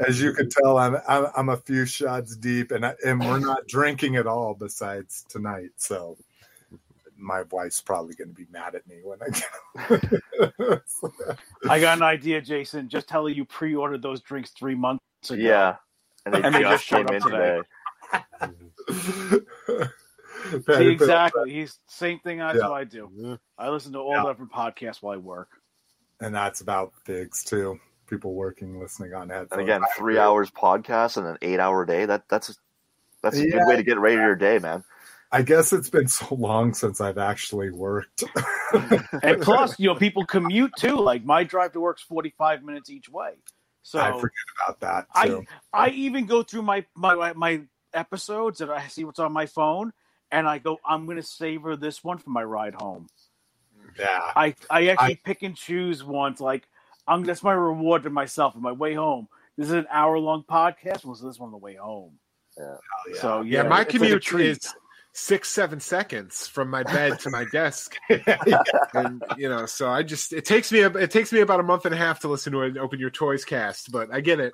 [0.06, 3.38] As you can tell, I'm, I'm I'm a few shots deep, and I, and we're
[3.38, 5.70] not drinking at all besides tonight.
[5.76, 6.18] So
[7.16, 10.82] my wife's probably going to be mad at me when I get.
[11.68, 12.88] I got an idea, Jason.
[12.88, 15.40] Just tell her you pre-ordered those drinks three months ago.
[15.42, 15.76] Yeah,
[16.26, 17.60] and they And they just just showed came up in today.
[20.52, 20.78] today.
[20.78, 21.52] See, exactly.
[21.52, 22.38] He's same thing.
[22.38, 22.68] That's Yeah.
[22.68, 23.38] what I do.
[23.58, 24.24] I listen to all Yeah.
[24.24, 25.48] different podcasts while I work.
[26.22, 27.80] and that's about figs too.
[28.10, 29.52] People working, listening on headphones.
[29.52, 32.06] And again, three hours podcast and an eight-hour day.
[32.06, 32.58] That that's
[33.22, 33.58] that's a Yeah.
[33.58, 34.84] good way to get ready to your day, man.
[35.32, 38.24] I guess it's been so long since I've actually worked.
[39.22, 40.96] And plus, you know, people commute too.
[40.96, 43.34] Like my drive to work's forty-five minutes each way.
[43.82, 44.30] So I forget
[44.64, 45.44] about that I too.
[45.72, 49.92] I even go through my my my episodes and I see what's on my phone,
[50.30, 53.08] and I go, I'm going to savor this one for my ride home.
[53.98, 56.68] yeah, I I actually pick and choose ones like
[57.10, 59.28] I'm that's my reward to myself on my way home.
[59.58, 61.04] This is an hour long podcast.
[61.04, 62.12] Was this one on the way home?
[62.56, 62.76] yeah.
[63.20, 64.74] So yeah, yeah, my it's like commute is
[65.12, 67.96] six seven seconds from my bed to my desk,
[68.94, 71.64] and you know, so I just it takes me a, it takes me about a
[71.64, 74.38] month and a half to listen to an Open Your Toys cast, but I get
[74.40, 74.52] it.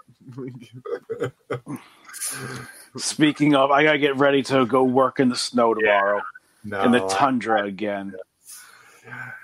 [2.96, 6.22] Speaking of, I gotta get ready to go work in the snow tomorrow
[6.64, 8.14] no, in the I- tundra again.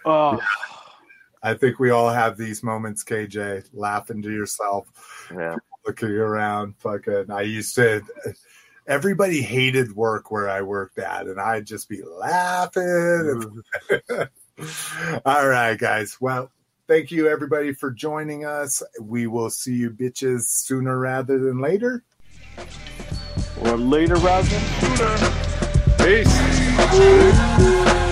[0.05, 0.41] Oh,
[1.43, 4.87] I think we all have these moments, KJ, laughing to yourself,
[5.37, 5.57] Yeah,
[5.87, 6.77] looking around.
[6.79, 8.03] Fucking, I used to.
[8.87, 13.63] Everybody hated work where I worked at, and I'd just be laughing.
[15.25, 16.17] all right, guys.
[16.21, 16.51] Well,
[16.89, 18.83] thank you everybody for joining us.
[19.01, 22.05] We will see you bitches sooner rather than later.
[23.63, 25.17] or later rather than sooner.
[25.99, 26.33] Peace.
[26.33, 28.12] secret,